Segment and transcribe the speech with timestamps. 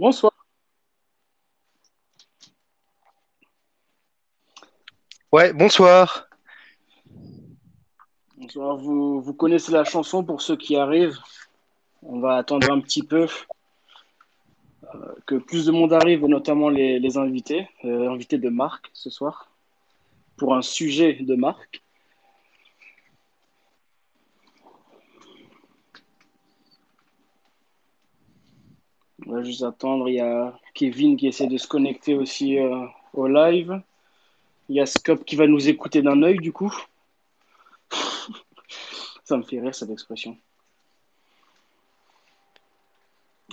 [0.00, 0.32] Bonsoir.
[5.30, 6.26] Ouais, bonsoir.
[8.38, 8.78] Bonsoir.
[8.78, 11.18] Vous, vous connaissez la chanson pour ceux qui arrivent.
[12.02, 13.26] On va attendre un petit peu
[14.94, 18.88] euh, que plus de monde arrive, et notamment les, les invités, euh, invités de marque
[18.94, 19.50] ce soir,
[20.38, 21.82] pour un sujet de marque.
[29.30, 30.08] On va juste attendre.
[30.08, 32.84] Il y a Kevin qui essaie de se connecter aussi euh,
[33.14, 33.80] au live.
[34.68, 36.74] Il y a Scop qui va nous écouter d'un œil, du coup.
[39.24, 40.36] Ça me fait rire cette expression.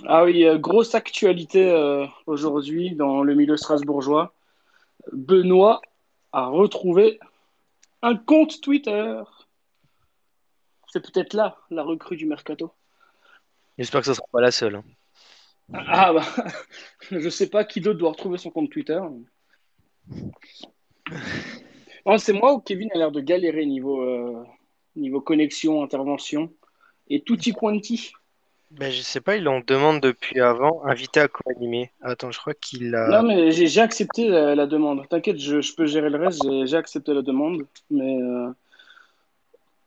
[0.04, 4.34] Ah oui, euh, grosse actualité euh, aujourd'hui dans le milieu strasbourgeois.
[5.12, 5.80] Benoît
[6.32, 7.20] a retrouvé
[8.02, 9.22] un compte Twitter.
[10.88, 12.72] C'est peut-être là la recrue du mercato.
[13.78, 14.82] J'espère que ce sera pas la seule.
[15.72, 15.84] Hein.
[15.86, 16.24] Ah bah,
[17.10, 19.00] je sais pas qui d'autre doit retrouver son compte Twitter.
[22.06, 24.44] Non, c'est moi ou Kevin a l'air de galérer niveau, euh,
[24.96, 26.52] niveau connexion, intervention
[27.08, 28.12] et tutti quanti.
[28.70, 31.90] Ben, je sais pas, il en demande depuis avant, invité à co-animer.
[32.02, 33.08] Attends, je crois qu'il a.
[33.08, 35.08] Non, mais j'ai j'ai accepté la, la demande.
[35.08, 36.42] T'inquiète, je, je peux gérer le reste.
[36.44, 37.66] J'ai j'ai accepté la demande.
[37.90, 38.50] Mais euh,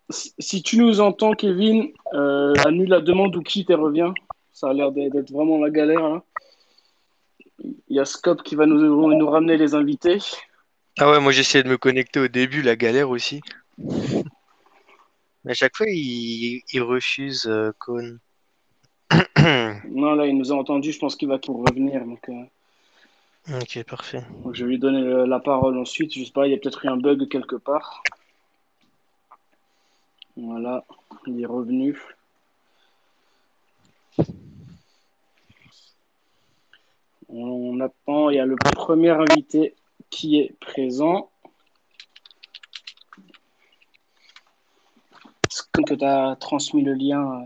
[0.09, 4.15] si, si tu nous entends, Kevin, euh, annule la demande ou quitte et reviens.
[4.61, 6.07] Ça a l'air d'être vraiment la galère.
[6.07, 6.23] là.
[7.57, 8.77] Il y a Scop qui va nous,
[9.15, 10.19] nous ramener les invités.
[10.99, 13.41] Ah ouais, moi j'essayais de me connecter au début, la galère aussi.
[13.79, 17.71] Mais à chaque fois, il, il refuse euh.
[19.89, 20.91] Non, là, il nous a entendu.
[20.91, 22.05] Je pense qu'il va pour revenir.
[22.05, 24.21] Donc, euh, Ok, parfait.
[24.43, 26.13] donc je vais lui donner la parole ensuite.
[26.13, 28.03] Je sais pas, il y a peut-être eu un bug quelque part.
[30.37, 30.85] Voilà,
[31.25, 31.97] il est revenu.
[37.33, 39.75] On attend, il y a le premier invité
[40.09, 41.31] qui est présent.
[45.49, 47.45] C'est comme que tu as transmis le lien euh,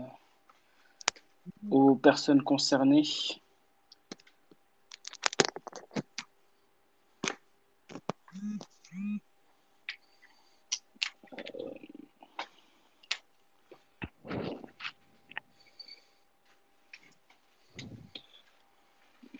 [1.70, 3.04] aux personnes concernées?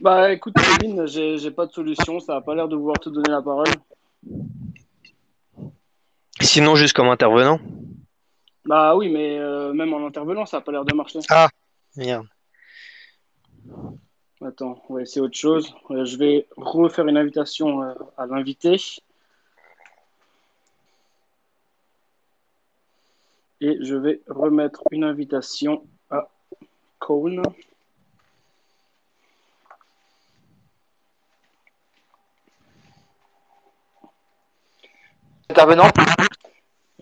[0.07, 3.09] Bah écoute, Kevin, j'ai j'ai pas de solution, ça a pas l'air de vouloir te
[3.09, 3.67] donner la parole.
[6.41, 7.59] Sinon, juste comme intervenant.
[8.65, 11.19] Bah oui, mais euh, même en intervenant, ça a pas l'air de marcher.
[11.29, 11.49] Ah,
[11.97, 12.29] merde.
[14.41, 15.75] Attends, on va essayer autre chose.
[15.91, 18.77] Euh, je vais refaire une invitation euh, à l'invité.
[23.61, 26.29] Et je vais remettre une invitation à
[27.01, 27.43] Cone.
[35.57, 35.89] Intervenant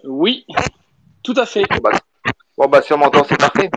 [0.05, 0.47] Oui,
[1.25, 1.65] tout à fait.
[1.69, 1.91] Bon bah,
[2.57, 3.69] bon, bah, si on m'entend, c'est parfait.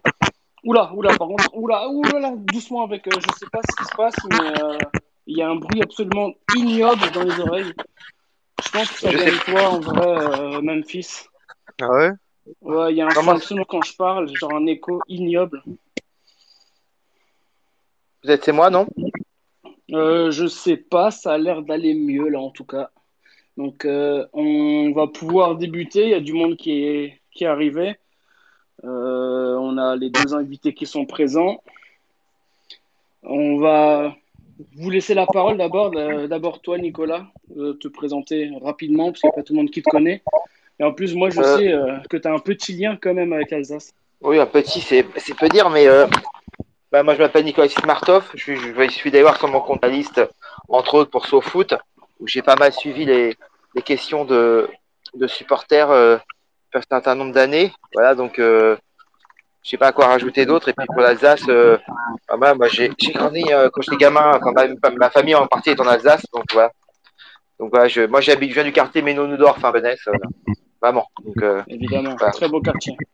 [0.63, 3.95] Oula, oula, par contre, oula, oula, doucement avec, euh, je sais pas ce qui se
[3.95, 4.77] passe, mais euh,
[5.25, 7.73] il y a un bruit absolument ignoble dans les oreilles.
[8.63, 11.23] Je pense que ça vient de toi, en vrai, euh, Memphis.
[11.81, 12.11] Ah ouais?
[12.61, 15.63] Ouais, il y a un Comment- son absolument quand je parle, genre un écho ignoble.
[18.23, 18.85] Vous êtes, c'est moi, non?
[19.91, 22.91] Euh, je sais pas, ça a l'air d'aller mieux là en tout cas.
[23.57, 27.47] Donc euh, on va pouvoir débuter, il y a du monde qui est, qui est
[27.47, 27.95] arrivé.
[28.83, 31.61] Euh, on a les deux invités qui sont présents.
[33.23, 34.15] On va
[34.75, 35.91] vous laisser la parole d'abord.
[35.95, 37.25] Euh, D'abord toi Nicolas,
[37.55, 40.21] te présenter rapidement parce qu'il n'y a pas tout le monde qui te connaît.
[40.79, 41.57] Et en plus moi je Euh.
[41.57, 43.91] sais que tu as un petit lien quand même avec Alsace.
[44.21, 46.07] Oui, un petit, c'est peu dire, mais euh,
[46.91, 48.29] bah, moi je m'appelle Nicolas Martov.
[48.35, 50.21] Je, je suis d'ailleurs sur mon compte à liste,
[50.69, 51.75] entre autres pour SoFoot,
[52.19, 53.35] où j'ai pas mal suivi les,
[53.75, 54.69] les questions de,
[55.13, 56.17] de supporters euh,
[56.73, 57.73] un certain nombre d'années.
[57.93, 58.75] Voilà, donc euh,
[59.63, 60.69] je sais pas à quoi rajouter d'autre.
[60.69, 61.77] Et puis pour l'Alsace, euh,
[62.29, 65.87] ah, bah, j'ai grandi euh, quand j'étais gamin, ma, ma famille en partie est en
[65.87, 66.71] Alsace, donc voilà.
[67.59, 70.25] Donc voilà, je, moi j'habite, je viens du quartier Ménonudorf, enfin Benès, voilà.
[70.81, 71.07] vraiment.
[71.25, 72.95] Donc euh, Évidemment, très beau quartier.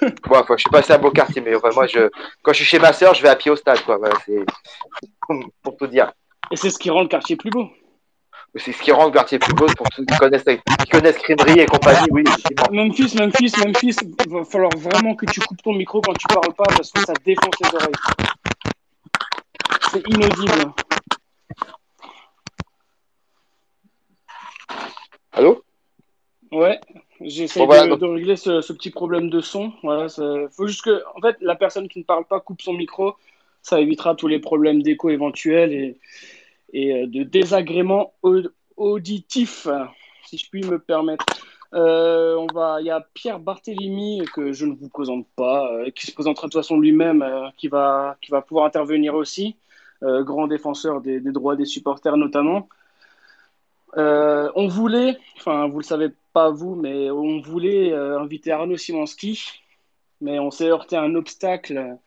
[0.00, 2.10] Bon, enfin, je suis passé à beau quartier, mais enfin, moi, je,
[2.42, 3.98] quand je suis chez ma sœur, je vais à pied au stade, quoi.
[3.98, 4.44] Voilà, c'est
[5.62, 6.12] pour tout dire.
[6.50, 7.68] Et c'est ce qui rend le quartier plus beau.
[8.54, 11.60] C'est ce qui rend le quartier plus beau pour ceux qui connaissent, qui connaissent Crèmerie
[11.60, 12.24] et compagnie, oui.
[12.70, 16.54] Memphis, Memphis, Memphis, il va falloir vraiment que tu coupes ton micro quand tu parles
[16.54, 17.92] pas parce que ça défonce les oreilles.
[19.92, 20.72] C'est inaudible.
[25.32, 25.62] Allô?
[26.50, 26.80] Ouais,
[27.20, 29.72] j'essaie Bon, voilà, de, régler ce, ce petit problème de son.
[29.82, 33.16] Voilà, faut juste que, en fait, la personne qui ne parle pas coupe son micro.
[33.62, 35.98] Ça évitera tous les problèmes d'écho éventuels et,
[36.72, 38.14] et de désagréments
[38.76, 39.68] auditifs,
[40.24, 41.24] si je puis me permettre.
[41.74, 45.90] Euh, on va, il y a Pierre Barthélémy que je ne vous présente pas, euh,
[45.90, 49.56] qui se présentera de toute façon lui-même, euh, qui va, qui va pouvoir intervenir aussi,
[50.02, 52.68] grand défenseur des, droits des supporters notamment.
[53.96, 59.62] on voulait, enfin vous le savez pas vous, mais on voulait inviter Arnaud Simonski,
[60.20, 61.98] mais on s'est heurté à un obstacle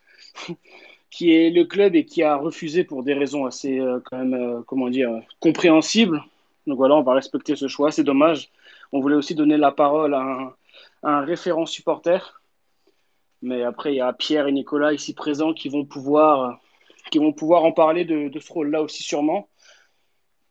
[1.12, 4.90] qui est le club et qui a refusé pour des raisons assez quand même, comment
[4.90, 6.24] dire, compréhensibles.
[6.68, 7.92] Donc voilà, on va respecter ce choix.
[7.92, 8.50] C'est dommage
[8.92, 10.56] on voulait aussi donner la parole à
[11.04, 12.42] un, référent supporter.
[13.42, 16.60] Mais après, il y a Pierre et Nicolas ici présents qui vont pouvoir,
[17.12, 19.48] qui vont pouvoir en parler de, ce rôle-là aussi sûrement.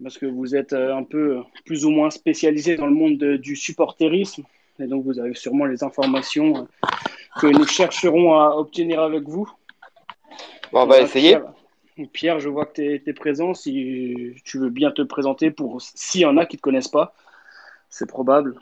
[0.03, 3.57] Parce que vous êtes euh, un peu plus ou moins spécialisé dans le monde du
[3.57, 4.45] supporterisme.
[4.79, 6.69] Et donc, vous avez sûrement les informations
[7.41, 9.51] que nous chercherons à obtenir avec vous.
[10.73, 11.39] Bon, on va essayer.
[12.13, 13.55] Pierre, je vois que tu es, présent.
[13.55, 16.89] Si tu veux bien te présenter pour s'il y en a qui ne te connaissent
[16.89, 17.15] pas
[17.91, 18.55] c'est probable.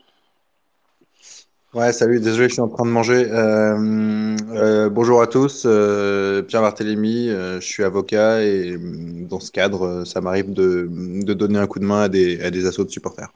[1.74, 3.26] Ouais, salut, désolé, je suis en train de manger.
[3.30, 10.04] Euh, euh, bonjour à tous, euh, Pierre Barthélémy, je suis avocat et dans ce cadre,
[10.04, 10.88] ça m'arrive de,
[11.34, 13.30] donner un coup de main à des, à des assauts de supporters.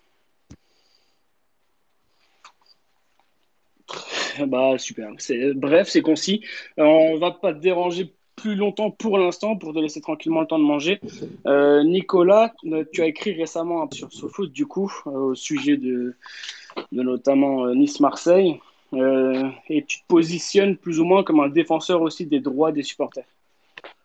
[4.46, 5.11] Bah super,
[5.56, 6.43] bref, c'est concis.
[6.78, 10.58] on va pas te déranger plus longtemps pour l'instant pour te laisser tranquillement le temps
[10.58, 11.00] de manger.
[11.46, 16.14] Euh, Nicolas, euh, tu as écrit récemment sur SoFoot du coup euh, au sujet de,
[16.92, 18.60] notamment Nice-Marseille
[18.92, 23.26] et tu te positionnes plus ou moins comme un défenseur aussi des droits des supporters.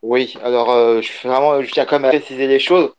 [0.04, 0.68] Oui, alors
[1.02, 2.94] je, vraiment, je tiens quand même à préciser les choses.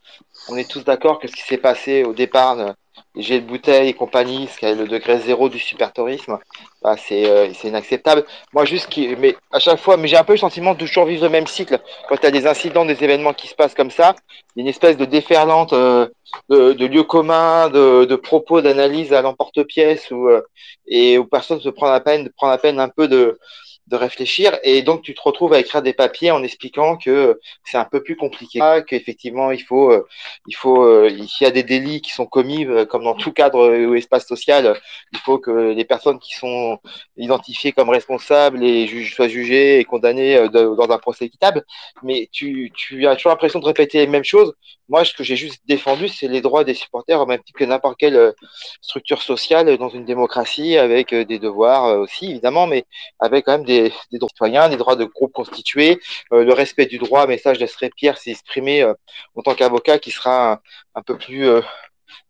[0.48, 2.74] On est tous d'accord que ce qui s'est passé au départ
[3.16, 6.38] jets de bouteilles et compagnie, ce qui est le degré zéro du super tourisme,
[6.82, 8.24] bah, euh, c'est inacceptable.
[8.52, 11.06] Moi, juste, qui, mais à chaque fois, mais j'ai un peu le sentiment de toujours
[11.06, 11.80] vivre le même cycle.
[12.08, 14.14] Quand tu as des incidents, des événements qui se passent comme ça,
[14.56, 16.08] une espèce de déferlante euh,
[16.48, 20.42] de, de, lieux communs, de, de propos, d'analyse à l'emporte-pièce, où, euh,
[20.86, 23.38] et où personne se prend la peine, prend la peine un peu de
[23.86, 24.58] de réfléchir.
[24.64, 28.02] Et donc tu te retrouves à écrire des papiers en expliquant que c'est un peu
[28.02, 30.06] plus compliqué qu'effectivement il faut euh,
[30.48, 33.32] il faut euh, s'il y a des délits qui sont commis euh, comme dans tout
[33.32, 34.78] cadre ou espace social.
[35.12, 36.78] Il faut que les personnes qui sont
[37.16, 41.64] identifiées comme responsables et soient jugées et condamnées dans un procès équitable.
[42.02, 44.54] Mais tu, tu as toujours l'impression de répéter les mêmes choses.
[44.88, 47.64] Moi ce que j'ai juste défendu c'est les droits des supporters au même titre que
[47.64, 48.34] n'importe quelle
[48.80, 52.84] structure sociale dans une démocratie avec des devoirs aussi évidemment mais
[53.20, 55.98] avec quand même des des, droits citoyens, des droits de groupe constitués,
[56.32, 58.94] euh, le respect du droit, mais ça je laisserai Pierre s'exprimer euh,
[59.34, 60.60] en tant qu'avocat qui sera
[60.94, 61.60] un, peu plus euh,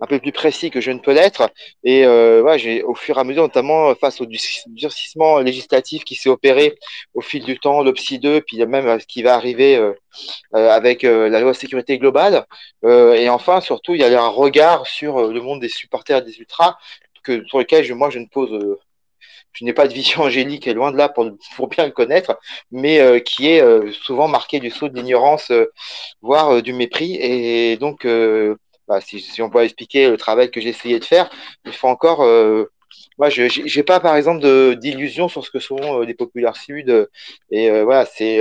[0.01, 1.51] un peu plus précis que je ne peux l'être.
[1.85, 6.29] Et euh, j'ai, au fur et à mesure, notamment face au durcissement législatif qui s'est
[6.29, 6.77] opéré
[7.15, 9.81] au fil du temps, le PSI 2, puis même ce qui va arriver
[10.53, 12.47] avec la loi sécurité globale.
[12.85, 16.77] et enfin, surtout, il y a un regard sur le monde des supporters des ultras
[17.23, 18.79] que, sur lequel moi je ne pose
[19.57, 21.25] je n'ai pas de vision angélique, loin de là pour,
[21.69, 22.39] bien le connaître,
[22.71, 25.73] mais euh, qui est euh, souvent marqué du saut de l'ignorance, euh,
[26.23, 27.17] voire du mépris.
[27.17, 28.07] Et donc,
[28.89, 31.31] bah, si, si, on peut expliquer le travail que j'ai essayé de faire,
[31.65, 32.21] il faut encore
[33.19, 37.09] moi, je n'ai pas, par exemple, d'illusions sur ce que sont les populaires sud.
[37.51, 38.41] Et voilà, c'est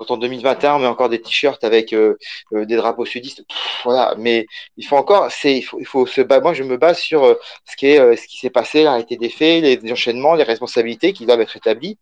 [0.00, 2.16] quand en 2021 on met encore des t-shirts avec euh,
[2.54, 3.44] euh, des drapeaux sudistes,
[3.84, 4.14] voilà.
[4.16, 4.46] Mais
[4.78, 7.34] il faut encore, c'est, il faut, il faut se Moi, je me base sur euh,
[7.66, 11.26] ce qui est, ce qui s'est passé, l'arrêté des faits, les enchaînements, les responsabilités qui
[11.26, 11.98] doivent être établies.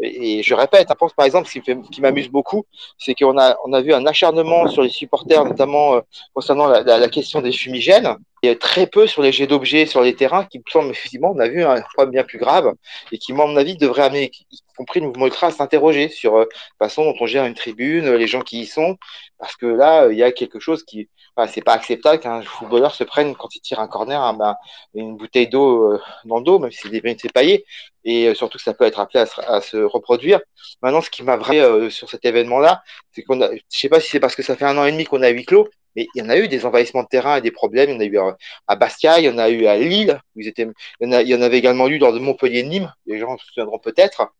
[0.00, 2.64] Et, je répète, hein, pense par exemple, ce qui, qui m'amuse beaucoup,
[2.98, 6.00] c'est qu'on a, on a vu un acharnement sur les supporters, notamment
[6.34, 8.16] concernant la, question des fumigènes
[8.54, 11.48] très peu sur les jets d'objets sur les terrains qui me semble effectivement on a
[11.48, 12.72] vu un problème bien plus grave
[13.12, 16.46] et qui, à mon avis, devrait amener, y compris le mouvement à s'interroger sur la
[16.78, 18.96] façon dont on gère une tribune, les gens qui y sont,
[19.38, 21.08] parce que là, il y a quelque chose qui,
[21.48, 24.56] c'est pas acceptable qu'un footballeur se prenne quand il tire un corner, ben,
[24.94, 26.88] une bouteille d'eau euh, dans le dos, même si
[27.18, 27.64] c'est paillé,
[28.04, 30.40] et euh, surtout que ça peut être appelé à se, reproduire.
[30.82, 34.08] Maintenant, ce qui m'a euh, sur cet événement-là, c'est qu'on a, je sais pas si
[34.08, 36.22] c'est parce que ça fait un an et demi qu'on a huis clos, mais il
[36.22, 37.90] y en a eu des envahissements de terrain et des problèmes.
[37.90, 38.34] Il y en a eu
[38.68, 40.68] à Bastia, il y en a eu à Lille, ils étaient,
[41.00, 44.30] il, y en avait également eu dans de Montpellier-Nîmes, les gens se souviendront peut-être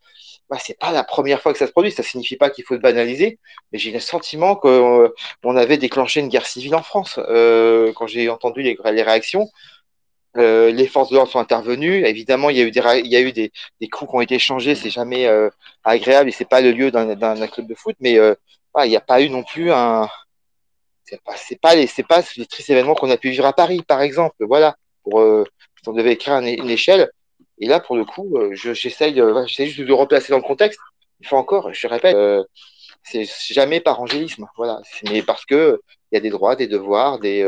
[0.48, 1.90] bah, c'est pas la première fois que ça se produit.
[1.90, 3.38] Ça signifie pas qu'il faut le banaliser,
[3.72, 5.10] mais j'ai le sentiment qu'on
[5.44, 7.18] euh, avait déclenché une guerre civile en France.
[7.18, 9.48] Euh, quand j'ai entendu les, réactions,
[10.36, 12.06] euh, les forces de l'ordre sont intervenues.
[12.06, 13.50] Évidemment, il y a eu des, il y a eu des,
[13.90, 14.74] coups qui ont été échangés.
[14.74, 15.28] C'est jamais
[15.84, 19.20] agréable et c'est pas le lieu d'un club de foot, mais il n'y a pas
[19.22, 20.08] eu non plus un.
[21.08, 23.52] C'est pas, c'est pas les, c'est pas les tristes événements qu'on a pu vivre à
[23.52, 24.36] Paris, par exemple.
[24.40, 25.22] Voilà, pour,
[25.82, 27.10] si on devait écrire une échelle,
[27.58, 30.80] et là, pour le coup, euh, j'essaye juste de replacer dans le contexte.
[31.20, 32.42] Il faut encore, je répète, euh,
[33.02, 34.80] c'est jamais par angélisme, voilà.
[35.04, 37.44] Mais parce que il y a des droits, des devoirs, des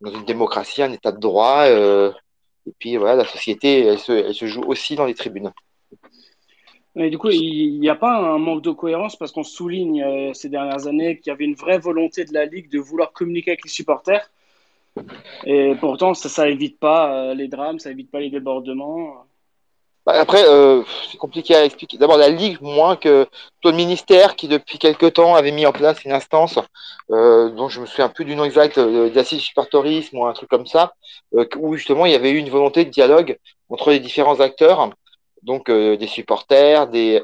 [0.00, 4.62] dans une démocratie, un état de droit, et puis voilà, la société, elle se joue
[4.62, 5.52] aussi dans les tribunes.
[6.94, 10.48] Mais du coup, il n'y a pas un manque de cohérence parce qu'on souligne ces
[10.48, 13.64] dernières années qu'il y avait une vraie volonté de la Ligue de vouloir communiquer avec
[13.64, 14.30] les supporters.
[15.44, 19.26] Et pourtant, ça évite pas les drames, ça évite pas les débordements.
[20.06, 21.96] Bah, après, euh, c'est compliqué à expliquer.
[21.96, 23.26] D'abord, la Ligue, moins que
[23.62, 26.58] tout le ministère qui, depuis quelques temps, avait mis en place une instance
[27.10, 30.50] euh, dont je me souviens plus du nom exact, euh, d'assise supporterisme ou un truc
[30.50, 30.94] comme ça,
[31.34, 33.38] euh, où justement il y avait eu une volonté de dialogue
[33.70, 34.90] entre les différents acteurs,
[35.44, 37.22] donc euh, des supporters, des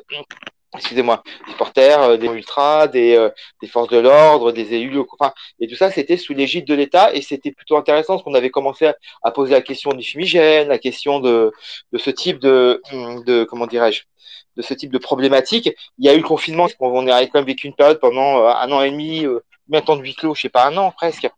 [0.75, 5.67] excusez-moi, supporters, euh, des ultras, des, euh, des forces de l'ordre, des élus, enfin, et
[5.67, 8.93] tout ça, c'était sous l'égide de l'État, et c'était plutôt intéressant parce qu'on avait commencé
[9.23, 11.53] à, poser la question du fumigène, la question de,
[11.97, 12.81] ce type de,
[13.27, 14.03] de comment dirais-je,
[14.57, 15.71] de ce type de problématique.
[15.99, 18.71] Il y a eu le confinement, on a quand même vécu une période pendant un
[18.71, 19.27] an et demi,
[19.67, 21.29] combien de de huis clos, je sais pas, un an presque.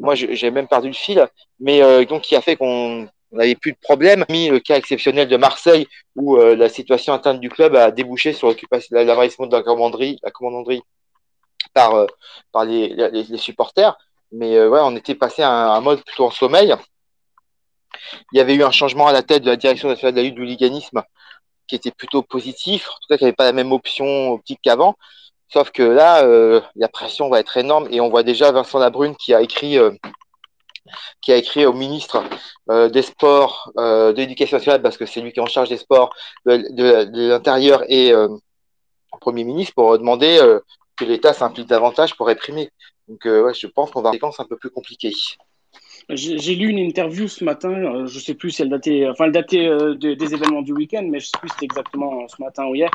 [0.00, 1.26] Moi, j'ai même perdu le fil,
[1.60, 4.24] mais donc qui a fait qu'on on n'avait plus de problème.
[4.28, 8.32] Mis le cas exceptionnel de Marseille, où euh, la situation interne du club a débouché
[8.32, 8.54] sur
[8.90, 10.82] l'envahissement de la commanderie,
[11.74, 12.06] par, euh,
[12.64, 13.96] les, supporters.
[14.32, 16.74] Mais euh, ouais, on était passé à un, un, mode plutôt en sommeil.
[18.32, 20.24] Il y avait eu un changement à la tête de la direction nationale de la
[20.24, 21.02] lutte du liganisme
[21.66, 24.96] qui était plutôt positif, en tout cas qui n'avait pas la même option optique qu'avant.
[25.48, 26.22] Sauf que là,
[26.74, 29.78] la pression va être énorme et on voit déjà Vincent Labrune qui a écrit
[31.20, 32.24] qui a écrit au ministre
[32.70, 35.68] euh, des Sports, euh, de l'Éducation nationale, parce que c'est lui qui est en charge
[35.68, 36.14] des sports,
[36.46, 38.28] de, l'Intérieur et euh,
[39.20, 40.40] Premier ministre, pour demander
[40.96, 42.70] que l'État s'implique davantage pour réprimer.
[43.08, 45.12] Donc, je pense qu'on va avoir des un peu plus compliquées.
[46.08, 49.32] J'ai lu une interview ce matin, euh, je sais plus si elle datait, enfin elle
[49.32, 52.42] datait euh, de, des événements du week-end, mais je sais plus si c'était exactement ce
[52.42, 52.90] matin ou hier,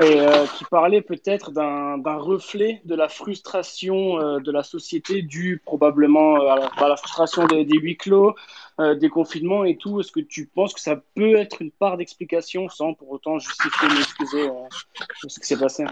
[0.00, 6.36] et euh, qui parlait peut-être d'un reflet de la frustration de la société due probablement
[6.36, 8.34] à la, frustration des, huis clos,
[8.78, 10.00] des confinements et tout.
[10.00, 13.88] Est-ce que tu penses que ça peut être une part d'explication sans pour autant justifier
[13.88, 14.48] ou excuser
[15.26, 15.84] ce qui s'est passé?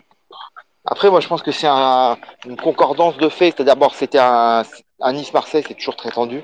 [0.87, 3.55] Après, moi, je pense que c'est un, une concordance de faits.
[3.57, 4.65] C'est d'abord, c'était un,
[5.01, 6.43] un Nice-Marseille, c'est toujours très tendu.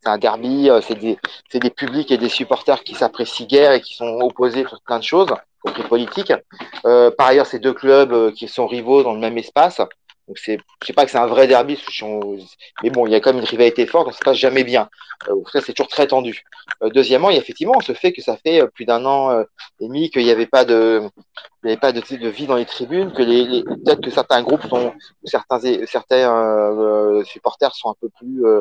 [0.00, 4.18] C'est un derby, c'est des, publics et des supporters qui s'apprécient guère et qui sont
[4.20, 6.32] opposés sur plein de choses, y compris politiques.
[6.84, 9.80] Euh, par ailleurs, c'est deux clubs qui sont rivaux dans le même espace.
[10.28, 11.78] Donc c'est, je sais pas que c'est un vrai derby,
[12.82, 14.64] mais bon, il y a quand même une rivalité forte, donc ça se passe jamais
[14.64, 14.88] bien.
[15.28, 16.44] Euh, en cas, c'est toujours très tendu.
[16.82, 19.42] Euh, deuxièmement, il y a effectivement ce fait que ça fait plus d'un an
[19.80, 21.02] et demi qu'il n'y avait pas de,
[21.62, 24.10] il n'y avait pas de, de, vie dans les tribunes, que les, les peut-être que
[24.10, 24.92] certains groupes sont,
[25.24, 28.60] certains, certains euh, supporters sont un peu plus euh,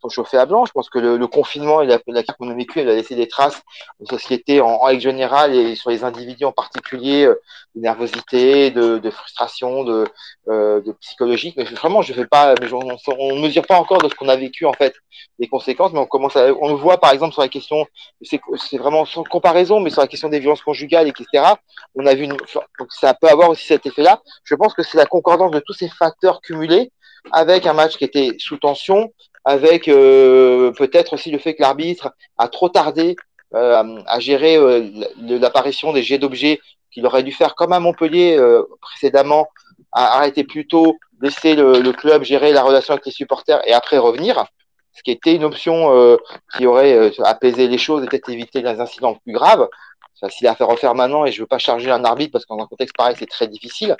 [0.00, 0.64] sont chauffés à blanc.
[0.66, 3.14] Je pense que le, confinement et la, la carte qu'on a vécue, elle a laissé
[3.14, 3.60] des traces
[4.00, 7.40] aux sociétés en, règle générale et sur les individus en particulier, euh,
[7.74, 10.06] de nervosité, de, de frustration, de,
[10.48, 11.54] euh, de psychologique.
[11.56, 14.36] Mais vraiment, je fais pas, mais on ne mesure pas encore de ce qu'on a
[14.36, 14.94] vécu en fait,
[15.38, 17.86] les conséquences, mais on commence à, on le voit par exemple sur la question,
[18.22, 21.54] c'est vraiment sans comparaison, mais sur la question des violences conjugales, etc.
[21.94, 24.20] On a vu, une, donc ça peut avoir aussi cet effet-là.
[24.44, 26.90] Je pense que c'est la concordance de tous ces facteurs cumulés
[27.32, 29.12] avec un match qui était sous tension,
[29.48, 33.16] avec euh, peut-être aussi le fait que l'arbitre a trop tardé
[33.54, 34.90] euh, à gérer euh,
[35.22, 38.38] l'apparition des jets d'objets qu'il aurait dû faire comme à Montpellier
[38.82, 39.48] précédemment,
[39.92, 43.96] à arrêter plus tôt, laisser le, club gérer la relation avec les supporters et après
[43.96, 44.44] revenir,
[44.92, 46.18] ce qui était une option
[46.54, 49.66] qui aurait apaisé les choses et peut-être évité les incidents plus graves.
[50.14, 52.60] C'est facile à faire refaire maintenant et je veux pas charger un arbitre parce qu'en
[52.60, 53.96] un contexte pareil c'est très difficile.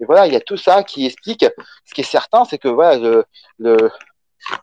[0.00, 1.46] Et voilà, il y a tout ça qui explique.
[1.84, 3.24] Ce qui est certain, c'est que voilà,
[3.58, 3.90] le,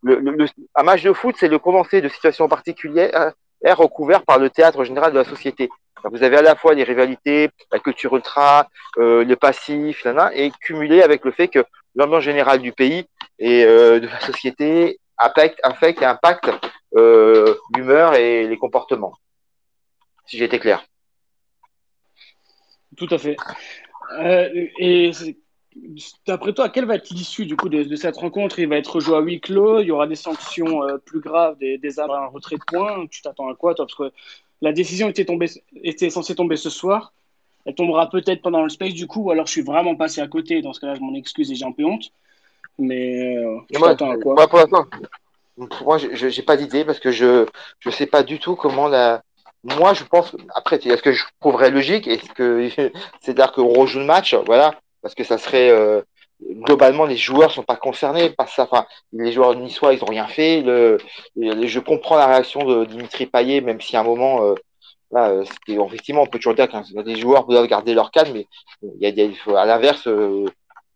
[0.03, 0.45] le,
[0.75, 3.33] un match de foot, c'est le condensé de situations particulières
[3.69, 5.69] recouvert par le théâtre général de la société.
[6.03, 11.01] vous avez à la fois les rivalités, la culture ultra, euh, le passif, et cumulé
[11.01, 11.63] avec le fait que
[11.95, 13.05] l'ambiance générale du pays
[13.39, 16.51] et euh, de la société affecte, affecte et impacte
[16.95, 19.13] euh, l'humeur et les comportements.
[20.25, 20.83] Si j'ai été clair.
[22.97, 23.37] Tout à fait.
[24.19, 25.11] Euh, et
[26.27, 28.59] D'après toi, quelle va être l'issue du coup de, de, cette rencontre?
[28.59, 31.57] Il va être joué à huis clos, il y aura des sanctions euh, plus graves,
[31.59, 33.07] des, des armes, un retrait de points.
[33.09, 33.85] Tu t'attends à quoi toi?
[33.85, 34.11] Parce que
[34.61, 35.49] la décision était, tombée,
[35.81, 37.13] était censée tomber ce soir.
[37.65, 40.27] Elle tombera peut-être pendant le space du coup, ou alors je suis vraiment passé à
[40.27, 40.61] côté.
[40.61, 42.11] Dans ce cas-là, je m'en excuse et j'ai un peu honte.
[42.77, 44.33] Mais euh, tu t'attends à quoi?
[44.35, 44.85] moi, pour l'instant,
[45.85, 47.45] moi, je n'ai pas d'idée parce que je
[47.85, 49.23] ne sais pas du tout comment la.
[49.63, 50.35] Moi, je pense.
[50.55, 52.07] Après, est-ce que je trouverais logique?
[52.07, 52.67] Est-ce que
[53.21, 54.33] c'est-à-dire qu'on rejoue le match?
[54.33, 56.01] Voilà parce que ça serait euh,
[56.41, 58.63] globalement les joueurs sont pas concernés par ça.
[58.63, 60.61] Enfin, les joueurs niçois ils ont rien fait.
[60.61, 60.97] Le,
[61.35, 64.55] je comprends la réaction de Dimitri Payet, même si à un moment euh,
[65.11, 65.33] là,
[65.67, 68.47] effectivement on peut toujours dire que les joueurs doivent garder leur calme, mais
[68.81, 70.45] il y a, à l'inverse, euh,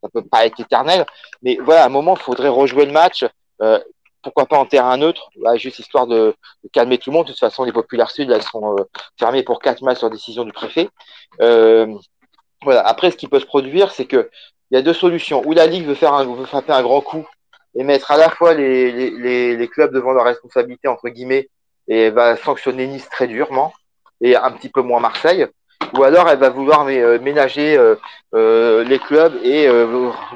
[0.05, 1.05] ça peut pas être éternel.
[1.41, 3.25] Mais voilà, à un moment, il faudrait rejouer le match.
[3.61, 3.79] Euh,
[4.21, 6.33] pourquoi pas en terrain neutre, juste histoire de,
[6.73, 7.27] calmer tout le monde.
[7.27, 8.83] De toute façon, les populaires sud, elles sont euh,
[9.19, 10.89] fermées pour quatre matchs sur décision du préfet.
[11.41, 11.95] Euh,
[12.63, 12.81] voilà.
[12.81, 14.29] Après, ce qui peut se produire, c'est que
[14.71, 15.43] il y a deux solutions.
[15.45, 17.27] Ou la Ligue veut faire un, veut frapper un grand coup
[17.75, 21.49] et mettre à la fois les, les, les, clubs devant leur responsabilité, entre guillemets,
[21.87, 23.73] et va sanctionner Nice très durement,
[24.21, 25.47] et un petit peu moins Marseille.
[25.93, 27.95] Ou alors elle va vouloir euh, ménager euh,
[28.33, 29.69] euh, les clubs et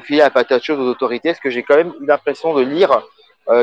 [0.02, 3.02] filer la patate chaude aux autorités, ce que j'ai quand même eu l'impression de lire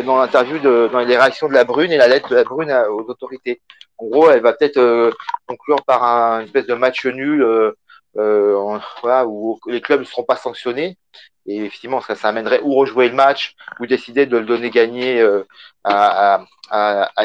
[0.04, 3.10] dans l'interview, dans les réactions de la Brune et la lettre de la Brune aux
[3.10, 3.62] autorités.
[3.98, 5.14] En gros, elle va peut-être
[5.48, 7.74] conclure par un, une espèce de match nul
[8.18, 10.98] euh, où les clubs ne seront pas sanctionnés.
[11.46, 15.44] Et effectivement, ça, amènerait ou rejouer le match ou décider de le donner gagné euh,
[15.84, 16.46] à,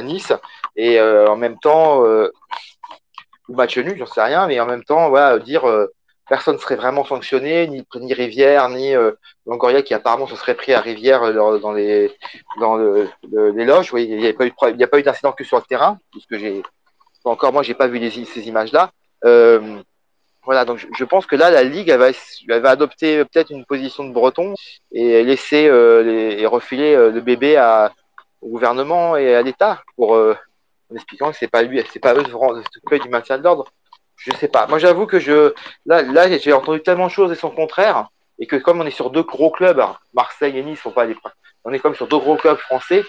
[0.03, 0.33] Nice.
[0.77, 2.03] Et euh, en même temps,
[3.49, 5.65] ou match nul, j'en sais rien, mais en même temps, voilà, dire
[6.29, 8.95] personne ne serait vraiment sanctionné, ni, Rivière, ni
[9.45, 12.13] Longoria qui apparemment se serait pris à Rivière dans les
[12.61, 13.91] dans le, les loges.
[13.97, 16.63] Il n'y a pas eu d'incident que sur le terrain, puisque j'ai
[17.25, 18.93] encore moi j'ai pas vu ces images là.
[20.45, 22.09] Voilà, donc je, pense que là, la Ligue, elle va,
[22.49, 24.55] elle va adopter peut-être une position de breton
[24.91, 27.57] et laisser euh, et refiler euh, le bébé
[28.41, 30.35] au gouvernement et à l'État euh,
[30.91, 33.67] en expliquant que c'est pas lui, c'est pas eux de s'occuper du maintien de l'ordre.
[34.17, 34.67] Je sais pas.
[34.67, 35.55] Moi, j'avoue que je
[35.87, 38.09] là, j'ai entendu tellement de choses et son contraire
[38.41, 39.83] et que comme on est sur deux gros clubs,
[40.13, 40.83] Marseille et Nice
[41.65, 43.05] on est comme sur deux gros clubs français,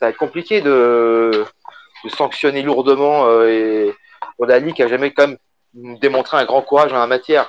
[0.00, 1.44] ça va être compliqué de,
[2.08, 5.34] sanctionner lourdement la Ligue qui a jamais quand
[5.74, 7.48] démontrer un grand courage en la matière.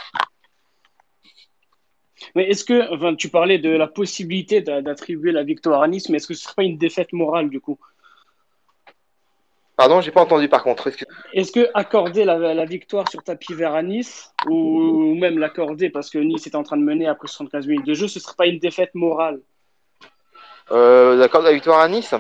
[2.34, 6.28] Mais est-ce que, tu parlais de la possibilité d'attribuer la victoire à Nice, mais est-ce
[6.28, 7.78] que ce ne serait pas une défaite morale du coup?
[9.78, 10.90] Pardon, j'ai pas entendu par contre.
[11.34, 16.18] Est-ce que accorder la, victoire sur tapis vert à Nice, ou même l'accorder parce que
[16.18, 18.48] Nice est en train de mener après 75 minutes de jeu, ce ne serait pas
[18.48, 19.42] une défaite morale?
[20.72, 22.16] Euh, D'accorder la victoire à Nice?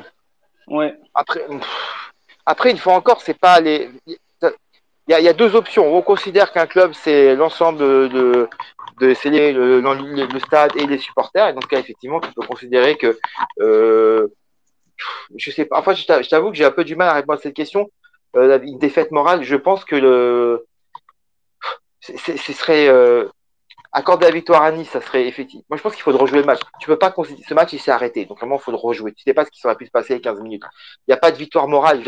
[0.67, 0.93] Ouais.
[1.13, 1.45] Après,
[2.45, 3.89] après, une fois encore, c'est pas les
[5.07, 5.95] il y, a, deux options.
[5.95, 8.47] On considère qu'un club, c'est l'ensemble de,
[8.99, 11.49] de, c'est le, le, stade et les supporters.
[11.49, 13.17] Et dans ce cas, effectivement, tu peux considérer que,
[13.59, 14.27] euh,
[15.35, 15.79] je sais pas.
[15.79, 17.89] Enfin, je t'avoue que j'ai un peu du mal à répondre à cette question.
[18.35, 20.65] Euh, une défaite morale, je pense que le,
[21.99, 23.27] ce serait, euh,
[23.95, 25.61] accorder la victoire à Nice, ça serait effectif.
[25.69, 26.59] Moi, je pense qu'il faut rejouer le match.
[26.81, 28.25] Tu peux pas considérer, ce match, il s'est arrêté.
[28.25, 29.13] Donc, vraiment, il faut le rejouer.
[29.13, 30.63] Tu sais pas ce qui serait pu se passer 15 minutes.
[31.07, 32.03] Il n'y a pas de victoire morale.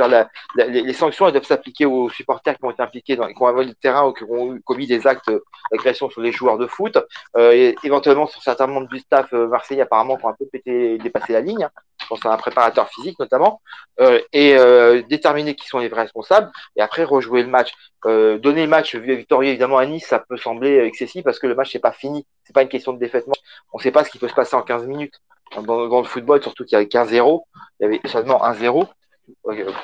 [0.58, 3.74] Les, sanctions, elles doivent s'appliquer aux supporters qui ont été impliqués dans, qui ont le
[3.74, 5.32] terrain ou qui ont commis des actes
[5.72, 6.98] d'agression sur les joueurs de foot.
[7.38, 10.98] Euh, éventuellement, sur certains membres du staff euh, marseillais, apparemment, qui ont un peu pété,
[10.98, 11.70] dépassé la ligne.
[12.02, 13.62] Je pense à un préparateur physique, notamment.
[14.00, 16.52] Euh, et euh, déterminer qui sont les vrais responsables.
[16.76, 17.72] Et après, rejouer le match.
[18.06, 21.56] Euh, donner le match victorieux évidemment à Nice, ça peut sembler excessif parce que le
[21.56, 22.26] match n'est pas fini.
[22.44, 23.26] C'est pas une question de défaite.
[23.74, 25.22] On ne sait pas ce qui peut se passer en 15 minutes.
[25.64, 27.42] Dans, le football, surtout qu'il y avait 15-0,
[27.80, 28.88] il y avait seulement 1-0.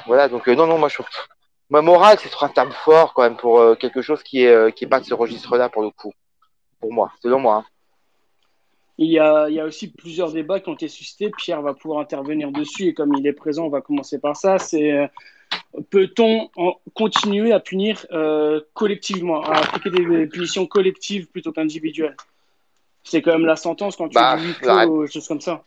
[0.06, 0.97] Voilà, donc euh, non, non, moi je
[1.69, 4.84] Ma morale, c'est un terme fort quand même pour euh, quelque chose qui est, qui
[4.84, 6.12] est pas de ce registre-là pour le coup.
[6.82, 7.56] Pour moi, selon moi.
[7.56, 7.65] Hein.
[8.97, 11.32] Il y, a, il y, a, aussi plusieurs débats qui ont été suscités.
[11.32, 14.60] Pierre va pouvoir intervenir dessus et comme il est présent, on va commencer par ça.
[14.60, 15.10] C'est
[15.89, 16.49] peut-on
[16.93, 22.15] continuer à punir euh, collectivement, à appliquer des, punitions collectives plutôt qu'individuelles?
[23.03, 25.63] C'est quand même la sentence quand tu bah, dis ou choses comme ça.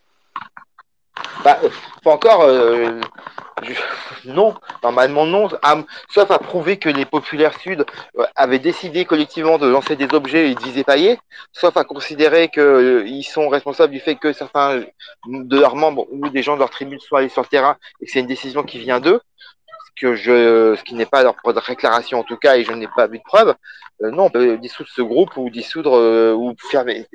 [1.43, 1.59] Bah,
[2.03, 2.41] pas encore.
[2.41, 2.99] Euh,
[4.25, 5.49] non, normalement non,
[6.09, 7.85] sauf à prouver que les populaires sud
[8.17, 11.19] euh, avaient décidé collectivement de lancer des objets et de viser paillés,
[11.53, 14.83] sauf à considérer qu'ils sont responsables du fait que certains
[15.27, 18.05] de leurs membres ou des gens de leur tribu soient allés sur le terrain et
[18.05, 19.21] que c'est une décision qui vient d'eux
[19.99, 21.35] que je, ce qui n'est pas leur
[21.67, 23.55] déclaration en tout cas, et je n'ai pas vu de preuve,
[24.03, 27.07] euh, non, on peut dissoudre ce groupe ou dissoudre euh, ou fermer.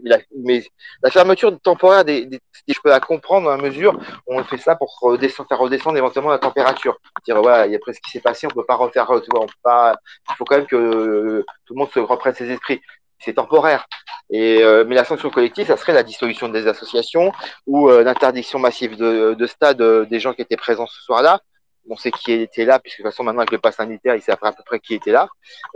[0.45, 0.65] Mais
[1.03, 2.29] la fermeture temporaire, des,
[2.67, 6.39] je peux la comprendre la mesure on fait ça pour redescendre, faire redescendre éventuellement la
[6.39, 6.99] température.
[7.25, 9.21] Dire voilà, il y a presque ce qui s'est passé, on peut pas refaire, on
[9.21, 9.95] peut pas.
[10.31, 12.81] Il faut quand même que euh, tout le monde se reprenne ses esprits.
[13.19, 13.87] C'est temporaire.
[14.31, 17.33] Et euh, mais la sanction collective, ça serait la dissolution des associations
[17.67, 21.41] ou l'interdiction massive de, de stade des gens qui étaient présents ce soir-là
[21.89, 24.23] on sait qui était là, puisque de toute façon, maintenant avec le pass sanitaire, il
[24.23, 25.29] sait à peu près qui était là,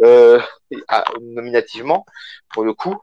[0.02, 0.40] euh,
[1.20, 2.04] nominativement,
[2.52, 2.96] pour le coup.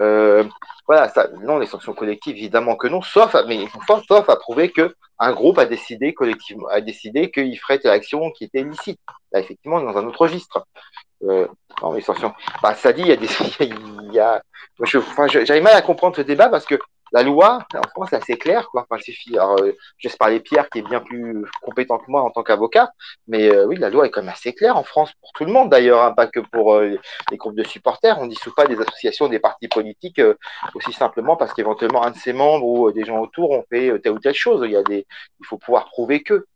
[0.00, 0.44] Euh,
[0.86, 4.94] voilà, ça, non, les sanctions collectives, évidemment que non, sauf, mais sauf à prouver que
[5.18, 9.00] un groupe a décidé collectivement, a décidé qu'il ferait telle action qui était illicite.
[9.32, 10.66] Là, effectivement, dans un autre registre.
[11.22, 11.48] Euh,
[11.82, 12.34] non, les sanctions.
[12.62, 13.26] Bah, ça dit, il y a des,
[15.60, 16.78] mal à comprendre ce débat parce que
[17.12, 18.86] la loi, en France, c'est assez clair, quoi.
[18.88, 19.38] Enfin, suffit.
[19.38, 22.42] Alors, euh, je laisse parler Pierre, qui est bien plus compétent que moi en tant
[22.42, 22.90] qu'avocat,
[23.28, 25.52] mais euh, oui, la loi est quand même assez claire en France pour tout le
[25.52, 26.96] monde d'ailleurs, hein, pas que pour euh,
[27.30, 28.18] les groupes de supporters.
[28.18, 30.20] On dissout pas des associations, des partis politiques
[30.74, 34.12] aussi simplement parce qu'éventuellement un de ses membres ou des gens autour ont fait telle
[34.12, 34.62] ou telle chose.
[34.64, 35.06] Il y a des,
[35.40, 36.46] il faut pouvoir prouver que.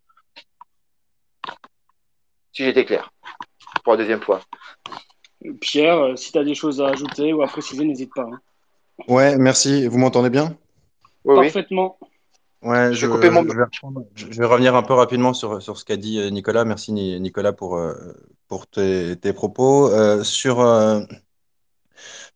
[2.53, 3.11] Si j'étais clair
[3.85, 4.41] pour la deuxième fois.
[5.61, 8.23] Pierre, si tu as des choses à ajouter ou à préciser, n'hésite pas.
[8.23, 8.41] Hein.
[9.09, 9.87] Ouais, merci.
[9.87, 10.57] Vous m'entendez bien?
[11.25, 11.99] Parfaitement.
[12.63, 16.67] Ouais, je, vais, revenir un peu rapidement sur, sur ce qu'a dit euh, Nicolas.
[16.67, 17.95] Merci Nicolas pour, euh,
[18.49, 19.89] pour tes, propos.
[19.91, 20.59] Euh, sur,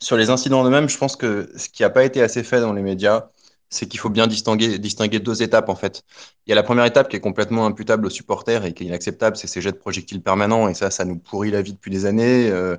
[0.01, 2.73] sur les incidents eux-mêmes, je pense que ce qui n'a pas été assez fait dans
[2.73, 3.29] les médias,
[3.75, 6.03] c'est qu'il faut bien distinguer, deux étapes en fait.
[6.47, 8.87] Il y a la première étape qui est complètement imputable aux supporters et qui est
[8.87, 11.91] inacceptable, c'est ces jets de projectiles permanents et ça, ça nous pourrit la vie depuis
[11.91, 12.49] des années.
[12.51, 12.77] Euh,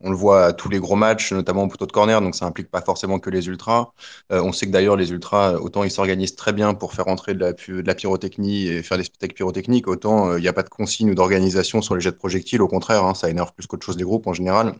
[0.00, 2.46] on le voit à tous les gros matchs, notamment au poteau de corner, donc ça
[2.46, 3.92] implique pas forcément que les ultras.
[4.32, 7.34] Euh, on sait que d'ailleurs les ultras, autant ils s'organisent très bien pour faire entrer
[7.34, 10.52] de la, de la pyrotechnie et faire des spectacles pyrotechniques, autant euh, il n'y a
[10.52, 12.62] pas de consigne ou d'organisation sur les jets de projectiles.
[12.62, 14.74] Au contraire, hein, ça énerve plus qu'autre chose les groupes en général.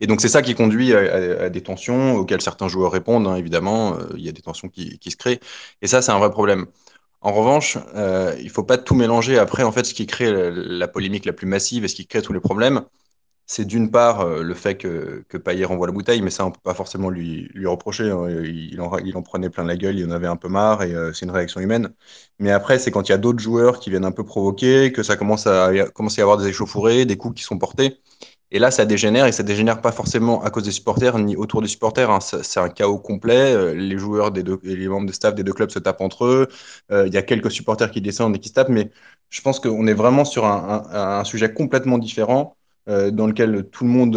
[0.00, 3.94] Et donc c'est ça qui conduit à, des tensions auxquelles certains joueurs répondent, hein, évidemment,
[3.94, 5.40] euh, il y a des tensions qui, se créent,
[5.82, 6.66] et ça c'est un vrai problème.
[7.22, 9.38] En revanche, euh, il ne faut pas tout mélanger.
[9.38, 12.22] Après, en fait, ce qui crée la, polémique la plus massive et ce qui crée
[12.22, 12.82] tous les problèmes,
[13.46, 16.48] c'est d'une part euh, le fait que, que Payet renvoie la bouteille, mais ça, on
[16.48, 18.10] ne peut pas forcément lui, lui reprocher.
[18.10, 18.28] Hein.
[18.30, 20.94] Il, en, il, en, prenait plein la gueule, il en avait un peu marre, et
[21.14, 21.92] c'est une réaction humaine.
[22.38, 25.02] Mais après, c'est quand il y a d'autres joueurs qui viennent un peu provoquer, que
[25.02, 28.00] ça commence à, commence à avoir des échauffourées, des coups qui sont portés.
[28.52, 31.62] Et là, ça dégénère et ça dégénère pas forcément à cause des supporters ni autour
[31.62, 32.10] des supporters.
[32.10, 32.18] Hein.
[32.20, 33.54] C'est un chaos complet.
[33.54, 36.24] Euh, les joueurs des deux, les membres de staff des deux clubs se tapent entre
[36.24, 36.48] eux.
[36.90, 38.90] Euh, il y a quelques supporters qui descendent et qui se tapent, mais
[39.28, 42.56] je pense qu'on est vraiment sur un, sujet complètement différent
[42.88, 44.16] euh, dans lequel tout le monde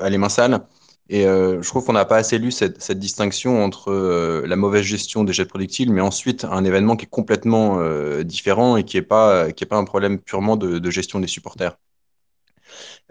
[0.00, 0.60] a les mains sales.
[1.08, 3.92] Et je trouve qu'on n'a pas assez lu cette, distinction entre
[4.46, 7.78] la mauvaise gestion des jets de projectiles, mais ensuite un événement qui est complètement
[8.22, 11.76] différent et qui n'est pas, pas un problème purement de gestion des supporters.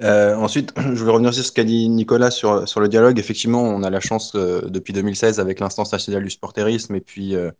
[0.04, 3.20] Euh, ensuite, je vais revenir sur ce qu'a dit Nicolas sur, sur le dialogue.
[3.20, 7.36] Effectivement, on a la chance euh, depuis 2016 avec l'instance nationale du sportérisme et puis,
[7.36, 7.52] euh,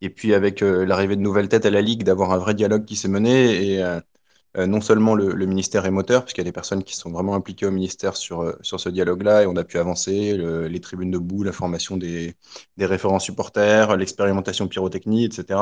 [0.00, 2.96] et puis avec l'arrivée de nouvelles têtes à la Ligue d'avoir un vrai dialogue qui
[2.96, 3.76] s'est mené.
[3.76, 4.00] Et
[4.66, 7.66] non seulement le, ministère est moteur, puisqu'il y a des personnes qui sont vraiment impliquées
[7.66, 11.52] au ministère sur, sur ce dialogue-là et on a pu avancer, les tribunes debout, la
[11.52, 12.34] formation des,
[12.78, 15.60] des référents supporters, l'expérimentation pyrotechnie, etc.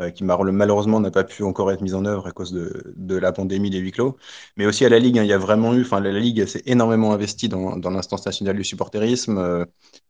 [0.00, 3.30] Euh, qui malheureusement n'a pas pu encore être mise en œuvre à cause de, la
[3.30, 4.16] pandémie des huis clos.
[4.56, 6.64] Mais aussi à la Ligue, hein, il y a vraiment eu, enfin la, Ligue s'est
[6.66, 9.64] énormément investie dans, l'instance nationale du supporterisme, euh,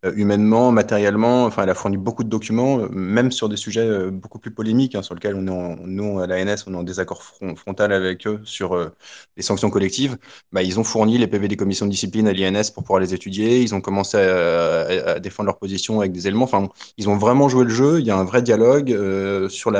[0.06, 1.44] euh, humainement, matériellement.
[1.44, 5.02] Enfin, elle a fourni beaucoup de documents, même sur des sujets beaucoup plus polémiques, hein,
[5.02, 8.90] sur lesquels on est nous à l'ANS, on est en désaccord frontal avec eux sur
[9.36, 10.16] les sanctions collectives.
[10.50, 13.12] Bah, ils ont fourni les PV des commissions de discipline à l'INS pour pouvoir les
[13.12, 13.60] étudier.
[13.60, 16.44] Ils ont commencé à, à, défendre leur position avec des éléments.
[16.44, 18.00] Enfin, ils ont vraiment joué le jeu.
[18.00, 18.88] Il y a un vrai dialogue
[19.50, 19.73] sur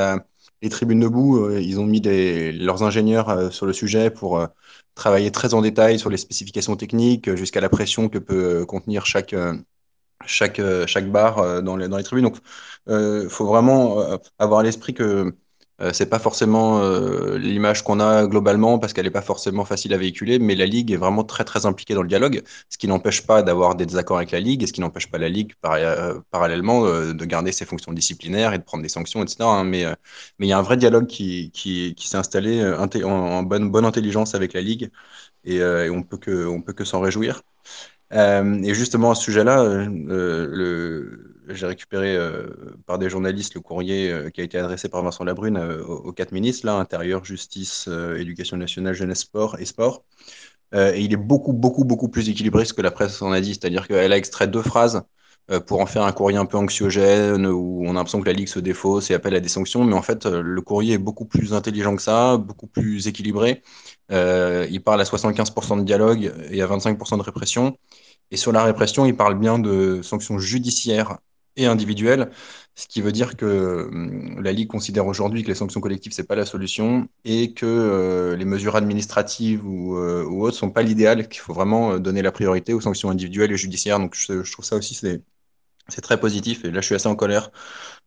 [0.61, 4.47] les tribunes debout, euh, ils ont mis leurs ingénieurs euh, sur le sujet pour euh,
[4.95, 9.35] travailler très en détail sur les spécifications techniques jusqu'à la pression que peut contenir chaque,
[10.25, 12.25] chaque, chaque barre dans les, dans les tribunes.
[12.25, 12.37] Donc,
[12.87, 13.97] il faut vraiment
[14.39, 15.35] avoir à l'esprit que
[15.81, 19.93] euh, c'est pas forcément euh, l'image qu'on a globalement parce qu'elle n'est pas forcément facile
[19.93, 22.87] à véhiculer, mais la Ligue est vraiment très très impliquée dans le dialogue, ce qui
[22.87, 25.53] n'empêche pas d'avoir des désaccords avec la Ligue et ce qui n'empêche pas la Ligue
[25.65, 29.37] euh, parallèlement de garder ses fonctions disciplinaires et de prendre des sanctions, etc.
[29.41, 29.63] Hein.
[29.65, 29.85] mais
[30.39, 31.51] il y a un vrai dialogue qui,
[31.97, 32.63] s'est installé
[33.03, 34.91] en, bonne, intelligence avec la Ligue
[35.43, 37.41] et, on peut que, peut que s'en réjouir.
[38.11, 42.47] et justement à ce sujet-là, le j'ai récupéré euh,
[42.85, 46.11] par des journalistes le courrier euh, qui a été adressé par Vincent Labrune euh, aux,
[46.13, 50.03] quatre ministres, là, Intérieur, Justice, Éducation nationale, Jeunesse, Sport et Sport.
[50.73, 53.53] et il est beaucoup, beaucoup, beaucoup plus équilibré ce que la presse en a dit.
[53.55, 55.03] C'est-à-dire qu'elle a extrait deux phrases
[55.67, 58.47] pour en faire un courrier un peu anxiogène où on a l'impression que la Ligue
[58.47, 59.83] se défausse et appelle à des sanctions.
[59.85, 63.61] Mais en fait, le courrier est beaucoup plus intelligent que ça, beaucoup plus équilibré.
[64.09, 67.77] il parle à 75% de dialogue et à 25% de répression.
[68.31, 71.19] Et sur la répression, il parle bien de sanctions judiciaires
[71.57, 72.31] et individuelle,
[72.75, 76.27] ce qui veut dire que hum, la Ligue considère aujourd'hui que les sanctions collectives, c'est
[76.27, 81.27] pas la solution et que euh, les mesures administratives ou, euh, autres sont pas l'idéal,
[81.29, 83.99] qu'il faut vraiment euh, donner la priorité aux sanctions individuelles et judiciaires.
[83.99, 85.21] Donc je, trouve ça aussi, c'est,
[85.87, 86.65] c'est très positif.
[86.65, 87.51] Et là, je suis assez en colère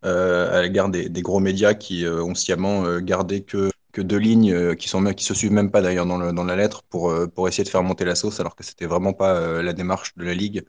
[0.03, 3.71] à l'égard des, des, gros médias qui ont sciemment gardé que
[4.03, 7.65] deux lignes qui sont se suivent même pas d'ailleurs dans, la lettre pour, pour essayer
[7.65, 10.65] de faire monter la sauce alors que c'était vraiment pas la démarche de la Ligue.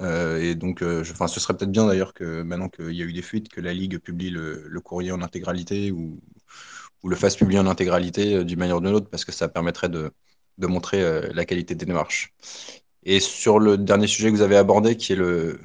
[0.00, 3.12] Euh, et donc, euh, ce serait peut-être bien d'ailleurs que maintenant qu'il y a eu
[3.12, 6.20] des fuites, que la Ligue publie le, courrier en intégralité ou,
[7.04, 9.88] le fasse publier en intégralité euh, d'une manière ou d'une autre, parce que ça permettrait
[9.88, 10.12] de,
[10.58, 12.34] montrer la qualité des démarches.
[13.04, 15.60] Et sur le dernier sujet que vous avez abordé, qui est le,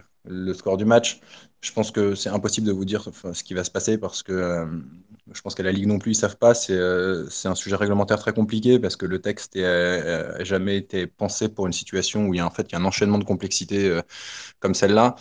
[0.54, 1.20] score du match.
[1.62, 4.34] Je pense que c'est impossible de vous dire ce qui va se passer parce que
[4.34, 4.66] euh,
[5.36, 6.54] je pense qu'à la Ligue non plus, ils savent pas.
[6.54, 11.50] C'est euh, un sujet réglementaire très compliqué parce que le texte n'a jamais été pensé
[11.50, 14.00] pour une situation où il y a en fait un enchaînement de complexité
[14.60, 15.16] comme celle-là.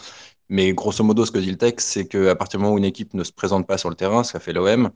[0.48, 2.85] Mais grosso modo, ce que dit le texte, c'est qu'à partir du moment où une
[2.85, 4.90] équipe ne se présente pas sur le terrain, ce qu'a fait l'OM,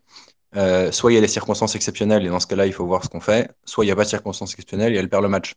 [0.56, 3.04] euh, soit il y a des circonstances exceptionnelles et dans ce cas-là, il faut voir
[3.04, 5.28] ce qu'on fait, soit il n'y a pas de circonstances exceptionnelles et elle perd le
[5.28, 5.54] match.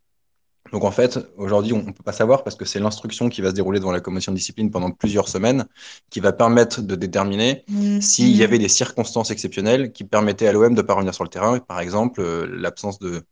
[0.71, 3.49] Donc en fait, aujourd'hui, on ne peut pas savoir parce que c'est l'instruction qui va
[3.49, 5.65] se dérouler devant la commission de discipline pendant plusieurs semaines
[6.09, 8.01] qui va permettre de déterminer mmh.
[8.01, 11.23] s'il y avait des circonstances exceptionnelles qui permettaient à l'OM de ne pas revenir sur
[11.23, 13.23] le terrain, par exemple euh, l'absence de,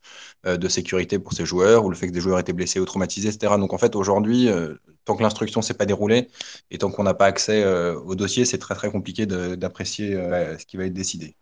[0.46, 2.86] euh, de sécurité pour ses joueurs ou le fait que des joueurs étaient blessés ou
[2.86, 3.54] traumatisés, etc.
[3.60, 4.50] Donc en fait, aujourd'hui,
[5.06, 6.30] tant que l'instruction ne s'est pas déroulée
[6.72, 10.78] et tant qu'on n'a pas accès au dossier, c'est très très compliqué d'apprécier ce qui
[10.78, 11.36] va être décidé.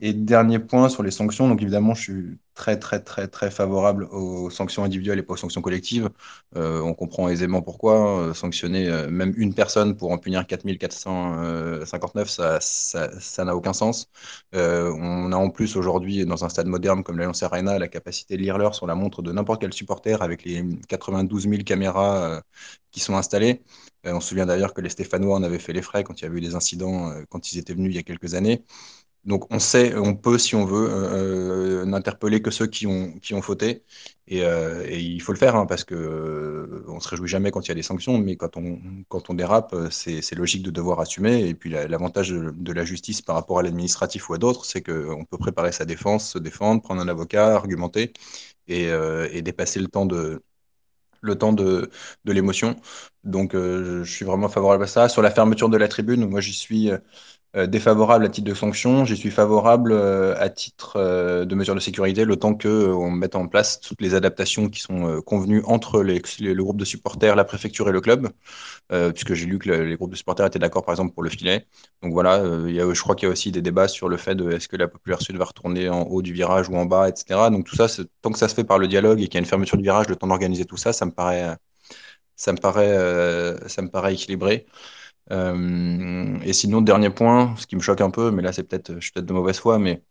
[0.00, 4.04] Et dernier point sur les sanctions, donc évidemment, je suis très, très, très, très favorable
[4.10, 6.10] aux sanctions individuelles et pas aux sanctions collectives.
[6.56, 7.96] Euh, on comprend aisément pourquoi.
[8.28, 8.34] Hein.
[8.34, 14.08] sanctionner euh, même une personne pour en punir 4459, ça ça n'a aucun sens.
[14.54, 18.36] Euh, on a en plus aujourd'hui, dans un stade moderne comme l'Alliance Arena, la capacité
[18.36, 22.42] de lire l'heure sur la montre de n'importe quel supporter avec les 92 000 caméras
[22.90, 23.62] qui sont installées.
[24.04, 26.26] on se souvient d'ailleurs que les Stéphanois en avaient fait les frais quand il y
[26.26, 28.64] avait eu des incidents, quand ils étaient venus il y a quelques années.
[29.26, 33.12] Donc on sait, on peut, si on veut, euh, euh, n'interpeller que ceux qui ont,
[33.20, 33.84] qui fauté.
[34.28, 37.68] Et, euh, il faut le faire, hein, parce que on se réjouit jamais quand il
[37.68, 41.48] y a des sanctions, mais quand on, dérape, c'est logique de devoir assumer.
[41.48, 45.24] Et puis l'avantage de, la justice par rapport à l'administratif ou à d'autres, c'est qu'on
[45.24, 48.12] peut préparer sa défense, se défendre, prendre un avocat, argumenter
[48.68, 48.84] et,
[49.32, 50.42] et dépasser le temps de
[51.24, 52.76] de, l'émotion.
[53.24, 55.08] Donc je suis vraiment favorable à ça.
[55.08, 56.90] Sur la fermeture de la tribune, moi j'y suis
[57.54, 61.80] défavorable à titre de sanction, j'y suis favorable euh, à titre euh, de mesure de
[61.80, 66.62] sécurité, le temps qu'on mette en place toutes les adaptations qui sont convenues entre le
[66.62, 68.28] groupe de supporters, la préfecture et le club,
[68.90, 71.66] puisque j'ai lu que les groupes de supporters étaient d'accord, par exemple, pour le filet.
[72.02, 74.16] Donc voilà, il y a, je crois qu'il y a aussi des débats sur le
[74.16, 76.86] fait de est-ce que la populaire sud va retourner en haut du virage ou en
[76.86, 77.50] bas, etc.
[77.50, 77.86] Donc tout ça,
[78.22, 79.82] tant que ça se fait par le dialogue et qu'il y a une fermeture du
[79.84, 81.56] virage, le temps d'organiser tout ça, ça me paraît,
[82.36, 84.66] ça me paraît, ça me paraît équilibré.
[85.32, 88.94] Euh, et sinon, dernier point, ce qui me choque un peu, mais là, c'est peut-être,
[88.94, 90.02] je suis peut-être de mauvaise foi, mais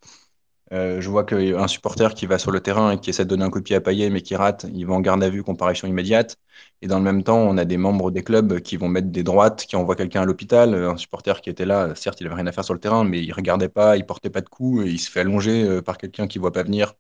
[0.74, 3.46] euh, je vois qu'un supporter qui va sur le terrain et qui essaie de donner
[3.46, 5.44] un coup de pied à Payet, mais qui rate, il va en garde à vue,
[5.44, 6.38] comparution immédiate.
[6.82, 9.24] Et dans le même temps, on a des membres des clubs qui vont mettre des
[9.24, 10.74] droites, qui envoient quelqu'un à l'hôpital.
[10.76, 13.24] Un supporter qui était là, certes, il n'avait rien à faire sur le terrain, mais
[13.24, 15.98] il regardait pas, il portait pas de coups, et il se fait allonger euh, par
[15.98, 16.94] quelqu'un qui voit pas venir.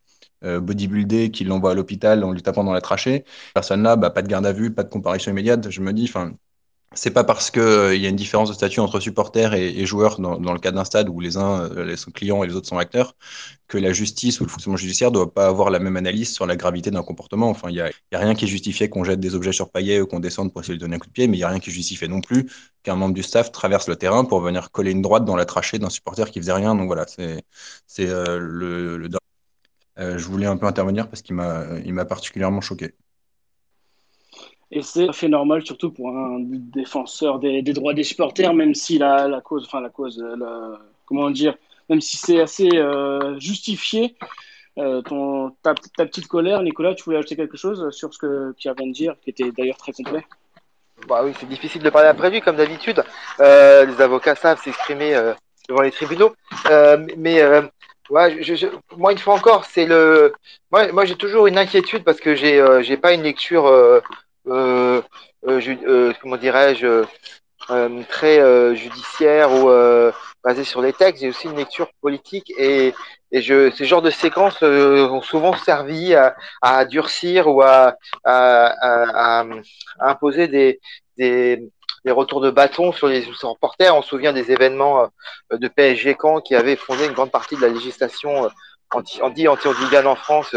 [0.43, 3.25] bodybuildé, qui l'envoie à l'hôpital en lui tapant dans la trachée.
[3.53, 5.69] Personne là, bah, pas de garde à vue, pas de comparution immédiate.
[5.71, 6.33] Je me dis, enfin,
[6.95, 10.19] c'est pas parce qu'il euh, y a une différence de statut entre supporters et, joueurs
[10.19, 12.77] dans, le cas d'un stade où les uns euh, sont clients et les autres sont
[12.77, 13.15] acteurs
[13.67, 16.45] que la justice ou le fonctionnement judiciaire ne doit pas avoir la même analyse sur
[16.45, 17.49] la gravité d'un comportement.
[17.49, 20.19] Enfin, il n'y a, rien qui justifie qu'on jette des objets sur paillet ou qu'on
[20.19, 21.71] descende pour essayer de donner un coup de pied, mais il n'y a rien qui
[21.71, 22.49] justifie non plus
[22.83, 25.79] qu'un membre du staff traverse le terrain pour venir coller une droite dans la trachée
[25.79, 26.75] d'un supporter qui faisait rien.
[26.75, 29.09] Donc voilà, c'est euh, le, le
[29.97, 32.93] je voulais un peu intervenir parce qu'il m'a particulièrement choqué.
[34.71, 39.41] Et c'est fait normal, surtout pour un défenseur des, droits des supporters, même si la,
[39.43, 40.23] cause, enfin la cause,
[41.05, 41.55] comment dire,
[41.89, 44.15] même si c'est assez euh, justifié.
[44.77, 48.69] Euh, ton, ta, petite colère, Nicolas, tu voulais ajouter quelque chose sur ce que tu
[48.69, 50.25] viens de dire, qui était d'ailleurs très complet?
[51.07, 53.03] Bah oui, c'est difficile de parler après lui, comme d'habitude.
[53.39, 55.13] Euh, les avocats savent s'exprimer
[55.69, 56.33] devant les tribunaux.
[57.17, 57.41] mais
[58.09, 58.41] ouais,
[58.97, 60.33] moi, une fois encore, c'est le.
[60.71, 64.01] Moi, moi j'ai toujours une inquiétude parce que j'ai j'ai pas une lecture euh, euh,
[64.01, 64.01] euh,
[64.45, 67.05] comment dirais-je,
[68.09, 69.69] très judiciaire ou
[70.43, 72.93] basé sur les textes, j'ai aussi une lecture politique et,
[73.31, 76.15] ces genres de séquences ont souvent servi
[76.61, 77.95] à, durcir ou à,
[79.99, 80.47] imposer
[81.17, 81.59] des,
[82.07, 83.95] retours de bâton sur les reporters.
[83.95, 85.09] On se souvient des événements
[85.51, 88.49] de PSG Caen qui avaient fondé une grande partie de la législation
[88.93, 89.67] anti, anti, anti
[90.05, 90.55] en France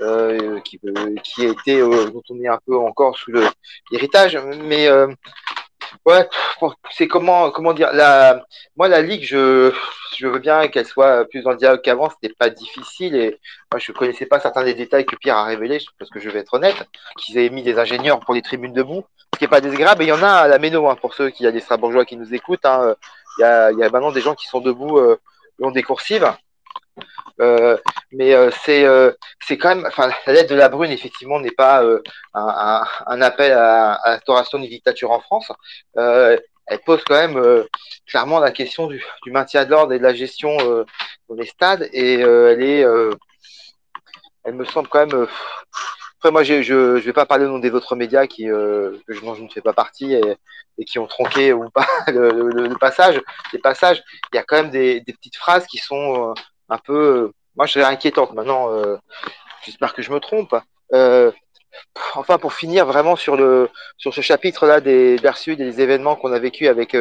[0.00, 3.32] euh, qui, euh, qui était euh, dont on est un peu encore sous
[3.90, 4.36] l'héritage.
[4.64, 4.88] Mais
[6.06, 6.28] ouais,
[6.90, 8.44] c'est comment comment dire la
[8.76, 9.72] moi la ligue je
[10.20, 12.10] veux bien qu'elle soit plus le dialogue qu'avant.
[12.10, 13.38] C'était pas difficile et
[13.70, 16.40] moi je connaissais pas certains des détails que Pierre a révélés parce que je vais
[16.40, 19.60] être honnête qu'ils avaient mis des ingénieurs pour les tribunes debout ce qui est pas
[19.60, 20.02] désagréable.
[20.02, 22.04] Et il y en a à la méno hein, pour ceux qui a des Strasbourgeois
[22.04, 22.94] qui nous écoutent hein,
[23.38, 25.18] y a il y a maintenant des gens qui sont debout euh,
[25.60, 26.30] ont des coursives
[27.40, 27.76] euh,
[28.12, 31.50] mais euh, c'est euh, c'est quand même, enfin, la lettre de la Brune effectivement n'est
[31.50, 31.82] pas
[32.34, 35.50] un, appel à, à l'instauration d'une dictature en France.
[35.96, 37.64] elle pose quand même
[38.06, 40.56] clairement la question du, maintien de l'ordre et de la gestion
[41.28, 42.84] dans les stades et elle est,
[44.44, 45.26] elle me semble quand même
[46.22, 49.14] après, moi, je ne vais pas parler au nom des autres médias qui, que je,
[49.14, 53.20] je ne fais pas partie et, qui ont tronqué ou pas le, passage.
[53.52, 56.32] Les passages, il y a quand même des, petites phrases qui sont
[56.72, 58.32] un peu, euh, moi, je dirais inquiétantes.
[58.32, 58.96] Maintenant, euh,
[59.64, 60.54] j'espère que je me trompe.
[60.92, 61.30] Euh,
[62.14, 66.32] enfin, pour finir vraiment sur le sur ce chapitre-là des Bersud et des événements qu'on
[66.32, 66.96] a vécu avec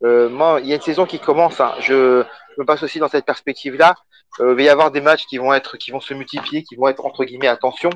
[0.00, 1.60] moi, il y a une saison qui commence.
[1.60, 1.74] Hein.
[1.80, 2.24] Je,
[2.58, 3.94] me passe aussi dans cette perspective-là.
[4.40, 6.88] il va y avoir des matchs qui vont être, qui vont se multiplier, qui vont
[6.88, 7.90] être entre guillemets attention.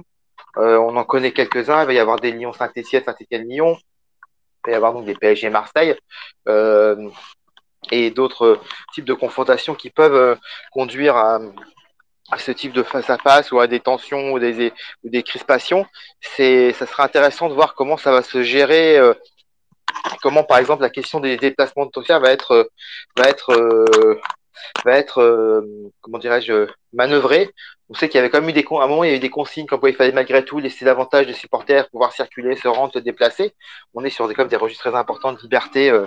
[0.56, 1.82] On en connaît quelques-uns.
[1.82, 3.76] Il va y avoir des Lyon Saint-Etienne, Saint-Etienne Lyon.
[4.64, 5.96] Il va y avoir donc des PSG Marseille.
[7.90, 8.60] Et d'autres
[8.94, 10.34] types de confrontations qui peuvent euh,
[10.70, 11.40] conduire à,
[12.38, 14.72] ce type de face à face ou à des tensions ou des,
[15.04, 15.86] des crispations.
[16.20, 18.96] C'est, ça sera intéressant de voir comment ça va se gérer.
[18.98, 19.12] Euh,
[20.22, 22.70] comment, par exemple, la question des déplacements de Tokia va être,
[23.18, 23.86] va être,
[24.84, 25.62] va être,
[26.00, 27.50] comment dirais-je, manœuvrée
[27.92, 29.18] on sait qu'il y avait quand même eu des, à un moment, il y a
[29.18, 32.66] des consignes comme quoi il fallait malgré tout laisser davantage de supporters pouvoir circuler, se
[32.66, 33.52] rendre, se déplacer.
[33.92, 36.06] On est sur des, comme des registres très importants de liberté euh,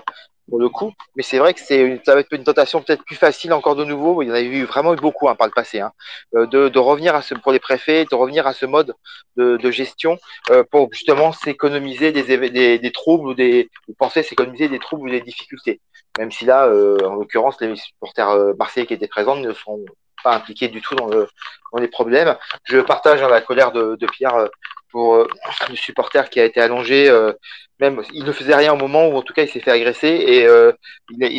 [0.49, 0.91] pour le coup.
[1.15, 3.83] Mais c'est vrai que c'est ça va être une tentation peut-être plus facile encore de
[3.83, 4.21] nouveau.
[4.21, 5.91] Il y en a eu vraiment eu beaucoup hein, par le passé, hein,
[6.35, 8.93] euh, de, revenir à ce, pour les préfets, de revenir à ce mode
[9.37, 10.17] de, gestion
[10.51, 15.81] euh, pour justement s'économiser des, troubles ou des, penser s'économiser des troubles ou des difficultés.
[16.17, 19.83] Même si là, euh, en l'occurrence, les supporters euh, marseillais qui étaient présents ne sont
[20.23, 21.27] pas impliqué du tout dans, le,
[21.73, 22.35] dans les problèmes.
[22.63, 24.47] Je partage hein, la colère de, Pierre
[24.95, 25.27] pour euh,
[25.69, 27.09] le supporter qui a été allongé.
[27.09, 27.33] Euh,
[27.81, 30.07] même il ne faisait rien au moment où en tout cas il s'est fait agresser
[30.07, 30.71] et, euh,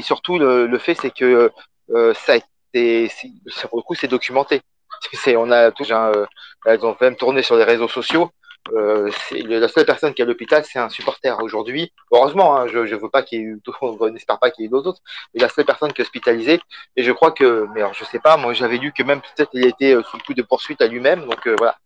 [0.03, 1.51] surtout le, fait c'est que
[2.15, 3.11] ça a été,
[3.71, 4.61] pour le coup c'est documenté.
[5.13, 6.13] C'est on a hein,
[6.67, 8.31] elles ont même tourné sur les réseaux sociaux.
[8.73, 11.93] La seule personne qui est à l'hôpital, c'est un supporter aujourd'hui.
[12.13, 14.67] Heureusement, hein, je ne veux pas qu'il y ait eu, on n'espère pas qu'il y
[14.67, 15.01] ait d'autres,
[15.33, 16.61] mais la seule personne qui est hospitalisée.
[16.97, 19.51] Et je crois que, mais alors, je sais pas, moi j'avais lu que même peut-être
[19.53, 21.27] il était sous le coup de poursuite à lui-même.
[21.27, 21.77] Donc voilà,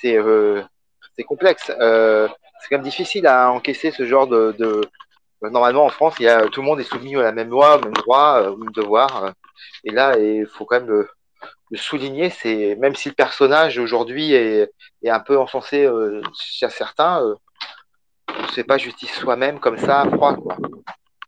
[0.00, 0.16] c'est
[1.20, 1.70] c'est complexe.
[1.80, 2.28] Euh,
[2.60, 4.80] c'est quand même difficile à encaisser ce genre de.
[5.42, 7.84] Normalement en France, il y tout le monde est soumis à la même loi, au
[7.84, 9.32] même droit, au même devoir.
[9.84, 11.06] Et là, il faut quand même
[11.70, 14.70] le souligner, c'est même si le personnage aujourd'hui est,
[15.06, 17.34] un peu encensé euh, chez certains, euh,
[18.38, 20.56] on ne fait pas justice soi-même comme ça, à froid, quoi.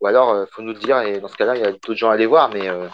[0.00, 1.94] Ou alors, euh, faut nous le dire, et dans ce cas-là, il y a d'autres
[1.94, 2.88] gens à aller voir, mais euh,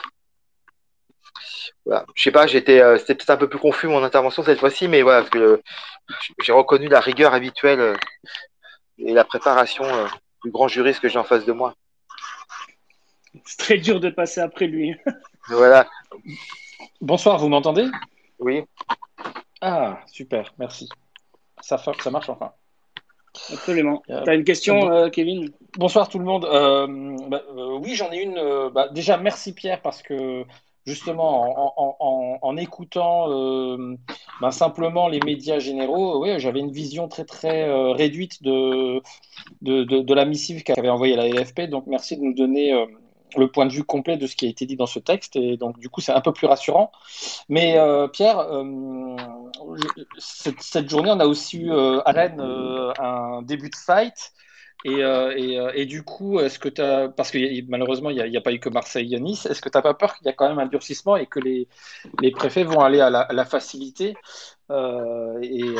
[1.88, 2.04] voilà.
[2.14, 4.88] Je sais pas, j'étais, euh, c'était peut-être un peu plus confus mon intervention cette fois-ci,
[4.88, 5.62] mais voilà, parce que
[6.42, 7.96] j'ai reconnu la rigueur habituelle
[8.98, 9.84] et la préparation
[10.44, 11.74] du grand juriste que j'ai en face de moi.
[13.44, 14.94] C'est très dur de passer après lui.
[15.48, 15.88] voilà.
[17.00, 17.88] Bonsoir, vous m'entendez?
[18.38, 18.64] Oui.
[19.60, 20.88] Ah, super, merci.
[21.60, 22.52] Ça, ça marche enfin.
[23.52, 24.02] Absolument.
[24.10, 25.50] Euh, tu as une question, euh, Kevin?
[25.76, 26.44] Bonsoir tout le monde.
[26.44, 27.42] Euh, bah,
[27.80, 28.70] oui, j'en ai une.
[28.72, 30.44] Bah, déjà, merci Pierre, parce que
[30.88, 33.28] justement, en, écoutant
[34.40, 39.02] bah, simplement les médias généraux, oui, j'avais une vision très très réduite de,
[39.62, 41.62] la missive qu'avait envoyée la LFP.
[41.62, 42.72] Donc, merci de nous donner
[43.36, 45.36] le point de vue complet de ce qui a été dit dans ce texte.
[45.36, 46.90] Et donc, du coup, c'est un peu plus rassurant.
[47.48, 49.16] Mais euh, Pierre, euh,
[50.18, 54.32] cette, journée, on a aussi eu euh, à Rennes euh, un début de fight.
[54.84, 57.38] Et, euh, et, du coup, est-ce que tu as, parce que
[57.68, 59.94] malheureusement, il n'y a, pas eu que Marseille et Nice, est-ce que tu n'as pas
[59.94, 61.66] peur qu'il y a quand même un durcissement et que les,
[62.20, 64.14] les préfets vont aller à la, facilité
[64.70, 65.74] et,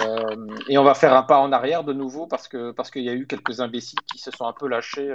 [0.68, 3.10] et, on va faire un pas en arrière de nouveau parce qu'il parce qu'il y
[3.10, 5.14] a eu quelques imbéciles qui se sont un peu lâchés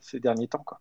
[0.00, 0.80] ces derniers temps quoi.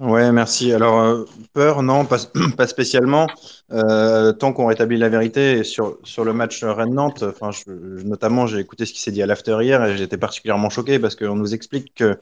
[0.00, 0.72] Ouais, merci.
[0.72, 2.16] Alors, euh, peur, non, pas,
[2.56, 3.26] pas spécialement.
[3.70, 7.70] Euh, tant qu'on rétablit la vérité sur, sur le match Rennes-Nantes, enfin, je,
[8.02, 11.16] notamment, j'ai écouté ce qui s'est dit à l'after hier et j'étais particulièrement choqué parce
[11.16, 12.18] qu'on nous explique que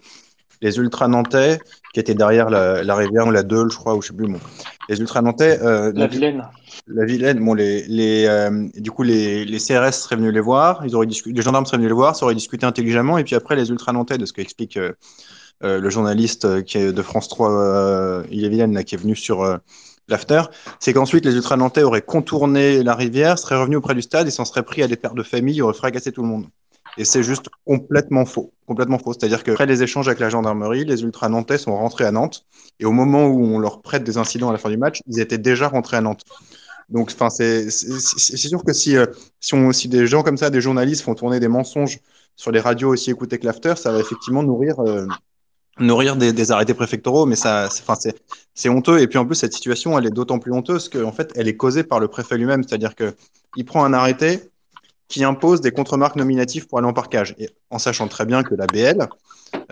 [0.61, 1.61] les ultra nantais
[1.95, 4.27] qui étaient derrière la, la Rivière ou la Deule, je crois, ou je sais plus,
[4.27, 4.41] bon,
[4.89, 5.61] les ultra nantais.
[5.63, 6.49] Euh, la Vilaine.
[6.89, 10.97] La Vilaine, bon, les, les, du coup, les, les CRS seraient venus les voir, ils
[10.97, 13.55] auraient discuté, les gendarmes seraient venus les voir, ça aurait discuté intelligemment, et puis après,
[13.55, 14.77] les ultra nantais, de ce qu'explique.
[14.77, 14.93] Euh,
[15.65, 19.17] euh, le journaliste euh, qui est de France 3, euh, Ille-et-Vilaine, là, qui est venu
[19.17, 19.57] sur euh,
[20.09, 20.43] l'after,
[20.81, 24.31] c'est qu'ensuite les ultra nantais auraient contourné la rivière, seraient revenus auprès du stade et
[24.31, 26.47] s'en seraient pris à des pères de famille, auraient fracassé tout le monde.
[26.97, 28.53] Et c'est juste complètement faux.
[28.67, 29.13] Complètement faux.
[29.13, 32.45] C'est-à-dire qu'après les échanges avec la gendarmerie, les ultra nantais sont rentrés à Nantes.
[32.81, 35.21] Et au moment où on leur prête des incidents à la fin du match, ils
[35.21, 36.25] étaient déjà rentrés à Nantes.
[36.89, 38.97] Donc, enfin, c'est sûr que si,
[39.41, 42.01] si, des gens comme ça, des journalistes font tourner des mensonges
[42.35, 44.77] sur les radios aussi écoutés que l'after, ça va effectivement nourrir
[45.81, 47.69] nourrir des, arrêtés préfectoraux, mais ça,
[48.55, 49.01] c'est honteux.
[49.01, 51.57] Et puis en plus, cette situation, elle est d'autant plus honteuse qu'en fait, elle est
[51.57, 52.63] causée par le préfet lui-même.
[52.63, 54.51] C'est-à-dire qu'il prend un arrêté
[55.09, 58.55] qui impose des contre-marques nominatives pour aller en parcage, et en sachant très bien que
[58.55, 59.09] la BL,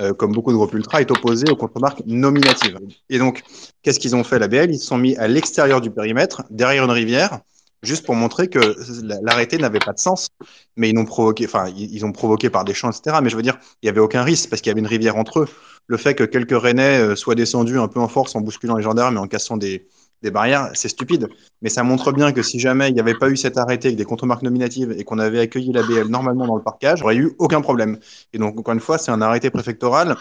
[0.01, 2.79] euh, comme beaucoup de groupes ultra, est opposée aux contre-marques nominatives.
[3.11, 3.43] Et donc,
[3.83, 6.85] qu'est-ce qu'ils ont fait, la BL Ils se sont mis à l'extérieur du périmètre, derrière
[6.85, 7.41] une rivière,
[7.83, 8.77] juste pour montrer que
[9.23, 10.29] l'arrêté n'avait pas de sens.
[10.77, 13.19] Mais ils n'ont provoqué, enfin, ils, ont provoqué par des champs, etc.
[13.23, 15.17] Mais je veux dire, il n'y avait aucun risque parce qu'il y avait une rivière
[15.17, 15.49] entre eux.
[15.89, 18.83] Le fait que quelques Rennais euh, soient descendus un peu en force en bousculant les
[18.83, 19.87] gendarmes et en cassant des,
[20.23, 21.29] barrières, c'est stupide.
[21.63, 23.97] Mais ça montre bien que si jamais il n'y avait pas eu cet arrêté avec
[23.97, 27.05] des contre-marques nominatives et qu'on avait accueilli la BL normalement dans le parcage, il n'y
[27.05, 27.99] aurait eu aucun problème.
[28.33, 30.17] Et donc, encore une fois, c'est un arrêté préfectoral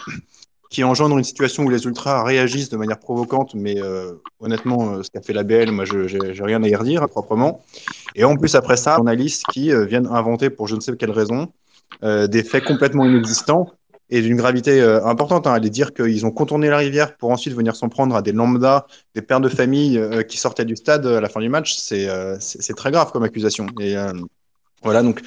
[0.70, 5.02] qui engendre une situation où les ultras réagissent de manière provocante, mais euh, honnêtement, euh,
[5.02, 7.64] ce qu'a fait la BL, moi, je n'ai rien à y redire proprement.
[8.14, 11.48] Et en plus, après ça, journalistes qui viennent inventer, pour je ne sais quelle raison,
[12.02, 13.72] des faits complètement inexistants
[14.10, 15.46] et d'une gravité importante.
[15.46, 18.86] Hein, dire qu'ils ont contourné la rivière pour ensuite venir s'en prendre à des lambdas,
[19.14, 22.90] des pères de famille qui sortaient du stade à la fin du match, c'est très
[22.90, 23.66] grave comme accusation.
[23.80, 23.96] Et
[24.82, 25.20] voilà, donc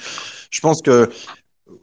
[0.50, 1.10] je pense que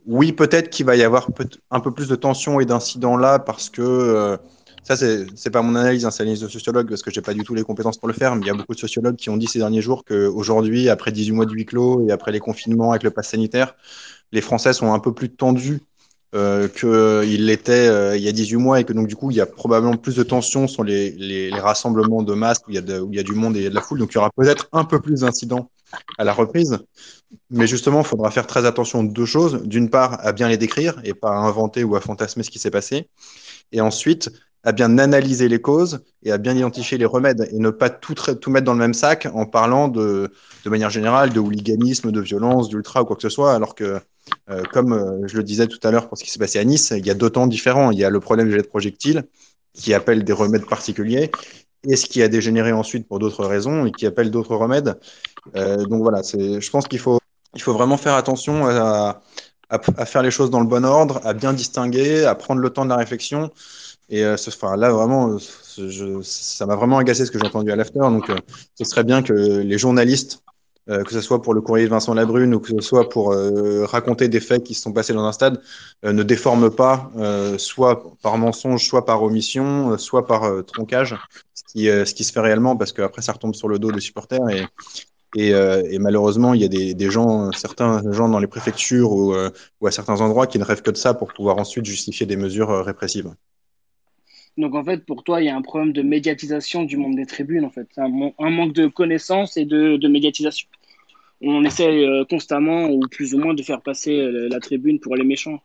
[0.07, 1.29] oui, peut-être qu'il va y avoir
[1.71, 4.37] un peu plus de tension et d'incidents là parce que euh,
[4.83, 7.43] ça, c'est pas mon analyse, hein, c'est l'analyse de sociologue parce que j'ai pas du
[7.43, 8.37] tout les compétences pour le faire.
[8.37, 11.11] Mais il y a beaucoup de sociologues qui ont dit ces derniers jours qu'aujourd'hui, après
[11.11, 13.75] 18 mois de huis clos et après les confinements avec le pass sanitaire,
[14.31, 15.81] les Français sont un peu plus tendus
[16.35, 19.37] euh, qu'ils l'étaient euh, il y a 18 mois et que donc du coup il
[19.37, 22.79] y a probablement plus de tension sur les, les, rassemblements de masse où il, y
[22.79, 24.01] a où il y a du monde et il y a de la foule.
[24.01, 25.71] Donc il y aura peut-être un peu plus d'incidents
[26.19, 26.79] à la reprise.
[27.51, 29.63] Mais justement, il faudra faire très attention de deux choses.
[29.63, 32.59] D'une part, à bien les décrire et pas à inventer ou à fantasmer ce qui
[32.59, 33.09] s'est passé.
[33.73, 34.31] Et ensuite,
[34.65, 38.15] à bien analyser les causes et à bien identifier les remèdes et ne pas tout,
[38.15, 40.33] tout mettre dans le même sac en parlant de,
[40.65, 44.01] de manière générale de hooliganisme, de violence, d'ultra ou quoi que ce soit, alors que,
[44.49, 46.65] euh, comme euh, je le disais tout à l'heure pour ce qui s'est passé à
[46.65, 47.91] Nice, il y a deux temps différents.
[47.91, 49.25] Il y a le problème des jets de projectiles
[49.73, 51.31] qui appelle des remèdes particuliers
[51.89, 54.99] et ce qui a dégénéré ensuite pour d'autres raisons et qui appelle d'autres remèdes.
[55.57, 57.19] Euh, donc voilà, je pense qu'il faut,
[57.55, 59.21] il faut vraiment faire attention à,
[60.07, 62.91] faire les choses dans le bon ordre, à bien distinguer, à prendre le temps de
[62.91, 63.51] la réflexion.
[64.09, 65.37] Et enfin, là, vraiment,
[66.23, 67.99] ça m'a vraiment agacé ce que j'ai entendu à l'after.
[67.99, 68.31] Donc,
[68.77, 70.45] ce serait bien que les journalistes,
[70.89, 73.33] euh, que ce soit pour le courrier de Vincent Labrune ou que ce soit pour
[73.33, 75.61] euh, raconter des faits qui se sont passés dans un stade,
[76.03, 77.11] ne déforment pas,
[77.59, 81.17] soit par mensonge, soit par omission, soit par troncage,
[81.55, 84.41] ce qui, se fait réellement, parce qu'après, ça retombe sur le dos des supporters.
[85.35, 89.87] Et, euh, malheureusement, il y a des, gens, certains gens dans les préfectures euh, ou,
[89.87, 92.71] à certains endroits qui ne rêvent que de ça pour pouvoir ensuite justifier des mesures
[92.71, 93.31] euh, répressives.
[94.57, 97.27] Donc en fait, pour toi, il y a un problème de médiatisation du monde des
[97.27, 98.09] tribunes, en fait, un,
[98.51, 100.69] manque de connaissances et de, médiatisation.
[101.43, 104.17] On essaie constamment ou plus ou moins de faire passer
[104.51, 105.61] la tribune pour les méchants.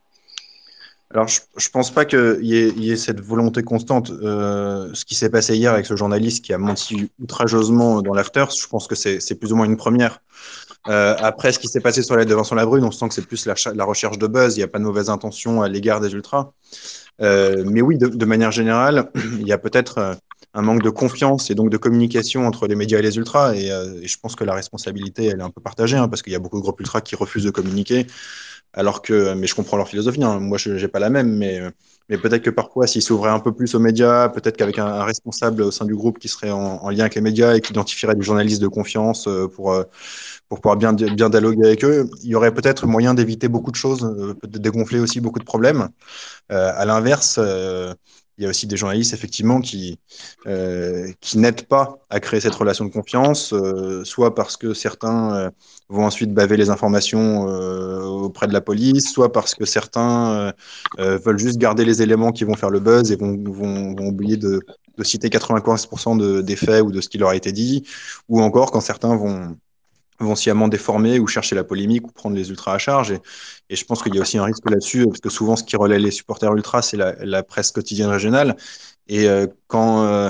[1.14, 4.12] Alors, je ne pense pas qu'il y, ait cette volonté constante.
[4.12, 8.46] Euh, ce qui s'est passé hier avec ce journaliste qui a menti outrageusement dans l'after,
[8.58, 10.22] je pense que c'est plus ou moins une première.
[10.88, 13.26] Euh, après, ce qui s'est passé sur la devant la brune, on sent que c'est
[13.26, 14.56] plus la, la, recherche de buzz.
[14.56, 16.54] Il n'y a pas de mauvaise intention à l'égard des ultras.
[17.22, 20.16] Euh, mais oui, de, manière générale, il y a peut-être euh,
[20.54, 23.56] un manque de confiance et donc de communication entre les médias et les ultras.
[23.56, 26.34] Et, euh, je pense que la responsabilité, elle est un peu partagée, hein, parce qu'il
[26.34, 28.08] y a beaucoup de groupes ultras qui refusent de communiquer.
[28.74, 30.24] Alors que, mais je comprends leur philosophie.
[30.24, 30.40] Hein.
[30.40, 31.62] Moi, je n'ai pas la même, mais,
[32.12, 35.62] mais peut-être que parfois, s'ils s'ouvraient un peu plus aux médias, peut-être qu'avec un, responsable
[35.62, 38.22] au sein du groupe qui serait en, lien avec les médias et qui identifierait des
[38.22, 39.86] journalistes de confiance euh, pour, euh,
[40.50, 43.78] pour pouvoir bien, bien dialoguer avec eux, il y aurait peut-être moyen d'éviter beaucoup de
[43.78, 45.88] choses, euh, de dégonfler aussi beaucoup de problèmes.
[46.50, 47.40] à l'inverse,
[48.38, 50.00] il y a aussi des journalistes, effectivement, qui,
[50.48, 55.36] euh, qui n'aident pas à créer cette relation de confiance, euh, soit parce que certains
[55.36, 55.50] euh,
[55.90, 60.54] vont ensuite baver les informations auprès de la police, soit parce que certains
[60.98, 64.38] veulent juste garder les éléments qui vont faire le buzz et vont, vont, vont oublier
[64.38, 64.62] de,
[64.98, 67.84] de, citer 95% de, des faits ou de ce qui leur a été dit,
[68.30, 69.58] ou encore quand certains vont
[70.24, 73.12] vont sciemment déformer ou chercher la polémique ou prendre les ultras à charge.
[73.70, 75.76] Et, je pense qu'il y a aussi un risque là-dessus, parce que souvent, ce qui
[75.76, 78.56] relaie les supporters ultras, c'est la, presse quotidienne régionale.
[79.08, 80.30] Et euh, quand euh,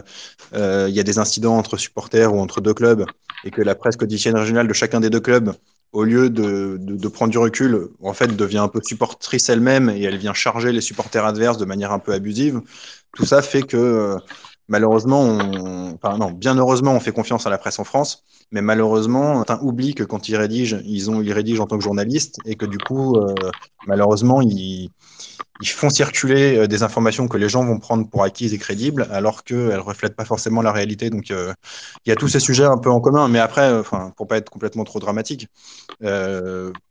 [0.54, 3.06] euh, il y a des incidents entre supporters ou entre deux clubs,
[3.44, 5.54] et que la presse quotidienne régionale de chacun des deux clubs,
[5.92, 10.04] au lieu de, de prendre du recul, en fait, devient un peu supportrice elle-même et
[10.04, 12.62] elle vient charger les supporters adverses de manière un peu abusive,
[13.14, 14.18] tout ça fait que
[14.72, 15.94] malheureusement, on...
[15.94, 19.68] enfin non, bien heureusement, on fait confiance à la presse en France, mais malheureusement, on
[19.68, 22.66] oublie que quand ils rédigent, ils, ont, ils rédigent en tant que journalistes et que
[22.66, 23.36] du coup, euh,
[23.86, 24.90] malheureusement, ils,
[25.66, 29.44] font circuler euh, des informations que les gens vont prendre pour acquises et crédibles, alors
[29.44, 31.10] qu'elles ne reflètent pas forcément la réalité.
[31.10, 31.54] Donc, euh,
[32.06, 34.38] il y a tous ces sujets un peu en commun, mais après, enfin, pour pas
[34.38, 35.50] être complètement trop dramatique,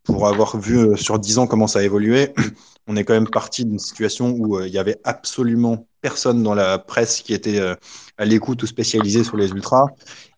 [0.05, 2.35] pour avoir vu sur dix ans comment ça a évolué,
[2.87, 6.79] on est quand même parti d'une situation où il y avait absolument personne dans la
[6.79, 7.61] presse qui était
[8.19, 9.87] à l'écoute ou spécialisée sur les ultras.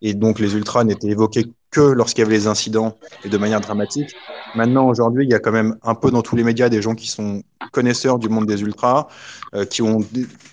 [0.01, 2.95] Et donc, les ultras n'étaient évoqués que lorsqu'il y avait les incidents
[3.25, 4.15] et de manière dramatique.
[4.55, 6.93] Maintenant, aujourd'hui, il y a quand même un peu dans tous les médias des gens
[6.93, 7.41] qui sont
[7.71, 9.07] connaisseurs du monde des ultras,
[9.55, 9.99] euh, qui ont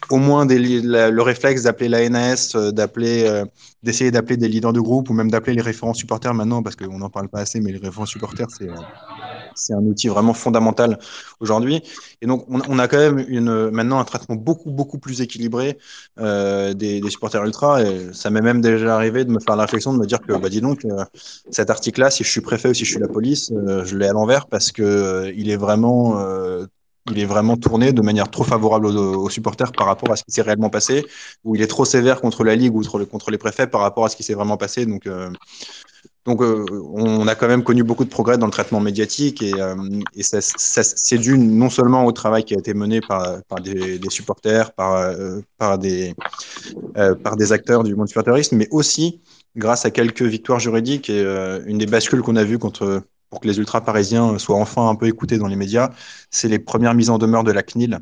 [0.09, 3.45] au moins des, le réflexe d'appeler la NS, euh, d'appeler, euh,
[3.83, 6.99] d'essayer d'appeler des leaders de groupe ou même d'appeler les référents supporters maintenant, parce qu'on
[6.99, 8.69] n'en parle pas assez, mais les référents supporters, c'est
[9.55, 10.98] c'est un outil vraiment fondamental
[11.40, 11.82] aujourd'hui.
[12.22, 15.78] Et donc, on, a quand même une, maintenant un traitement beaucoup, beaucoup plus équilibré
[16.18, 17.82] euh, des, supporters ultra.
[17.82, 20.32] Et ça m'est même déjà arrivé de me faire la réflexion de me dire que,
[20.32, 21.05] bah, dis donc, euh,
[21.51, 24.07] cet article-là, si je suis préfet ou si je suis la police, euh, je l'ai
[24.07, 26.20] à l'envers parce que il est vraiment
[27.11, 30.32] il est vraiment tourné de manière trop favorable aux, supporters par rapport à ce qui
[30.32, 31.05] s'est réellement passé,
[31.44, 34.09] ou il est trop sévère contre la Ligue ou contre, les préfets par rapport à
[34.09, 34.86] ce qui s'est vraiment passé.
[34.86, 35.09] Donc,
[36.27, 39.55] donc, euh, on a quand même connu beaucoup de progrès dans le traitement médiatique et,
[39.55, 39.75] euh,
[40.21, 45.41] c'est dû non seulement au travail qui a été mené par, des, supporters, par, euh,
[45.57, 46.14] par des
[47.53, 49.21] acteurs du monde supporterisme, mais aussi
[49.57, 51.23] grâce à quelques victoires juridiques et
[51.66, 55.07] une des bascules qu'on a vues contre, pour que les ultra-parisiens soient enfin un peu
[55.07, 55.91] écoutés dans les médias,
[56.31, 57.99] c'est les premières mises en demeure de la CNIL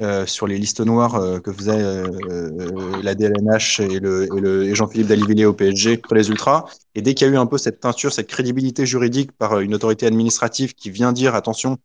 [0.00, 5.08] euh, sur les listes noires euh, que faisait euh, la DLNH et, le, et, Jean-Philippe
[5.08, 6.64] Dalivilliers au PSG pour les ultras.
[6.94, 9.74] Et dès qu'il y a eu un peu cette teinture, cette crédibilité juridique par une
[9.74, 11.76] autorité administrative qui vient dire attention,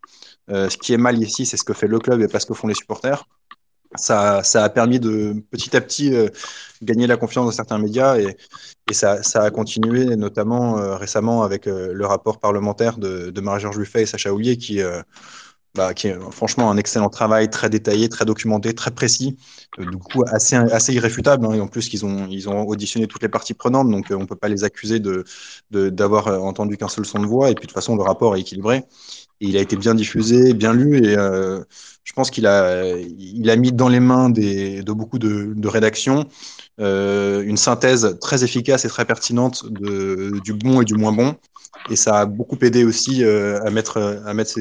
[0.49, 2.53] ce qui est mal ici, c'est ce que fait le club et pas ce que
[2.53, 3.25] font les supporters.
[3.95, 6.13] Ça, ça a permis de petit à petit
[6.81, 8.37] gagner la confiance de certains médias et,
[8.89, 14.03] et ça, ça, a continué notamment récemment avec le rapport parlementaire de, de Marie-Georges Buffet
[14.03, 14.81] et Sacha Houlier qui
[15.77, 19.37] bah, qui est franchement un excellent travail, très détaillé, très documenté, très précis,
[19.79, 21.45] euh, du coup assez, irréfutable.
[21.45, 24.21] Hein, et en plus, ils ont, ils auditionné toutes les parties prenantes, donc euh, on
[24.21, 24.99] ne peut pas les accuser
[25.69, 27.51] d'avoir euh, entendu qu'un seul son de voix.
[27.51, 28.85] Et puis de toute façon, le rapport est équilibré.
[29.39, 33.71] Il a été bien diffusé, bien lu, et je pense qu'il a, il a mis
[33.71, 36.27] dans les mains de beaucoup de, rédactions
[36.79, 41.35] une synthèse très efficace et très pertinente du bon et du moins bon.
[41.89, 44.59] Et ça a beaucoup aidé aussi euh, à mettre, à mettre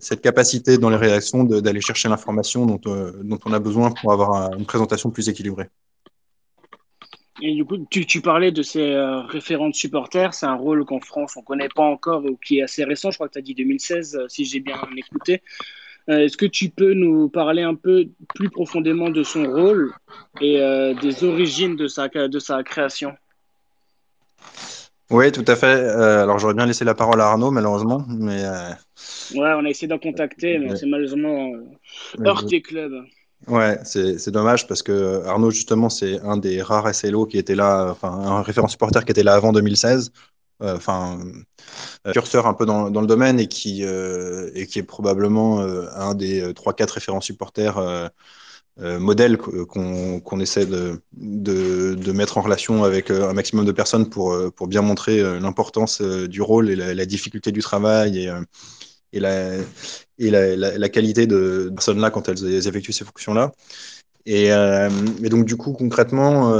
[0.00, 4.52] cette capacité dans les réactions d'aller chercher l'information euh, dont, on a besoin pour avoir
[4.56, 5.68] une présentation plus équilibrée.
[7.40, 10.34] Et du coup, tu, tu parlais de ces euh, référents de supporters.
[10.34, 13.10] C'est un rôle qu'en France, on ne connaît pas encore ou qui est assez récent.
[13.10, 15.42] Je crois que tu as dit 2016, si j'ai bien écouté.
[16.08, 19.92] Est-ce que tu peux nous parler un peu plus profondément de son rôle
[20.40, 20.58] et
[21.02, 23.14] des origines de sa, de sa création?
[25.10, 25.66] Oui, tout à fait.
[25.66, 28.44] Euh, alors j'aurais bien laissé la parole à Arnaud, malheureusement, mais.
[28.44, 28.70] Euh,
[29.34, 32.92] ouais, on a essayé d'en contacter, mais, c'est malheureusement euh, heurté club.
[33.48, 37.88] Ouais, c'est dommage parce que Arnaud, justement, c'est un des rares SLO qui était là,
[37.90, 40.12] enfin, un référent supporter qui était là avant 2016.
[40.60, 41.20] Enfin,
[42.12, 46.52] curseur un peu dans, dans, le domaine et qui, et qui est probablement un des
[46.52, 47.78] 3-4 référents supporters
[48.80, 54.08] euh, modèle qu'on essaie de, de, mettre en relation avec euh, un maximum de personnes
[54.08, 58.30] pour, euh, pour bien montrer l'importance du rôle et la, difficulté du travail et,
[59.12, 59.56] et, la,
[60.18, 63.52] et la, la, qualité de personnes-là quand elles effectuent ces fonctions-là.
[64.26, 66.52] Et, et, donc, du coup, concrètement,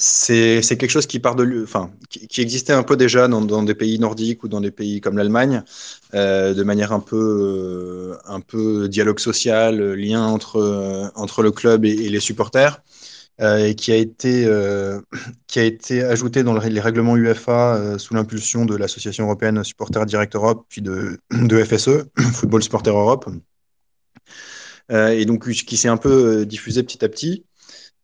[0.00, 3.98] c'est quelque chose qui part de, enfin, qui, existait un peu déjà dans, des pays
[3.98, 5.64] nordiques ou dans des pays comme l'Allemagne,
[6.14, 11.50] euh, de manière un peu, euh, un peu dialogue social, lien entre, euh, entre le
[11.50, 12.80] club et, les supporters,
[13.40, 14.46] et qui a été,
[15.46, 20.34] qui a été ajouté dans les règlements UEFA sous l'impulsion de l'association européenne Supporters Direct
[20.34, 23.28] Europe, puis de, de FSE, Football Supporter Europe,
[24.90, 27.44] et donc qui s'est un peu diffusé petit à petit.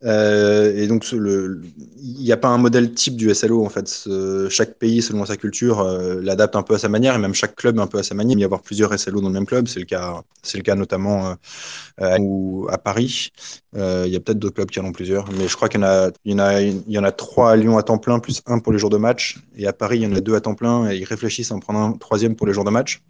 [0.04, 4.08] Euh, et donc, il n'y a pas un modèle type du SLO en fait.
[4.50, 7.56] chaque pays, selon sa culture, euh, l'adapte un peu à sa manière, et même chaque
[7.56, 8.36] club un peu à sa manière.
[8.36, 10.74] Il y avoir plusieurs SLO dans le même club, c'est le cas, c'est le cas
[10.74, 11.36] notamment
[12.00, 13.32] euh, à Paris.
[13.74, 16.34] il y a peut-être d'autres clubs qui en ont plusieurs, mais je crois qu'il y
[16.34, 19.38] en a, trois à Lyon à temps plein, plus un pour les jours de match.
[19.56, 21.54] Et à Paris, il y en a deux à temps plein, et ils réfléchissent à
[21.54, 23.02] en prendre un troisième pour les jours de match.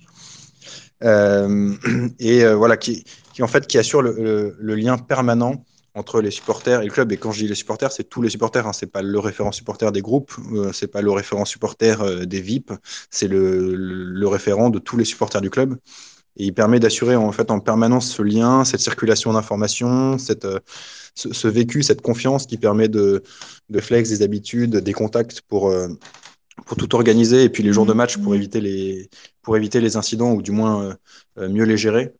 [1.02, 3.04] et voilà, qui,
[3.40, 5.64] en fait qui assure le lien permanent
[5.94, 7.12] entre les supporters et le club.
[7.12, 8.66] Et quand je dis les supporters, c'est tous les supporters.
[8.66, 8.72] Hein.
[8.72, 12.40] C'est pas le référent supporter des groupes, euh, c'est pas le référent supporter euh, des
[12.40, 12.72] VIP,
[13.10, 15.76] c'est le, le, référent de tous les supporters du club.
[16.36, 20.58] Et il permet d'assurer en fait en permanence ce lien, cette circulation d'informations, cette euh,
[21.14, 23.22] ce, vécu, cette confiance qui permet de,
[23.70, 25.72] de flex des habitudes, des contacts pour
[26.66, 29.08] pour tout organiser et puis les jours de match pour éviter les
[29.42, 30.96] pour éviter les incidents ou du moins
[31.36, 32.12] mieux les gérer.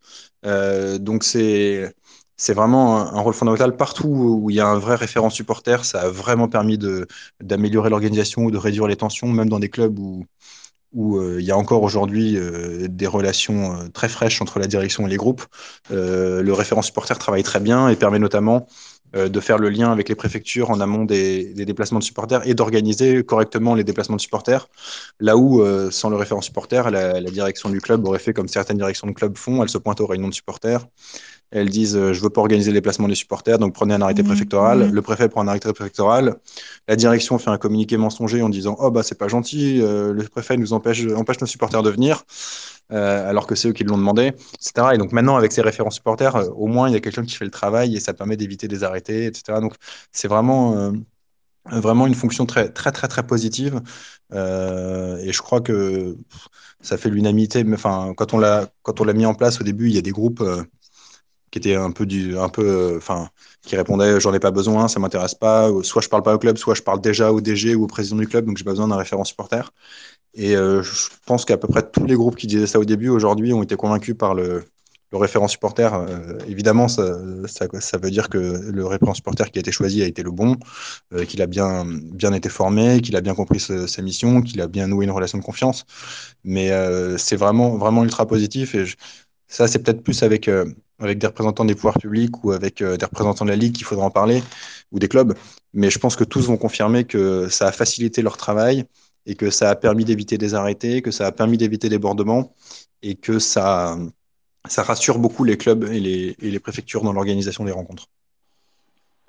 [1.01, 1.93] donc c'est
[2.37, 4.09] c'est vraiment un, rôle fondamental partout
[4.43, 5.85] où il y a un vrai référent supporter.
[5.85, 6.79] Ça a vraiment permis
[7.41, 10.25] d'améliorer l'organisation ou de réduire les tensions, même dans des clubs où,
[10.93, 12.39] où il y a encore aujourd'hui
[12.89, 15.45] des relations très fraîches entre la direction et les groupes.
[15.91, 18.67] le référent supporter travaille très bien et permet notamment
[19.17, 22.55] euh, de faire le lien avec les préfectures en amont des, déplacements de supporters et
[22.55, 24.69] d'organiser correctement les déplacements de supporters.
[25.21, 28.77] Là où, euh, sans le référent supporter, la, direction du club aurait fait comme certaines
[28.77, 30.87] directions de club font, elles se pointent aux réunions de supporters.
[31.51, 34.23] Elles disent euh, je veux pas organiser les déplacements des supporters, donc prenez un arrêté
[34.23, 34.27] mmh.
[34.27, 34.79] préfectoral.
[34.79, 34.91] Mmh.
[34.93, 36.37] Le préfet prend un arrêté préfectoral.
[36.89, 40.57] La direction fait un communiqué mensonger en disant oh bah c'est pas gentil, le préfet
[40.57, 42.25] nous empêche empêche nos supporters de venir.
[42.93, 44.89] Euh, alors que c'est eux qui l'ont demandé, etc.
[44.95, 47.35] Et donc maintenant, avec ces référents supporters, euh, au moins, il y a quelqu'un qui
[47.35, 49.61] fait le travail et ça permet d'éviter des arrêtés, etc.
[49.61, 49.75] Donc
[50.13, 50.93] c'est vraiment, euh,
[51.67, 53.81] vraiment une fonction très, très, très, très positive.
[54.33, 56.17] et je crois que
[56.81, 57.65] ça fait l'unanimité.
[57.73, 60.03] Enfin, quand on l'a, quand on l'a mis en place au début, il y a
[60.03, 60.43] des groupes
[61.55, 63.29] qui étaient un peu du, un peu, enfin,
[63.63, 66.59] qui répondaient j'en ai pas besoin, ça m'intéresse pas, soit je parle pas au club,
[66.59, 68.89] soit je parle déjà au DG ou au président du club, donc j'ai pas besoin
[68.89, 69.71] d'un référent supporter.
[70.35, 73.09] Et euh, je pense qu'à peu près tous les groupes qui disaient ça au début,
[73.09, 74.65] aujourd'hui, ont été convaincus par le,
[75.13, 75.95] référent supporter.
[75.95, 78.39] Euh, évidemment, ça, veut dire que
[78.73, 80.57] le référent supporter qui a été choisi a été le bon,
[81.13, 84.67] euh, qu'il a bien, bien été formé, qu'il a bien compris sa mission, qu'il a
[84.67, 85.87] bien noué une relation de confiance.
[86.43, 86.73] Mais
[87.17, 88.75] c'est vraiment, vraiment ultra positif.
[88.75, 88.87] Et
[89.47, 90.51] ça, c'est peut-être plus avec,
[90.99, 94.07] avec des représentants des pouvoirs publics ou avec des représentants de la Ligue qu'il faudra
[94.07, 94.43] en parler,
[94.93, 95.35] ou des clubs.
[95.73, 98.85] Mais je pense que tous vont confirmer que ça a facilité leur travail
[99.27, 102.55] et que ça a permis d'éviter des arrêtés, que ça a permis d'éviter des débordements
[103.03, 103.99] et que ça,
[104.77, 108.07] rassure beaucoup les clubs et les, préfectures dans l'organisation des rencontres.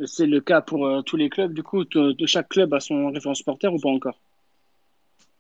[0.06, 1.86] C'est le cas pour euh, tous les clubs, du coup,
[2.26, 4.20] chaque club a son référent supporter ou pas encore?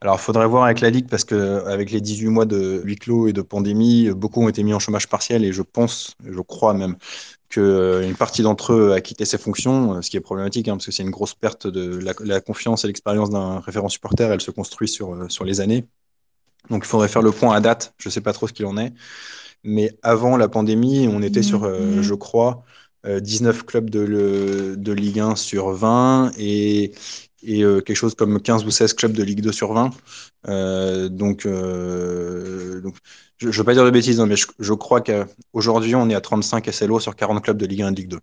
[0.01, 3.27] Alors, il faudrait voir avec la Ligue parce qu'avec les 18 mois de huis clos
[3.27, 6.73] et de pandémie, beaucoup ont été mis en chômage partiel et je pense, je crois
[6.73, 6.97] même,
[7.49, 10.73] qu'une euh, partie d'entre eux a quitté ses fonctions, euh, ce qui est problématique, hein,
[10.73, 14.41] parce que c'est une grosse perte de la, confiance et l'expérience d'un référent supporter, elle
[14.41, 15.85] se construit sur, euh, sur les années.
[16.69, 18.65] Donc il faudrait faire le point à date, je ne sais pas trop ce qu'il
[18.65, 18.93] en est.
[19.63, 22.01] Mais avant la pandémie, on était sur, mmh.
[22.01, 22.63] je crois,
[23.07, 26.93] 19 clubs de, de, Ligue 1 sur 20 et,
[27.45, 29.89] et quelque chose comme 15 ou 16 clubs de Ligue 2 sur 20.
[31.09, 32.95] donc, donc
[33.37, 36.21] je ne veux pas dire de bêtises, hein, mais je, crois qu'aujourd'hui, on est à
[36.21, 38.19] 35 SLO sur 40 clubs de Ligue 1 et Ligue 2.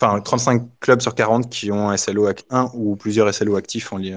[0.00, 3.98] Enfin, 35 clubs sur 40 qui ont un SLO 1 ou plusieurs SLO actifs en,
[3.98, 4.14] Ligue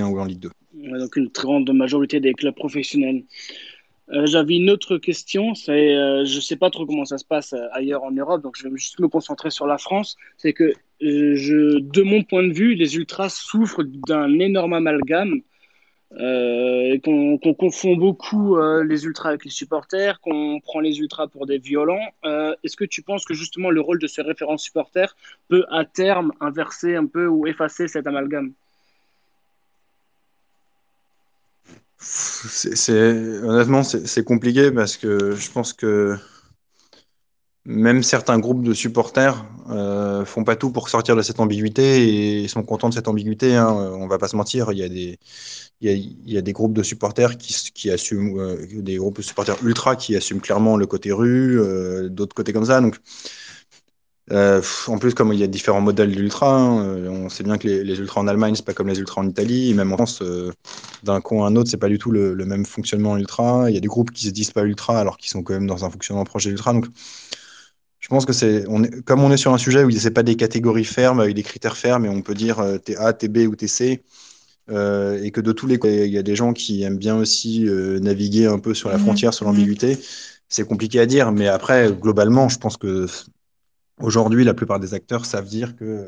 [0.00, 0.50] 1 ou en Ligue 2.
[0.98, 3.24] Donc une très grande majorité des clubs professionnels.
[4.12, 7.24] Euh, j'avais une autre question, c'est, euh, je ne sais pas trop comment ça se
[7.24, 10.16] passe euh, ailleurs en Europe, donc je vais juste me concentrer sur la France.
[10.36, 15.42] C'est que, je, de mon point de vue, les ultras souffrent d'un énorme amalgame
[16.12, 21.46] euh, qu'on confond beaucoup euh, les ultras avec les supporters, qu'on prend les ultras pour
[21.46, 22.00] des violents.
[22.24, 25.14] Euh, est-ce que tu penses que justement le rôle de ce référent supporter
[25.48, 28.52] peut à terme inverser un peu ou effacer cet amalgame?
[32.88, 36.16] Honnêtement, c'est compliqué parce que je pense que
[37.66, 42.48] même certains groupes de supporters euh, font pas tout pour sortir de cette ambiguïté et
[42.48, 43.56] sont contents de cette ambiguïté.
[43.56, 43.68] Hein.
[43.68, 48.66] On va pas se mentir, il y a des, groupes de supporters qui, assument, euh,
[48.70, 52.66] des groupes de supporters ultra qui assument clairement le côté rue, euh, d'autres côtés comme
[52.66, 52.80] ça.
[52.80, 52.98] Donc,
[54.32, 57.66] euh, en plus, comme il y a différents modèles d'ultra, hein, on sait bien que
[57.66, 59.96] les, les ultras en Allemagne, c'est pas comme les ultras en Italie, et même en
[59.96, 60.22] France,
[61.02, 63.70] d'un coin à un autre, c'est pas du tout le, le, même fonctionnement ultra.
[63.70, 65.68] Il y a des groupes qui se disent pas ultra alors qu'ils sont quand même
[65.68, 66.72] dans un fonctionnement proche de l'ultra.
[66.72, 66.86] Donc,
[68.00, 70.22] je pense que c'est, on est, comme on est sur un sujet où c'est pas
[70.22, 73.28] des catégories fermes avec des critères fermes et on peut dire euh, t'es A, t'es
[73.28, 74.02] B ou t'es C,
[74.70, 77.66] euh, et que de tous les il y a des gens qui aiment bien aussi
[77.66, 79.04] euh, naviguer un peu sur la mhm.
[79.04, 79.98] frontière, sur l'ambiguïté.
[80.48, 83.06] C'est compliqué à dire, mais après, globalement, je pense que
[84.00, 86.06] aujourd'hui, la plupart des acteurs savent dire que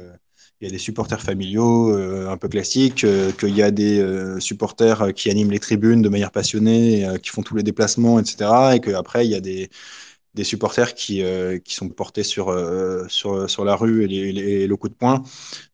[0.61, 3.07] il y a des supporters familiaux un peu classiques,
[3.39, 4.05] qu'il y a des
[4.41, 8.74] supporters qui animent les tribunes de manière passionnée, qui font tous les déplacements, etc.
[8.74, 9.70] Et qu'après, il y a des,
[10.39, 14.76] des supporters qui, euh, qui sont portés sur, euh, sur, sur la rue et, le
[14.76, 15.24] coup de poing,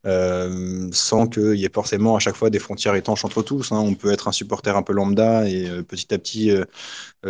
[0.07, 3.71] euh, sans qu'il y ait forcément à chaque fois des frontières étanches entre tous.
[3.71, 3.77] Hein.
[3.77, 6.51] On peut être un supporter un peu lambda et petit à petit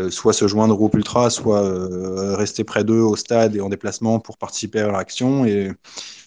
[0.10, 1.64] soit se joindre au groupe ultra, soit
[2.38, 5.46] rester près d'eux au stade et en déplacement pour participer à leur action.
[5.46, 5.72] Et,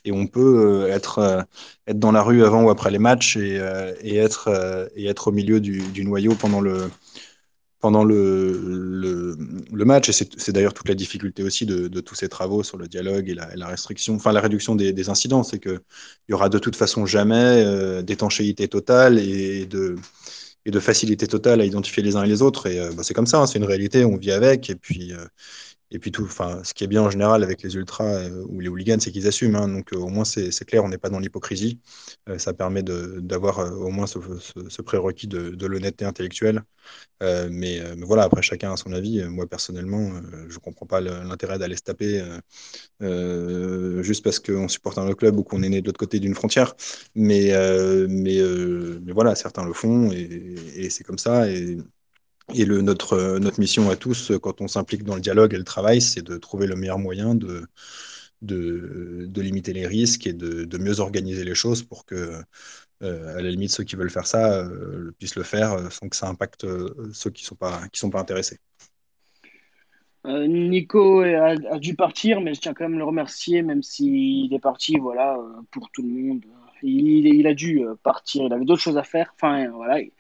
[0.05, 1.47] et on peut être,
[1.87, 3.61] être dans la rue avant ou après les matchs et,
[4.03, 6.91] et être, et être au milieu du, du noyau pendant le
[7.81, 9.37] pendant le,
[9.73, 10.09] le, match.
[10.09, 13.35] Et c'est d'ailleurs toute la difficulté aussi de, tous ces travaux sur le dialogue et
[13.35, 15.43] la, restriction, enfin la réduction des, des incidents.
[15.43, 15.81] C'est qu'il
[16.29, 19.97] y aura de toute façon jamais euh, d'étanchéité totale et de,
[20.67, 22.67] et de facilité totale à identifier les uns et les autres.
[22.67, 24.71] Et euh, bah, c'est comme ça, hein, c'est une réalité, on vit avec.
[24.71, 25.25] Et puis, euh,
[25.91, 28.61] et puis tout, enfin, ce qui est bien en général avec les ultras euh, ou
[28.61, 29.57] les hooligans, c'est qu'ils assument.
[29.57, 29.69] Hein.
[29.69, 31.81] donc au moins c'est clair, on n'est pas dans l'hypocrisie.
[32.39, 36.63] ça permet d'avoir au moins ce, prérequis de, l'honnêteté intellectuelle.
[37.21, 39.23] Mais, voilà, après chacun a son avis.
[39.25, 40.13] Moi personnellement,
[40.49, 42.23] je ne comprends pas l'intérêt d'aller se taper
[44.03, 46.35] juste parce qu'on supporte un autre club ou qu'on est né de l'autre côté d'une
[46.35, 46.75] frontière.
[47.15, 47.53] Mais,
[49.13, 51.47] voilà, certains le font et, c'est comme ça.
[52.55, 55.59] Et notre, euh, notre mission à tous, euh, quand on s'implique dans le dialogue et
[55.59, 57.67] le travail, c'est de trouver le meilleur moyen de,
[58.43, 62.41] de, limiter les risques et de, mieux organiser les choses pour que,
[63.03, 64.67] euh, à la limite, ceux qui veulent faire ça
[65.19, 66.67] puissent le faire sans que ça impacte
[67.13, 68.59] ceux qui ne sont, pas, sont pas intéressés.
[70.25, 74.59] Nico a, dû partir, mais je tiens quand même à le remercier, même s'il est
[74.59, 75.39] parti, voilà,
[75.71, 76.45] pour tout le monde.
[76.83, 79.33] Il, a dû partir, il avait d'autres choses à faire.
[79.37, 80.13] Enfin, voilà il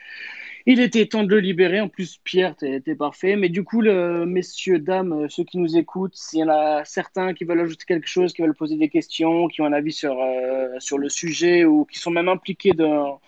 [0.80, 1.80] était temps de le libérer.
[1.80, 3.36] En plus, Pierre, t'es parfait.
[3.36, 7.32] Mais du coup, messieurs, dames, euh, ceux qui nous écoutent, s'il y en a certains
[7.32, 10.20] qui veulent ajouter quelque chose, qui veulent poser des questions, qui ont un avis sur,
[10.20, 13.20] euh, sur le sujet ou qui sont même impliqués dans,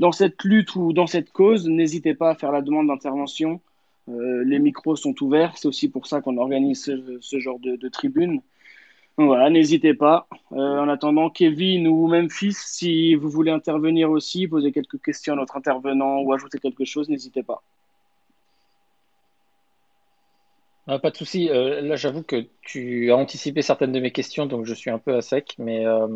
[0.00, 3.60] dans cette lutte ou dans cette cause, n'hésitez pas à faire la demande d'intervention.
[4.08, 5.56] Euh, les micros sont ouverts.
[5.56, 6.84] C'est aussi pour ça qu'on organise
[7.20, 8.42] ce, genre de, de tribune
[9.16, 10.26] voilà, n'hésitez pas.
[10.52, 15.36] Euh, en attendant, Kevin ou Memphis, si vous voulez intervenir aussi, poser quelques questions à
[15.36, 17.62] notre intervenant ou ajouter quelque chose, n'hésitez pas.
[20.86, 21.48] Ah, pas de souci.
[21.50, 24.98] Euh, là, j'avoue que tu as anticipé certaines de mes questions, donc je suis un
[24.98, 25.54] peu à sec.
[25.58, 26.08] Mais euh,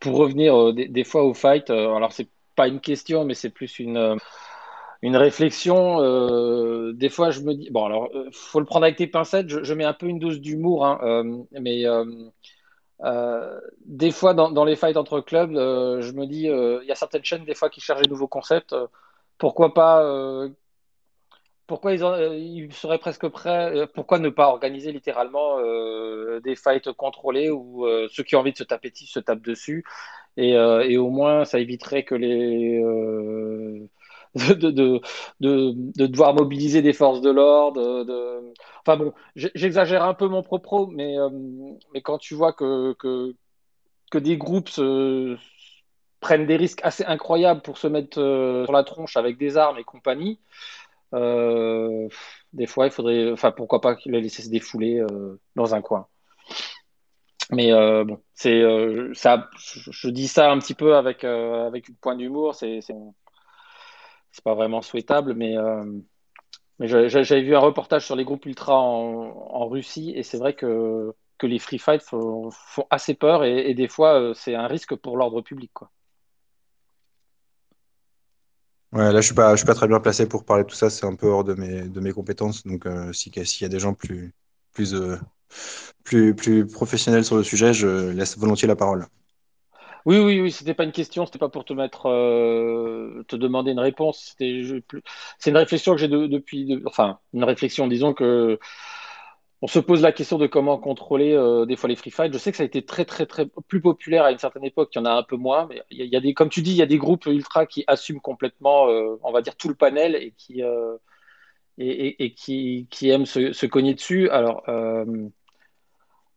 [0.00, 3.78] pour revenir des, des, fois au fight, alors c'est pas une question, mais c'est plus
[3.78, 4.18] une
[5.02, 6.00] une réflexion.
[6.00, 9.48] Euh, des fois, je me dis, bon, alors, euh, faut le prendre avec tes pincettes.
[9.48, 11.84] Je, mets un peu une dose d'humour, hein, euh, mais
[13.84, 17.44] des fois, dans, les fights entre clubs, je me dis, il y a certaines chaînes
[17.44, 18.74] des fois qui cherchent des nouveaux concepts.
[19.38, 20.48] pourquoi pas
[21.66, 22.02] pourquoi ils,
[22.38, 25.58] ils, seraient presque prêts Pourquoi ne pas organiser littéralement
[26.40, 29.84] des fights contrôlés où ceux qui ont envie de se taper dessus se tapent dessus
[30.36, 32.80] et, et, au moins ça éviterait que les
[34.36, 35.00] de, de,
[35.40, 38.04] de, devoir mobiliser des forces de l'ordre.
[38.04, 38.52] De...
[38.80, 41.30] Enfin bon, j'exagère un peu mon propos, mais, euh,
[41.94, 43.34] mais quand tu vois que, que,
[44.10, 44.70] que des groupes
[46.20, 49.78] prennent des risques assez incroyables pour se mettre euh, sur la tronche avec des armes
[49.78, 50.38] et compagnie,
[51.14, 52.08] euh,
[52.52, 55.04] des fois, il faudrait, enfin, pourquoi pas les laisser se défouler
[55.54, 56.08] dans un coin.
[57.52, 57.70] Mais
[58.04, 58.62] bon, c'est
[59.14, 59.48] ça.
[59.56, 62.56] Je, dis ça un petit peu avec avec une point d'humour.
[62.56, 62.80] C'est
[64.42, 65.84] pas vraiment souhaitable, mais, euh,
[66.78, 71.14] mais j'avais vu un reportage sur les groupes ultra en, Russie et c'est vrai que,
[71.42, 72.50] les free fights font,
[72.90, 75.70] assez peur et, des fois euh, c'est un risque pour l'ordre public.
[78.92, 80.76] Ouais, là je suis pas, je suis pas très bien placé pour parler de tout
[80.76, 82.66] ça, c'est un peu hors de mes, de mes compétences.
[82.66, 84.32] Donc euh, s'il y a des gens plus,
[86.04, 89.06] plus, plus professionnels sur le sujet, je laisse volontiers la parole.
[90.06, 93.72] Oui, oui, oui, c'était pas une question, c'était pas pour te mettre, euh, te demander
[93.72, 94.36] une réponse.
[94.38, 94.62] C'était,
[95.38, 98.58] c'est une réflexion que j'ai depuis, enfin, une réflexion, disons que
[99.62, 102.32] on se pose la question de comment contrôler euh, des fois les free fights.
[102.32, 104.90] Je sais que ça a été très, très, très plus populaire à une certaine époque.
[104.94, 106.72] Il y en a un peu moins, mais il y, a, des, comme tu dis,
[106.72, 109.74] il y a des groupes ultra qui assument complètement, euh, on va dire tout le
[109.74, 110.62] panel et qui
[111.78, 114.28] et, qui, qui aiment se, se, cogner dessus.
[114.30, 114.62] Alors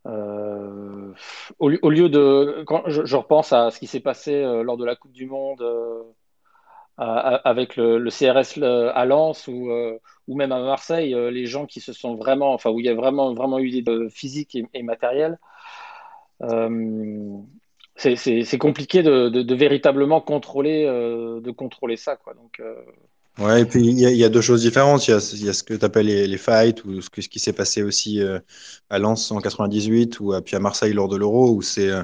[0.05, 1.13] euh,
[1.59, 2.63] au, lieu de.
[2.65, 5.61] Quand je, repense à ce qui s'est passé euh, lors de la Coupe du Monde
[5.61, 6.03] euh,
[6.97, 9.69] avec le, CRS à Lens ou,
[10.27, 12.53] même à Marseille, les gens qui se sont vraiment.
[12.53, 14.83] Enfin, où il y a vraiment, vraiment eu des physiques et, et
[17.95, 22.15] c'est compliqué de, de, véritablement contrôler, de contrôler ça.
[22.15, 22.33] Quoi.
[22.33, 22.61] Donc,
[23.39, 25.07] Ouais, et puis il y, a deux choses différentes.
[25.07, 28.21] Il y a, ce que tu appelles les, fights ou ce, qui s'est passé aussi
[28.21, 28.39] euh,
[28.89, 32.03] à Lens en 98 ou à, puis à Marseille lors de l'Euro où c'est euh,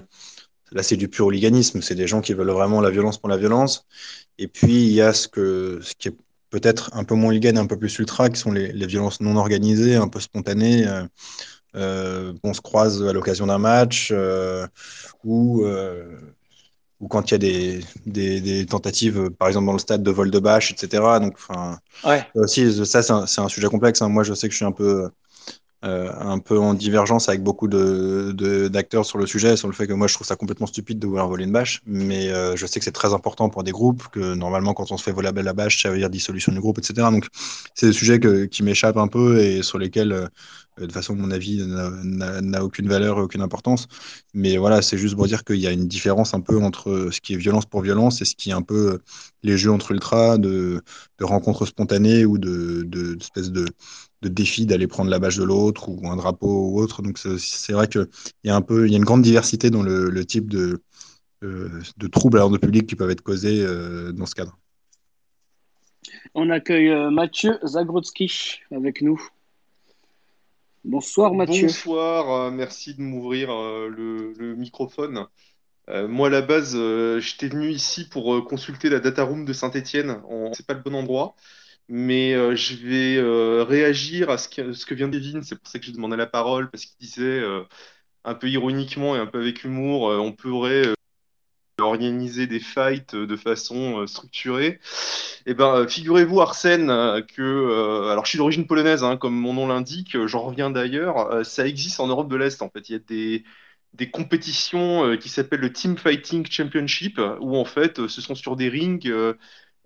[0.71, 1.81] là c'est du pur hooliganisme.
[1.81, 3.85] C'est des gens qui veulent vraiment la violence pour la violence.
[4.37, 6.15] Et puis il y a ce, que, ce qui est
[6.51, 9.95] peut-être un peu moins hooligan, un peu plus ultra, qui sont les, violences non organisées,
[9.95, 10.87] un peu spontanées.
[11.75, 14.13] Euh, on se croise à l'occasion d'un match
[15.25, 15.65] ou
[17.05, 20.09] ou quand il y a des, des, des, tentatives, par exemple dans le stade de
[20.09, 21.03] vol de bâche, etc.
[21.21, 22.25] Donc, enfin, ouais.
[22.33, 24.01] aussi, ça, c'est un, un, sujet complexe.
[24.01, 24.09] Hein.
[24.09, 25.11] Moi, je sais que je suis un peu
[25.85, 29.73] euh, un peu en divergence avec beaucoup d'acteurs de, d'acteurs sur le sujet, sur le
[29.73, 32.55] fait que moi je trouve ça complètement stupide de vouloir voler une bâche, mais euh,
[32.55, 35.11] je sais que c'est très important pour des groupes, que normalement quand on se fait
[35.11, 37.11] voler la bâche, ça veut dire dissolution du groupe, etc.
[37.11, 37.27] Donc
[37.75, 38.19] c'est des sujets
[38.49, 40.27] qui m'échappent un peu et sur lesquels, euh,
[40.79, 43.87] de façon, mon avis n'a aucune valeur aucune importance.
[44.33, 47.21] Mais voilà, c'est juste pour dire qu'il y a une différence un peu entre ce
[47.21, 48.99] qui est violence pour violence et ce qui est un peu
[49.43, 50.81] les jeux entre ultras, de,
[51.19, 53.65] de rencontres spontanées ou de, de, de
[54.29, 57.01] de défi d'aller prendre la bâche de l'autre ou un drapeau ou autre.
[57.01, 58.07] Donc c'est vrai qu'il
[58.43, 60.81] y a un peu, il y a une grande diversité dans le, type de,
[61.41, 63.65] de troubles à l'ordre public qui peuvent être causés
[64.13, 64.57] dans ce cadre.
[66.33, 69.21] On accueille Mathieu Zagrodzki avec nous.
[70.83, 71.67] Bonsoir Mathieu.
[71.67, 75.27] Bonsoir, merci de m'ouvrir le, microphone.
[75.89, 79.45] Euh, moi, à la base, euh, j'étais venu ici pour euh, consulter la data room
[79.45, 80.21] de Saint-Étienne.
[80.53, 81.35] C'est pas le bon endroit,
[81.89, 85.43] mais je vais réagir à ce que, ce que vient Kevin.
[85.43, 87.41] C'est pour ça que j'ai demandé la parole, parce qu'il disait,
[88.23, 90.93] un peu ironiquement et un peu avec humour, on pourrait
[91.79, 94.79] organiser des fights de façon structurée.
[95.45, 96.87] Eh ben, figurez-vous, Arsène,
[97.35, 101.67] que, alors je suis d'origine polonaise, hein, comme mon nom l'indique, j'en reviens d'ailleurs, ça
[101.67, 102.89] existe en Europe de l'Est, en fait.
[102.89, 103.43] Il y a
[103.93, 108.35] des compétitions euh, qui s'appellent le Team Fighting Championship, où en fait, euh, ce sont
[108.35, 109.09] sur des rings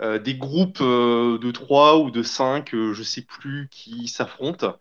[0.01, 4.77] euh, des groupes de 3 ou de 5, je sais plus, qui s'affrontent.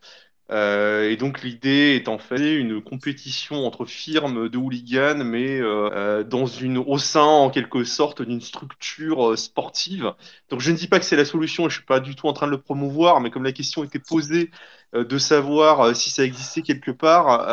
[0.50, 6.24] Euh, et donc l'idée est en fait une compétition entre firmes de hooligans, mais euh,
[6.24, 10.14] dans une au sein en quelque sorte d'une structure euh, sportive.
[10.48, 12.28] Donc je ne dis pas que c'est la solution, et je suis pas du tout
[12.28, 14.50] en train de le promouvoir, mais comme la question était posée
[14.94, 17.46] de savoir si ça existait quelque part,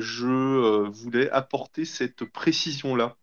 [0.00, 3.16] je voulais apporter cette précision là.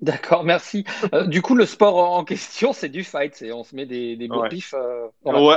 [0.00, 0.84] D'accord, merci.
[1.26, 4.48] du coup, le sport en question, c'est du fight, on se met des, des beaux
[4.48, 4.74] pifs.
[5.24, 5.56] Ouais,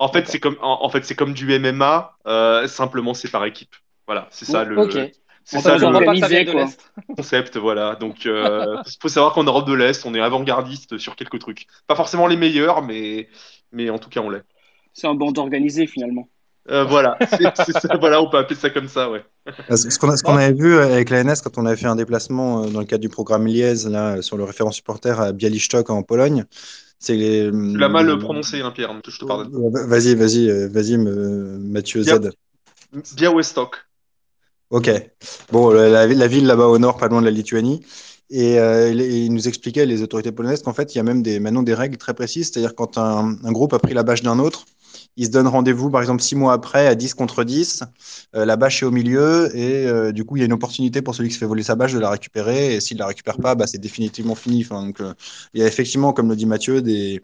[0.00, 3.76] en fait, c'est comme, en, fait, c'est comme du MMA, euh, simplement c'est par équipe.
[4.06, 4.76] Voilà, c'est ça le.
[5.44, 7.96] C'est ça le concept, voilà.
[7.96, 11.66] Donc, il euh, faut savoir qu'en Europe de l'Est, on est avant-gardiste sur quelques trucs.
[11.86, 13.28] Pas forcément les meilleurs, mais,
[13.72, 14.44] mais en tout cas, on l'est.
[14.94, 16.28] C'est un bande organisé finalement.
[16.68, 17.16] Euh, voilà,
[18.00, 19.24] voilà, on peut appeler ça comme ça, ouais.
[19.70, 23.00] Ce qu'on avait vu avec l'ANS quand on avait fait un déplacement dans le cadre
[23.00, 26.44] du programme Liège là, sur le référent supporter à Bialystok en Pologne,
[26.98, 27.50] c'est les...
[27.50, 29.50] Tu l'as mal prononcé, hein, Pierre, je te pardonne.
[29.88, 32.30] Vas-y, vas-y, euh, vas-y, Mathieu Z.
[33.16, 33.78] Białystok.
[34.70, 34.90] Ok.
[35.50, 37.80] Bon, la, ville là-bas au nord, pas loin de la Lituanie.
[38.30, 41.40] Et euh, il, nous expliquait, les autorités polonaises, qu'en fait, il y a même des,
[41.40, 42.50] maintenant des règles très précises.
[42.50, 44.66] C'est-à-dire quand un, groupe a pris la bâche d'un autre,
[45.16, 47.82] ils se donnent rendez-vous, par exemple, six mois après, à 10 contre 10.
[48.34, 51.02] Euh, la bâche est au milieu et euh, du coup, il y a une opportunité
[51.02, 52.74] pour celui qui se fait voler sa bâche de la récupérer.
[52.74, 54.64] Et s'il ne la récupère pas, bah, c'est définitivement fini.
[54.64, 55.12] Donc, euh,
[55.52, 57.22] il y a effectivement, comme le dit Mathieu, des,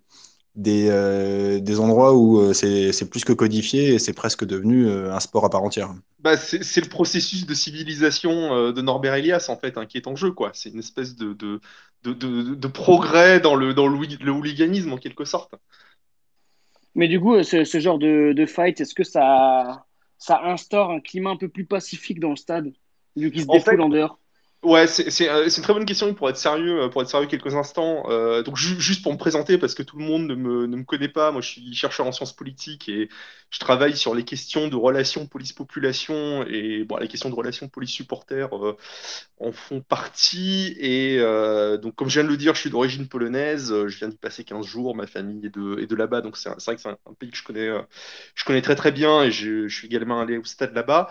[0.57, 5.51] des, des endroits où c'est plus que codifié et c'est presque devenu un sport à
[5.51, 5.95] part entière.
[6.20, 10.16] Bah, c'est le processus de civilisation de Norbert Elias, en fait, hein, qui est en
[10.16, 10.34] jeu.
[10.55, 11.61] C'est une espèce de, de,
[12.05, 15.55] de, de, progrès dans, le, dans le hooliganisme, en quelque sorte.
[16.97, 19.84] Mais du coup, ce, genre de, fight, est-ce que ça,
[20.16, 22.72] ça instaure un climat un peu plus pacifique dans le stade,
[23.16, 24.18] vu qu'il se défoule en dehors?
[24.66, 27.54] Ouais, euh, c'est une très bonne question pour être sérieux, euh, pour être sérieux quelques
[27.54, 28.02] instants.
[28.10, 30.82] Euh, donc juste pour me présenter, parce que tout le monde ne me, ne me,
[30.82, 33.08] connaît pas, moi je suis chercheur en sciences politiques et
[33.50, 38.50] je travaille sur les questions de relations police-population et bon, les questions de relations police-supporters
[39.38, 40.76] en font partie.
[40.80, 41.20] Et
[41.80, 44.42] donc comme je viens de le dire, je suis d'origine polonaise, je viens d'y passer
[44.42, 46.98] 15 jours, ma famille est de, est de là-bas, donc c'est vrai que c'est un,
[47.20, 47.70] pays que je connais,
[48.34, 51.08] je connais très très bien et je, je suis également allé au stade là-bas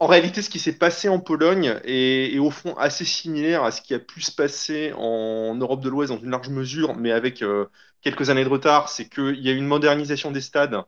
[0.00, 3.82] en réalité, ce qui s'est passé en Pologne est, au fond assez similaire à ce
[3.82, 7.42] qui a pu se passer en Europe de l'Ouest dans une large mesure, mais avec
[7.42, 7.66] euh,
[8.00, 8.88] quelques années de retard.
[8.90, 10.82] C'est qu'il y a une modernisation des stades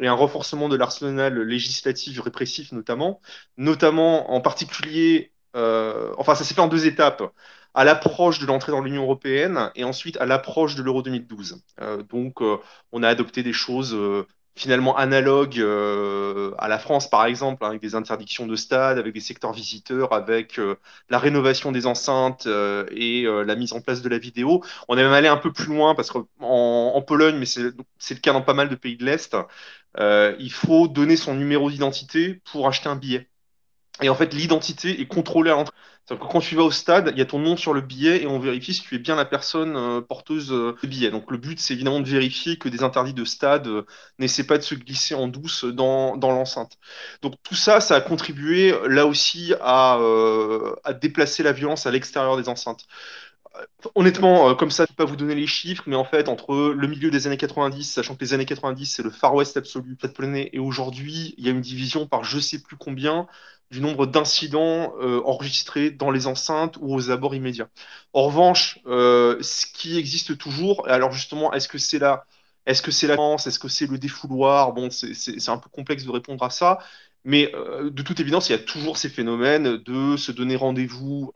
[0.00, 3.20] et un renforcement de l'arsenal législatif répressif notamment,
[3.56, 7.22] notamment en particulier, euh, enfin ça s'est fait en deux étapes
[7.74, 11.62] à l'approche de l'entrée dans l'Union européenne et ensuite à l'approche de l'Euro 2012.
[11.80, 12.40] Euh, donc,
[12.90, 13.96] on a adopté des choses
[14.56, 19.14] finalement analogue euh, à la France, par exemple, hein, avec des interdictions de stade, avec
[19.14, 20.76] des secteurs visiteurs, avec euh,
[21.08, 24.62] la rénovation des enceintes euh, et la mise en place de la vidéo.
[24.88, 27.62] On est même allé un peu plus loin parce qu'en en Pologne, mais c'est
[28.14, 29.36] le cas dans pas mal de pays de l'Est,
[29.98, 33.29] il faut donner son numéro d'identité pour acheter un billet.
[34.02, 35.74] Et en fait, l'identité est contrôlée à l'entrée.
[36.18, 38.40] Quand tu vas au stade, il y a ton nom sur le billet et on
[38.40, 41.10] vérifie si tu es bien la personne euh, porteuse euh, de billet.
[41.10, 43.86] Donc le but, c'est évidemment de vérifier que des interdits de stade euh,
[44.18, 46.78] n'essaient pas de se glisser en douce dans, dans l'enceinte.
[47.22, 50.00] Donc tout ça, ça a contribué là aussi à,
[50.84, 52.86] à déplacer la violence à l'extérieur des enceintes.
[53.94, 56.72] Honnêtement, comme ça, je ne peux pas vous donner les chiffres, mais en fait, entre
[56.72, 59.96] le milieu des années 90, sachant que les années 90, c'est le Far West absolu,
[60.52, 63.26] et aujourd'hui, il y a une division par je sais plus combien
[63.70, 67.68] du nombre d'incidents euh, enregistrés dans les enceintes ou aux abords immédiats.
[68.12, 72.24] En revanche, euh, ce qui existe toujours, alors justement, est-ce que c'est la,
[72.66, 74.72] est-ce est-ce que c'est le défouloir?
[74.72, 76.78] Bon, c'est un peu complexe de répondre à ça,
[77.24, 81.32] mais euh, de toute évidence, il y a toujours ces phénomènes de se donner rendez-vous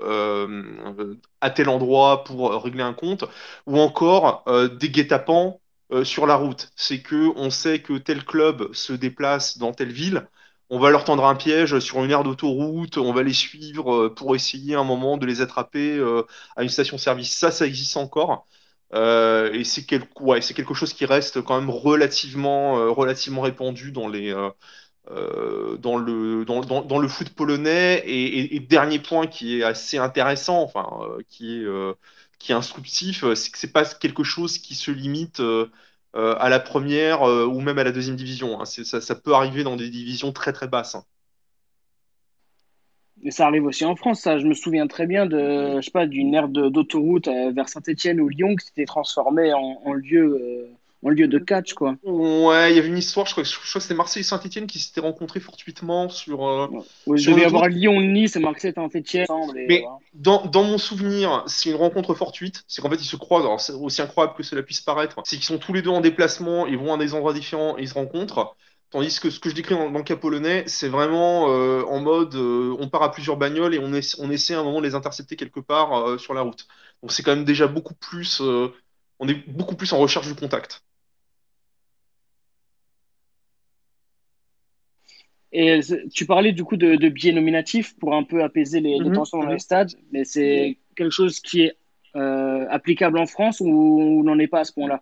[1.41, 3.24] à tel endroit pour régler un compte,
[3.66, 4.45] ou encore
[4.78, 5.61] des guet-apens
[6.03, 6.70] sur la route.
[6.76, 10.26] C'est que on sait que tel club se déplace dans telle ville.
[10.75, 14.35] On va leur tendre un piège sur une aire d'autoroute, on va les suivre pour
[14.35, 16.01] essayer un moment de les attraper
[16.57, 17.33] à une station-service.
[17.33, 18.47] Ça, ça existe encore.
[18.93, 24.09] et c'est quelque chose qui reste quand même relativement, relativement répandu dans
[25.11, 28.03] euh, le, foot polonais.
[28.07, 31.95] Et, dernier point qui est assez intéressant, enfin, euh, qui, est, euh,
[32.39, 35.41] qui est instructif, c'est que c'est pas quelque chose qui se limite
[36.15, 38.61] à la première ou même à la deuxième division.
[38.61, 38.65] Hein.
[38.65, 40.95] Ça, peut arriver dans des divisions très très basses.
[40.95, 41.05] Hein.
[43.31, 44.39] Ça arrive aussi en France, ça.
[44.39, 48.29] Je me souviens très bien de, je sais pas, d'une aire d'autoroute vers Saint-Etienne ou
[48.29, 50.71] Lyon qui s'était transformée en lieu
[51.05, 51.96] en lieu de catch, quoi.
[52.02, 54.66] Ouais, il y avait une histoire, je crois, je crois que c'était Marseille et Saint-Etienne
[54.66, 56.48] qui s'étaient rencontrés fortuitement sur.
[56.48, 56.68] Euh,
[57.07, 59.26] ouais, il devait y avoir Lyon-Nice et Marseille et Saint-Etienne.
[59.68, 59.84] Mais
[60.14, 62.64] dans, dans, mon souvenir, c'est une rencontre fortuite.
[62.68, 63.44] C'est qu'en fait, ils se croisent.
[63.44, 65.20] Alors, c'est aussi incroyable que cela puisse paraître.
[65.24, 67.82] C'est qu'ils sont tous les deux en déplacement, ils vont à des endroits différents et
[67.82, 68.57] ils se rencontrent.
[68.88, 72.34] Tandis que ce que je décris dans, le cas polonais, c'est vraiment euh, en mode
[72.36, 74.94] euh, on part à plusieurs bagnoles et on, on essaie à un moment de les
[74.94, 76.66] intercepter quelque part sur la route.
[77.02, 78.40] Donc c'est quand même déjà beaucoup plus.
[78.40, 80.84] on est beaucoup plus en recherche du contact.
[85.57, 85.78] Et
[86.12, 89.12] tu parlais du coup de, biais nominatifs pour un peu apaiser les, mhm.
[89.12, 91.76] tensions dans les stades, mais c'est quelque chose qui est
[92.16, 95.00] euh, applicable en France ou on n'en est pas à ce point-là?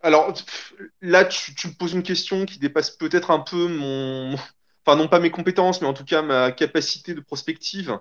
[0.00, 0.34] Alors
[1.00, 4.34] là, tu, me poses une question qui dépasse peut-être un peu mon.
[4.84, 7.96] Enfin, non pas mes compétences, mais en tout cas ma capacité de prospective.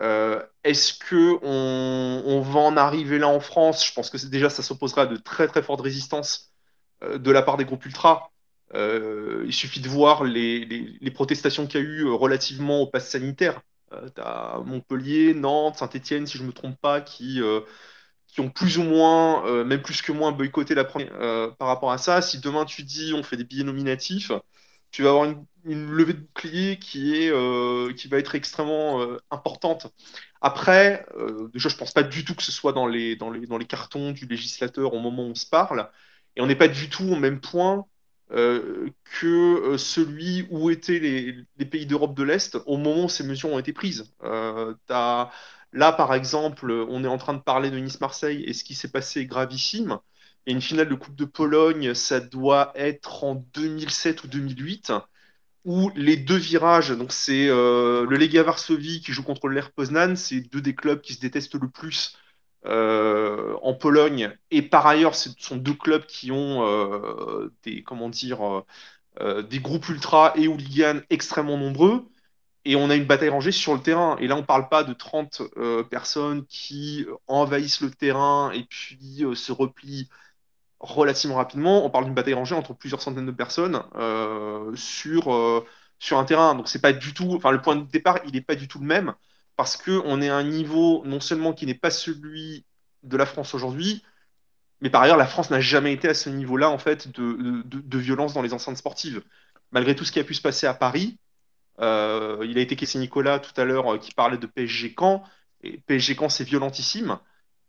[0.00, 3.86] Euh, est-ce que on, va en arriver là en France?
[3.86, 6.52] Je pense que déjà ça s'opposera à de très très fortes résistances
[7.02, 8.28] euh, de la part des groupes ultras.
[8.74, 13.08] Euh, il suffit de voir les, protestations qu'il y a eu euh, relativement au pass
[13.08, 13.60] sanitaire.
[13.92, 17.40] Euh, tu as Montpellier, Nantes, Saint-Etienne, si je ne me trompe pas, qui,
[18.26, 21.12] qui ont plus ou moins, même plus que moins, boycotté la première
[21.56, 22.22] par rapport à ça.
[22.22, 24.32] Si demain tu dis on fait des billets nominatifs,
[24.90, 29.86] tu vas avoir une, levée de bouclier qui, est, qui va être extrêmement importante.
[30.40, 31.06] Après,
[31.52, 33.66] déjà, je pense pas du tout que ce soit dans les, dans, les, dans les
[33.66, 35.88] cartons du législateur au moment où on se parle.
[36.36, 37.86] Et on n'est pas du tout au même point
[38.34, 39.26] euh, que
[39.74, 43.60] euh, celui où étaient les, pays d'Europe de l'Est au moment où ces mesures ont
[43.60, 44.12] été prises.
[44.24, 44.74] Euh,
[45.72, 48.90] là, par exemple, on est en train de parler de Nice-Marseille et ce qui s'est
[48.90, 49.98] passé est gravissime.
[50.46, 54.92] A une finale de Coupe de Pologne, ça doit être en 2007 ou 2008,
[55.64, 60.40] où les deux virages, donc c'est le Legia Varsovie qui joue contre l'Air Poznan, c'est
[60.40, 62.16] deux des clubs qui se détestent le plus
[62.66, 64.36] en Pologne.
[64.50, 68.64] Et par ailleurs, ce sont deux clubs qui ont euh, des, comment dire,
[69.20, 72.06] euh, des groupes ultra et hooligans extrêmement nombreux.
[72.64, 74.16] Et on a une bataille rangée sur le terrain.
[74.20, 75.42] Et là, on ne parle pas de 30
[75.90, 80.08] personnes qui envahissent le terrain et puis se replient
[80.80, 81.84] relativement rapidement.
[81.84, 83.82] On parle d'une bataille rangée entre plusieurs centaines de personnes
[84.76, 85.64] sur,
[85.98, 86.54] sur un terrain.
[86.54, 87.34] Donc, c'est pas du tout.
[87.34, 89.14] Enfin, le point de départ, il n'est pas du tout le même
[89.56, 92.64] parce qu'on est à un niveau non seulement qui n'est pas celui
[93.02, 94.02] de la France aujourd'hui,
[94.80, 98.34] mais par ailleurs, la France n'a jamais été à ce niveau-là en fait de, violence
[98.34, 99.22] dans les enceintes sportives.
[99.72, 101.18] Malgré tout ce qui a pu se passer à Paris,
[101.80, 105.24] euh, il a été question Nicolas tout à l'heure euh, qui parlait de PSG Caen,
[105.62, 107.18] et PSG Caen c'est violentissime,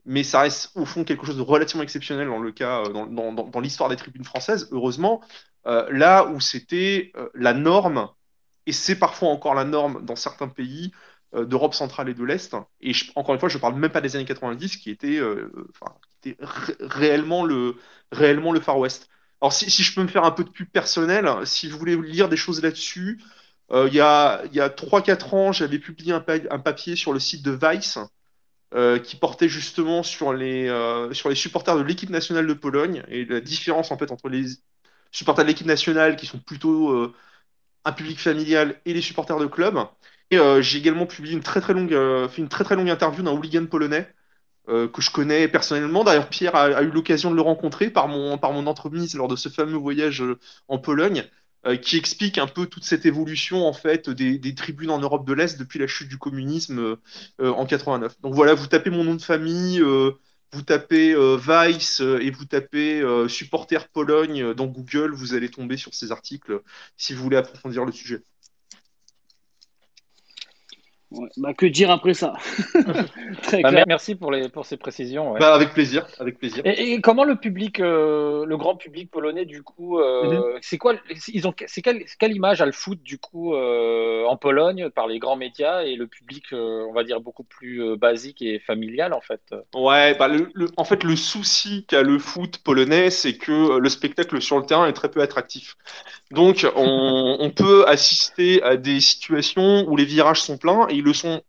[0.06, 3.60] mais ça reste au fond quelque chose de relativement exceptionnel dans le cas, euh, dans,
[3.62, 5.22] l'histoire des tribunes françaises, heureusement,
[5.66, 8.10] là où c'était la norme,
[8.68, 10.92] et c'est parfois encore la norme dans certains pays,
[11.44, 12.56] d'Europe centrale et de l'Est.
[12.82, 15.52] Et encore une fois, je ne parle même pas des années 90 qui étaient, euh,
[16.80, 17.76] réellement, le,
[18.12, 19.10] réellement le Far West.
[19.42, 22.30] Alors si, je peux me faire un peu de pub personnel, si vous voulez lire
[22.30, 23.22] des choses là-dessus,
[23.72, 27.44] euh, il y a, a 3-4 ans, j'avais publié un, un, papier sur le site
[27.44, 28.00] de Vice
[29.04, 30.68] qui portait justement sur les,
[31.14, 34.48] sur les supporters de l'équipe nationale de Pologne et la différence en fait entre les
[35.12, 37.14] supporters de l'équipe nationale qui sont plutôt
[37.86, 39.80] un public familial et les supporters de club.
[40.34, 43.23] Euh, j'ai également publié une très très longue, euh, fait une très très longue interview
[43.23, 44.11] d'un hooligan polonais
[44.69, 46.03] euh, que je connais personnellement.
[46.03, 49.36] D'ailleurs, Pierre a, eu l'occasion de le rencontrer par mon, par mon entremise lors de
[49.36, 50.23] ce fameux voyage
[50.67, 51.26] en Pologne,
[51.82, 55.34] qui explique un peu toute cette évolution en fait des, des tribunes en Europe de
[55.34, 56.97] l'Est depuis la chute du communisme
[57.39, 58.21] en 89.
[58.21, 63.88] Donc voilà, vous tapez mon nom de famille, vous tapez Vice et vous tapez supporter
[63.88, 66.61] Pologne dans Google, vous allez tomber sur ces articles
[66.97, 68.23] si vous voulez approfondir le sujet.
[71.16, 72.34] Ouais, bah, que dire après ça
[73.43, 73.86] Très Bah, clair.
[73.88, 75.34] merci pour, les, pour ces précisions.
[75.34, 75.39] ouais.
[75.39, 76.63] Bah, avec plaisir, avec plaisir.
[76.66, 80.95] Et, et comment le public, euh, le grand public polonais, du coup, euh, c'est quoi
[81.28, 85.07] ils ont, C'est quelle, quelle image a le foot, du coup, euh, en Pologne, par
[85.07, 88.59] les grands médias et le public, euh, on va dire, beaucoup plus euh, basique et
[88.59, 89.41] familial, en fait?
[89.76, 93.89] Ouais, bah le, le- en fait, le souci qu'a le foot polonais, c'est que le
[93.89, 95.76] spectacle sur le terrain est très peu attractif.
[96.32, 101.03] Donc, on, on peut assister à des situations où les virages sont pleins, et ils
[101.06, 101.41] le sont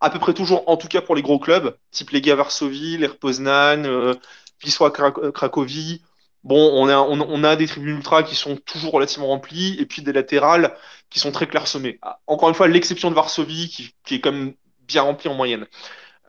[0.00, 3.16] à peu près toujours, en tout cas pour les gros clubs, type Legia Varsovie, l'Air
[3.18, 4.14] Poznan, euh,
[4.62, 6.02] Wisła Krak- Cracovie.
[6.42, 10.76] Bon, on a, des tribunes ultra qui sont toujours relativement remplies, et puis des latérales
[11.08, 11.98] qui sont très clairsemées.
[12.02, 13.68] Ah, Encore une fois, l'exception de Varsovie,
[14.04, 14.54] qui, est quand même
[14.86, 15.66] bien remplie en moyenne.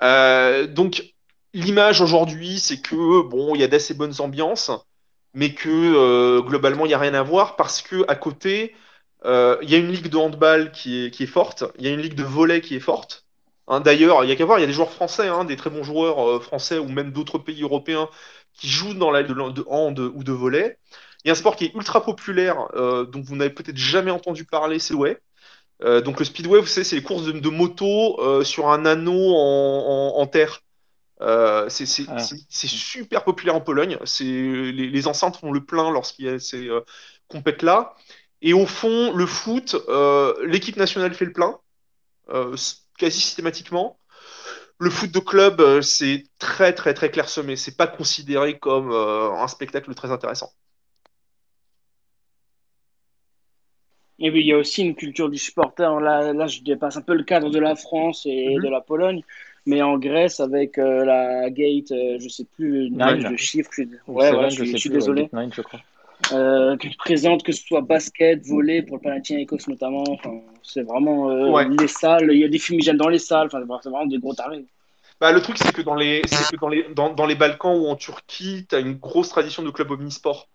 [0.02, 1.04] Euh, donc,
[1.54, 4.72] l'image aujourd'hui, c'est que bon, il y a d'assez bonnes ambiances,
[5.34, 8.74] mais que euh, globalement, il n'y a rien à voir parce que à côté,
[9.24, 11.92] il y a une ligue de handball qui est, qui est forte, il y a
[11.92, 13.26] une ligue de volley qui est forte.
[13.68, 15.56] Hein, D'ailleurs, il y a qu'à voir, il y a des joueurs français, hein, des
[15.56, 18.10] très bons joueurs euh, français ou même d'autres pays européens
[18.54, 20.78] qui jouent dans la de, de hand ou de volley.
[21.24, 24.12] Il y a un sport qui est ultra populaire, euh, dont vous n'avez peut-être jamais
[24.12, 25.18] entendu parler, c'est le Speedway.
[25.84, 28.86] Euh, donc le speedway, vous savez, c'est les courses de, de moto euh, sur un
[28.86, 30.62] anneau en, en- en terre.
[31.22, 32.18] Euh, c'est Ah.
[32.20, 33.98] c'est- super populaire en Pologne.
[34.20, 36.82] Les, les enceintes font le plein lorsqu'il y a ces euh,
[37.30, 37.96] compètes-là.
[38.46, 41.60] Et au fond, le foot, euh, l'équipe nationale fait le plein,
[42.30, 42.56] euh,
[42.98, 44.00] quasi systématiquement.
[44.80, 47.56] Le foot de club, euh, c'est très très très clairsemé.
[47.58, 50.52] C'est pas considéré comme euh, un spectacle très intéressant.
[54.20, 56.00] Et puis il y a aussi une culture du supporter.
[56.00, 58.64] Là, là, je dépasse un peu le cadre de la France et Mhm.
[58.64, 59.24] de la Pologne.
[59.66, 63.30] Mais en Grèce, avec euh, la Gate, euh, je sais plus le Nine.
[63.32, 63.72] de chiffres.
[63.74, 65.30] Je suis, Ou ouais, voilà, je je suis, sais je suis plus, ouais, désolé.
[65.34, 65.82] Nine, je crois.
[66.32, 70.04] Euh, qui présente que ce soit basket, volley pour le Panathinaikos notamment.
[70.08, 70.32] Enfin,
[70.64, 71.68] c'est vraiment euh, Ouais.
[71.70, 72.30] les salles.
[72.32, 73.48] Il y a des fumigènes dans les salles.
[73.48, 74.66] Enfin, c'est vraiment des gros tarés.
[75.22, 77.78] Bah, le truc, c'est que dans les, c'est que dans les, dans, dans les Balkans
[77.78, 80.48] ou en Turquie, tu as une grosse tradition de club omnisport.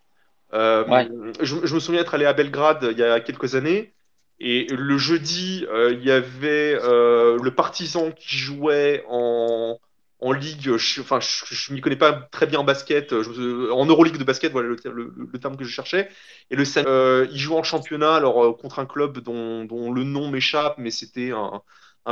[0.52, 1.08] Euh, Ouais.
[1.40, 3.92] je, je me souviens être allé à Belgrade il y a quelques années.
[4.40, 9.78] Et le jeudi, euh, il y avait euh, le Partizan qui jouait en,
[10.20, 10.70] en ligue.
[11.00, 13.10] Enfin, je, je m'y connais pas très bien en basket.
[13.22, 16.08] je- en Euroleague de basket, voilà le, terme que je cherchais.
[16.50, 20.30] Et le euh, il jouait en championnat, alors euh, contre un club dont, le nom
[20.30, 21.62] m'échappe, mais c'était un,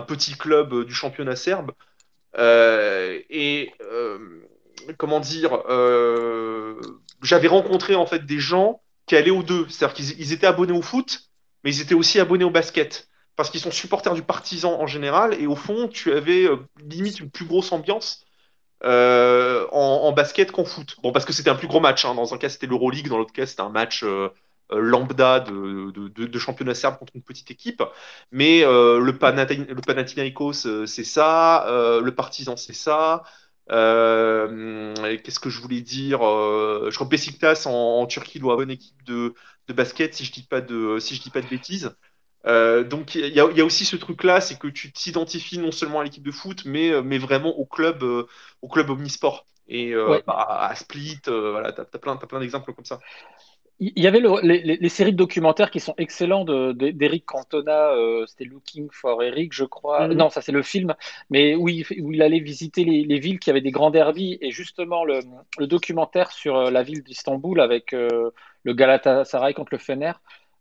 [0.02, 1.72] petit club euh, du championnat serbe.
[2.38, 4.18] Euh, et euh,
[4.96, 6.80] comment dire, euh,
[7.22, 10.72] j'avais rencontré en fait des gens qui allaient aux deux, c'est-à-dire qu'ils ils étaient abonnés
[10.72, 11.30] au foot,
[11.64, 13.09] mais ils étaient aussi abonnés au basket,
[13.39, 17.20] parce qu'ils sont supporters du partisan en général, et au fond, tu avais euh, limite
[17.20, 18.24] une plus grosse ambiance
[18.82, 20.97] euh, en, basket qu'en foot.
[21.05, 22.16] Bon, parce que c'était un plus gros match, hein.
[22.16, 24.30] Dans un cas, c'était l'Euroleague, dans l'autre cas, c'était un match euh,
[24.72, 27.80] lambda de, championnat serbe contre une petite équipe.
[28.32, 31.64] Mais le, Panathi- le Panathinaikos, c'est ça.
[32.03, 33.22] le Partizan, c'est ça.
[33.68, 38.72] Qu'est-ce que je voulais dire Je crois que Besiktas en, en Turquie doit avoir une
[38.72, 39.34] équipe de,
[39.68, 41.95] de basket, si je dis pas de, si je dis pas de bêtises.
[42.49, 45.59] Euh, donc il y a, il y a aussi ce truc-là, c'est que tu t'identifies
[45.59, 48.26] non seulement à l'équipe de foot, mais, euh, mais vraiment au club, euh,
[48.62, 49.46] au club omnisport.
[49.68, 50.22] Et euh, Ouais.
[50.26, 53.01] bah, à Split, voilà, t'as, t'as plein, d'exemples comme ça.
[53.80, 57.92] Il y avait le- les, séries de documentaires qui sont excellents de- de- d'Eric Cantona,
[58.26, 60.09] c'était Looking for Eric, je crois.
[60.09, 60.14] Mhm.
[60.14, 60.96] Non, ça c'est le film,
[61.30, 64.38] mais où il, où il allait visiter les, les villes qui avaient des grands derbies.
[64.40, 65.20] Et justement, le,
[65.59, 68.32] le documentaire sur la ville d'Istanbul avec le
[68.74, 70.12] Galatasaray contre le Fener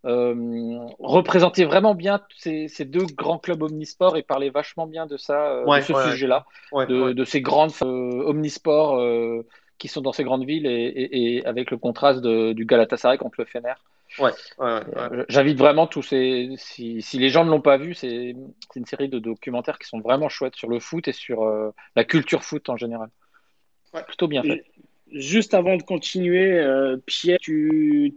[0.03, 5.51] représentait vraiment bien ces, ces deux grands clubs omnisports et parlait vachement bien de ça,
[5.51, 7.13] euh, Ouais, de ce ouais, sujet-là Ouais, de, ouais.
[7.13, 9.45] de ces grandes euh, omnisports euh,
[9.77, 13.17] qui sont dans ces grandes villes et, et- et avec le contraste de- du Galatasaray
[13.17, 13.73] contre le Fener.
[14.19, 14.81] Ouais, ouais, ouais.
[14.95, 16.49] Euh, J'invite vraiment tous ces.
[16.57, 18.35] Si, si les gens ne l'ont pas vu, c'est
[18.71, 21.71] c'est une série de documentaires qui sont vraiment chouettes sur le foot et sur euh,
[21.97, 23.09] la culture foot en général.
[23.93, 24.03] Ouais.
[24.03, 24.63] Plutôt bien fait.
[25.11, 28.13] Juste avant de continuer, euh, Pierre, tu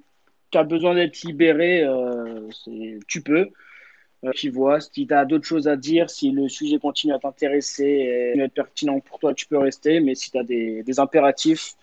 [0.59, 2.49] as besoin d'être libéré, euh,
[3.07, 3.51] tu peux.
[4.25, 7.19] Euh, tu vois, si tu as d'autres choses à dire, si le sujet continue à
[7.19, 10.01] t'intéresser et être pertinent pour toi, tu peux rester.
[10.01, 11.75] Mais si tu as des, impératifs,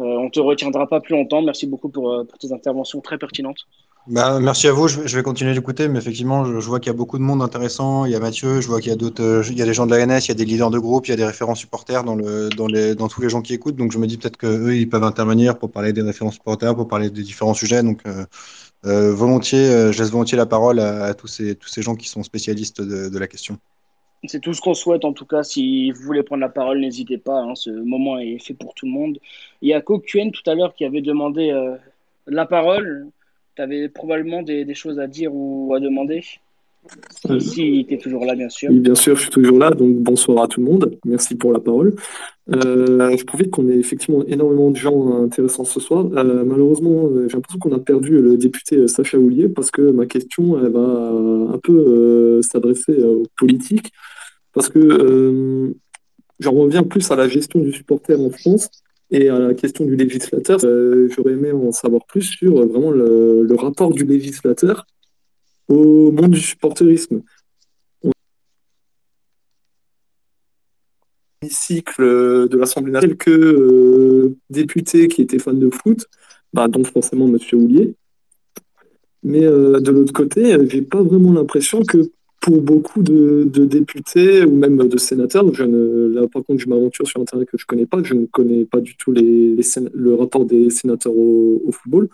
[0.00, 1.42] euh, on te retiendra pas plus longtemps.
[1.42, 3.66] Merci beaucoup euh, pour tes interventions très pertinentes.
[4.06, 6.96] Bah, merci à vous, je vais, continuer d'écouter, mais effectivement, je, vois qu'il y a
[6.96, 8.04] beaucoup de monde intéressant.
[8.04, 10.04] Il y a Mathieu, je vois qu'il y a d'autres, euh, des gens de la
[10.04, 12.14] NS, il y a des leaders de groupe, il y a des référents supporters dans,
[12.14, 13.76] tous les gens qui écoutent.
[13.76, 16.86] Donc je me dis peut-être qu'eux, ils peuvent intervenir pour parler des référents supporters, pour
[16.86, 17.82] parler des différents sujets.
[17.82, 18.26] Donc euh,
[18.84, 23.18] euh, volontiers, je laisse volontiers la parole à, tous, ces, gens qui sont spécialistes de,
[23.18, 23.56] la question.
[24.24, 25.42] C'est tout ce qu'on souhaite en tout cas.
[25.42, 27.40] Si vous voulez prendre la parole, n'hésitez pas.
[27.40, 29.18] hein, ce moment est fait pour tout le monde.
[29.62, 31.54] Il y a Kokuen tout à l'heure qui avait demandé
[32.26, 33.08] la parole.
[33.56, 36.22] Tu avais probablement des, des choses à dire ou à demander.
[37.38, 38.70] Si tu es toujours là, bien sûr.
[38.70, 39.70] Oui, bien sûr, je suis toujours là.
[39.70, 40.98] Donc, bonsoir à tout le monde.
[41.06, 41.94] Merci pour la parole.
[42.54, 46.06] Euh, je trouvais qu'on ait effectivement énormément de gens intéressants ce soir.
[46.14, 50.04] Euh, malheureusement, euh, j'ai l'impression qu'on a perdu le député Sacha Houlier parce que ma
[50.04, 50.80] question elle va
[51.54, 53.90] un peu s'adresser aux politiques.
[54.52, 55.74] Parce que
[56.38, 58.68] j'en reviens plus à la gestion du supporter en France
[59.14, 60.58] et à la question du législateur.
[60.58, 64.86] J'aurais aimé en savoir plus sur vraiment le, rapport du législateur
[65.68, 67.22] au monde du supporterisme.
[71.46, 72.02] cycle
[72.48, 76.06] de l'Assemblée nationale, quelques euh, députés qui étaient fans de foot,
[76.54, 77.36] bah, dont forcément M.
[77.52, 77.94] Houlier.
[79.22, 82.10] Mais euh, de l'autre côté, j'ai pas vraiment l'impression que
[82.44, 87.06] pour beaucoup de, députés ou même de sénateurs, je ne, là par contre je m'aventure
[87.06, 90.68] sur terrain que je connais pas, je ne connais pas du tout le rapport des
[90.68, 92.10] sénateurs au, football.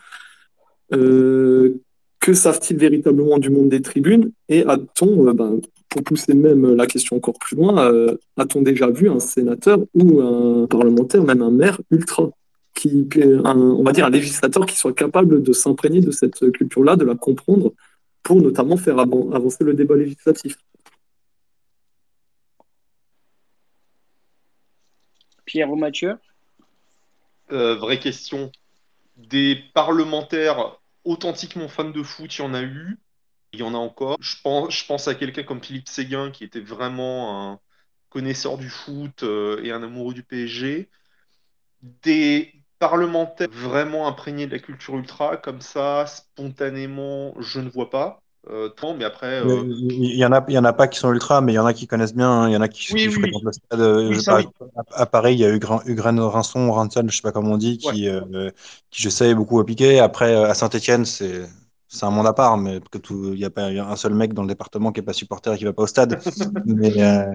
[0.92, 1.74] Euh,
[2.20, 4.30] que savent-ils véritablement du monde des tribunes?
[4.48, 5.58] Et a-t-on, ben,
[5.88, 10.20] pour pousser même la question encore plus loin, euh, a-t-on déjà vu un sénateur ou
[10.20, 12.30] un parlementaire, même un maire ultra,
[12.76, 13.08] qui,
[13.44, 17.16] on va dire un législateur qui soit capable de s'imprégner de cette culture-là, de la
[17.16, 17.72] comprendre,
[18.22, 20.56] pour notamment faire avancer le débat législatif
[25.44, 26.16] Pierre ou Mathieu?
[27.50, 28.52] Euh, Vraie question.
[29.16, 32.98] Des parlementaires authentiquement fans de foot, il y en a eu
[33.52, 34.16] il y en a encore.
[34.20, 37.60] Je pense, je pense à quelqu'un comme Philippe Séguin, qui était vraiment un
[38.08, 40.88] connaisseur du foot euh, et un amoureux du PSG.
[41.82, 48.20] Des parlementaires vraiment imprégnés de la culture ultra, comme ça, spontanément, je ne vois pas.
[48.48, 49.46] Euh, tant, mais après.
[49.46, 51.56] Euh, il y en a, il y en a pas qui sont ultra, mais il
[51.56, 52.30] y en a qui connaissent bien.
[52.30, 52.48] Hein.
[52.48, 54.46] Il y en a qui, fréquentent le stade.
[54.92, 57.78] à, Paris, il y a eu Ugren Rinson, Ranson, je sais pas comment on dit,
[57.78, 58.08] qui,
[58.90, 60.00] qui je sais beaucoup appliqué.
[60.00, 61.46] Après, à Saint-Etienne, c'est
[61.92, 62.78] c'est un monde à part, mais
[63.10, 65.58] il n'y a pas un seul mec dans le département qui est pas supporter et
[65.58, 66.22] qui va pas au stade.
[66.64, 67.34] mais euh,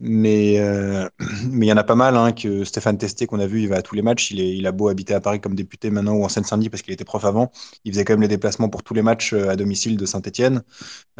[0.00, 1.08] mais euh,
[1.50, 2.16] mais il y en a pas mal.
[2.16, 4.30] Hein, que Stéphane Testé qu'on a vu, il va à tous les matchs.
[4.32, 7.04] Il a beau habiter à Paris comme député maintenant ou en Seine-Saint-Denis parce qu'il était
[7.04, 7.52] prof avant.
[7.84, 10.62] Il faisait quand même les déplacements pour tous les matchs euh, à domicile de Saint-Etienne.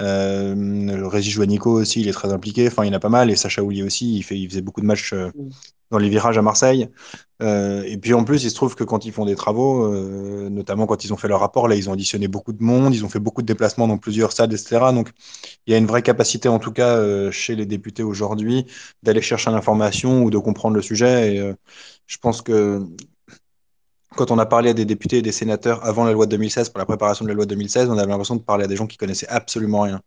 [0.01, 2.69] Euh, Régis Joannico aussi, il est très impliqué.
[2.69, 3.31] Enfin, il y en a pas mal.
[3.31, 5.13] Et Sacha Houlier aussi, il fait, il faisait beaucoup de matchs.
[5.15, 5.51] Mm
[5.91, 6.89] dans les virages à Marseille.
[7.43, 10.49] Euh, et puis en plus, il se trouve que quand ils font des travaux, euh,
[10.51, 13.05] notamment quand ils ont fait leur rapport, là, ils ont auditionné beaucoup de monde, ils
[13.05, 14.93] ont fait beaucoup de déplacements dans plusieurs stades, etc.
[14.93, 15.11] Donc,
[15.67, 18.67] il y a une vraie capacité, en tout cas, euh, chez les députés aujourd'hui,
[19.03, 21.35] d'aller chercher l'information ou de comprendre le sujet.
[21.35, 21.55] Et
[22.07, 22.83] je pense que
[24.17, 26.71] quand on a parlé à des députés et des sénateurs avant la loi de 2016,
[26.71, 28.77] pour la préparation de la loi de 2016, on avait l'impression de parler à des
[28.77, 30.01] gens qui connaissaient absolument rien.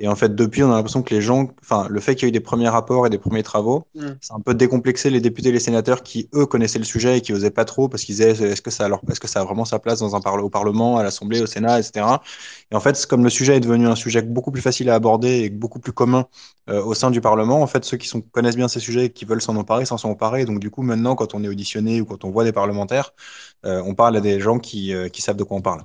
[0.00, 2.26] Et en fait, depuis, on a l'impression que les gens, enfin, le fait qu'il y
[2.26, 4.06] ait eu des premiers rapports et des premiers travaux, mm.
[4.20, 7.20] c'est un peu décomplexé les députés et les sénateurs qui, eux, connaissaient le sujet et
[7.20, 10.00] qui osaient pas trop parce qu'ils disaient est-ce que ça, que a vraiment sa place
[10.00, 12.06] dans un au Parlement, à l'Assemblée, au Sénat, etc.
[12.70, 15.42] Et en fait, comme le sujet est devenu un sujet beaucoup plus facile à aborder
[15.42, 16.26] et beaucoup plus commun
[16.70, 19.10] euh, au sein du Parlement, en fait, ceux qui sont, connaissent bien ces sujets et
[19.10, 20.44] qui veulent s'en emparer, s'en sont emparés.
[20.44, 23.12] donc, du coup, maintenant, quand on est auditionné ou quand on voit des parlementaires,
[23.64, 25.84] euh, on parle à des gens qui, euh, qui savent de quoi on parle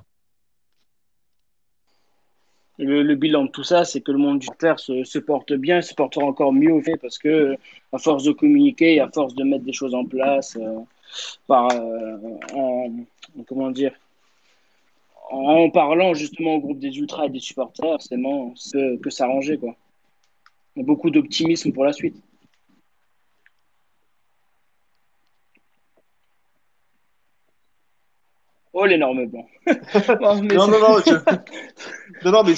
[2.84, 5.94] le, bilan de tout ça, c'est que le monde du terre se, porte bien, se
[5.94, 7.56] portera encore mieux au fait parce que,
[7.92, 10.80] à force de communiquer, à force de mettre des choses en place, euh,
[11.46, 12.16] par, euh,
[12.54, 12.90] en,
[13.46, 13.92] comment dire,
[15.30, 19.76] en parlant justement au groupe des ultras et des supporters, c'est que, que s'arranger quoi.
[20.76, 22.16] Beaucoup d'optimisme pour la suite.
[28.72, 29.48] Oh, l'énorme blanc.
[30.20, 31.00] non, non, non,
[32.24, 32.54] non, non, mais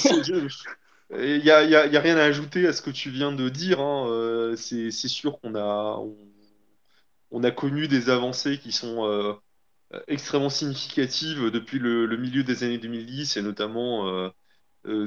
[1.15, 3.79] il n'y a, y a, rien à ajouter à ce que tu viens de dire.
[3.79, 4.07] Hein.
[4.09, 5.99] Euh, c'est sûr qu'on a,
[7.31, 9.33] on, a connu des avancées qui sont euh,
[10.07, 14.29] extrêmement significatives depuis le, milieu des années 2010 et notamment euh,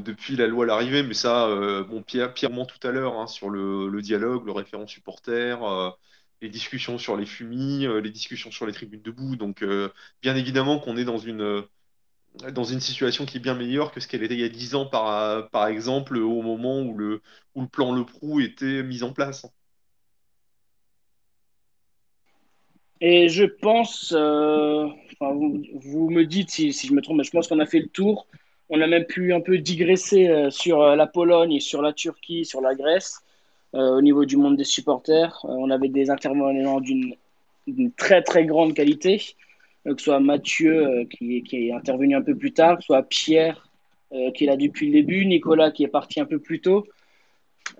[0.00, 1.02] depuis la loi à l'arrivée.
[1.02, 1.48] Mais ça,
[1.88, 5.58] bon, Pierre, Pierre tout à l'heure hein, sur le, le, dialogue, le référent supporter
[6.42, 9.36] les discussions sur les fumis, euh, les discussions sur les tribunes debout.
[9.36, 9.88] Donc, euh,
[10.22, 11.62] bien évidemment qu'on est dans une, euh,
[12.52, 14.74] dans une situation qui est bien meilleure que ce qu'elle était il y a 10
[14.74, 17.22] ans, par, par exemple, au moment où le,
[17.54, 19.46] où le plan Le Prou était mis en place.
[23.00, 24.12] Et je pense,
[25.20, 27.88] vous, me dites si, si, je me trompe, mais je pense qu'on a fait le
[27.88, 28.26] tour.
[28.68, 32.74] On a même pu un peu digresser sur la Pologne, sur la Turquie, sur la
[32.74, 33.22] Grèce.
[33.76, 35.44] Euh, au niveau du monde des supporters.
[35.44, 39.20] Euh, on avait des intervenants d'une très très grande qualité,
[39.86, 42.86] euh, que ce soit Mathieu qui, qui, est intervenu un peu plus tard, que ce
[42.86, 43.62] soit Pierre
[44.34, 46.86] qui est là depuis le début, Nicolas qui est parti un peu plus tôt.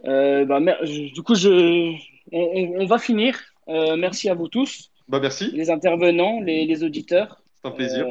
[0.04, 1.94] Bah, du coup, je,
[2.32, 3.38] on, va finir.
[3.66, 4.90] merci à vous tous.
[5.08, 5.50] Bah, merci.
[5.52, 7.40] Les intervenants, les, les auditeurs.
[7.54, 8.06] C'est un plaisir.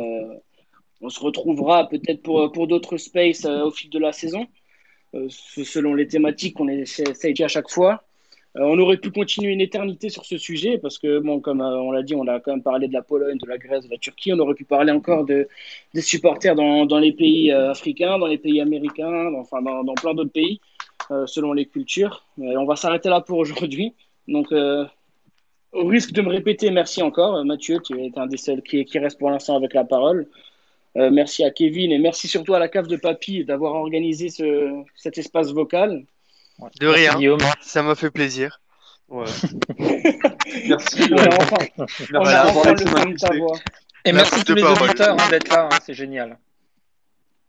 [1.01, 4.47] on se retrouvera peut-être pour, pour d'autres spaces au fil de la saison.
[5.15, 7.05] Euh, selon les thématiques qu'on essaie
[7.41, 8.03] à chaque fois.
[8.57, 11.79] Euh, on aurait pu continuer une éternité sur ce sujet parce que, bon, comme euh,
[11.79, 13.91] on l'a dit, on a quand même parlé de la Pologne, de la Grèce, de
[13.91, 14.33] la Turquie.
[14.33, 15.47] On aurait pu parler encore de,
[15.93, 20.13] des supporters dans, dans les pays africains, dans les pays américains, enfin dans, dans plein
[20.13, 20.59] d'autres pays,
[21.27, 22.25] selon les cultures.
[22.37, 23.93] on va s'arrêter là pour aujourd'hui.
[24.27, 28.85] Donc, au risque de me répéter, merci encore, Mathieu, tu es un des seuls qui,
[28.85, 30.27] qui reste pour l'instant avec la parole.
[30.97, 34.83] Euh, merci à Kevin et merci surtout à la cave de Papy d'avoir organisé ce,
[34.95, 36.05] cet espace vocal.
[36.79, 37.39] De rien, Guillaume.
[37.61, 38.61] ça m'a fait plaisir.
[39.09, 39.25] Ouais.
[40.67, 41.03] merci.
[41.13, 41.57] Enfin,
[42.13, 43.57] on a enfin le son de ta voix.
[44.05, 46.37] Et merci à tous les auditeurs hein, d'être là, hein, c'est génial.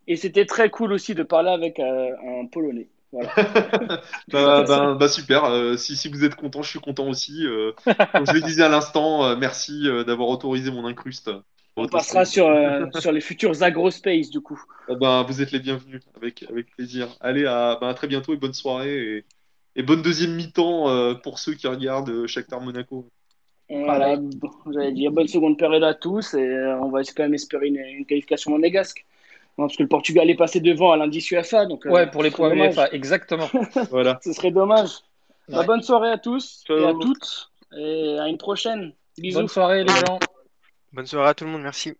[0.08, 2.10] Et c'était très cool aussi de parler avec euh,
[2.40, 2.88] un Polonais.
[3.12, 3.32] Voilà.
[4.32, 5.44] bah, bah, bah, super.
[5.44, 7.46] Euh, si, si, vous êtes content, je suis content aussi.
[7.46, 7.72] Euh,
[8.12, 11.30] comme je le disais à l'instant, euh, merci d'avoir autorisé mon incruste.
[11.76, 14.60] On passera sur, euh, sur les futurs agrospace du coup.
[14.88, 17.08] Ben, vous êtes les bienvenus, avec, avec plaisir.
[17.20, 18.96] Allez, à, ben, à très bientôt et bonne soirée.
[18.96, 19.24] Et,
[19.76, 23.06] et bonne deuxième mi-temps euh, pour ceux qui regardent euh, Shakhtar Monaco.
[23.68, 24.16] Voilà,
[24.72, 28.52] j'allais dire bonne seconde période à tous et on va quand même espérer une, qualification
[28.52, 29.04] monégasque.
[29.56, 31.66] parce que le Portugal est passé devant à l'indice UEFA.
[31.66, 33.48] Donc, ouais, pour les points UEFA, exactement.
[33.90, 34.20] voilà.
[34.22, 34.90] Ce serait dommage.
[35.48, 38.92] Bah, bonne soirée à tous et à toutes et à une prochaine.
[39.18, 39.40] Bisous.
[39.40, 40.20] Bonne soirée les gens.
[40.96, 41.94] Bonne soirée à tout le monde, merci.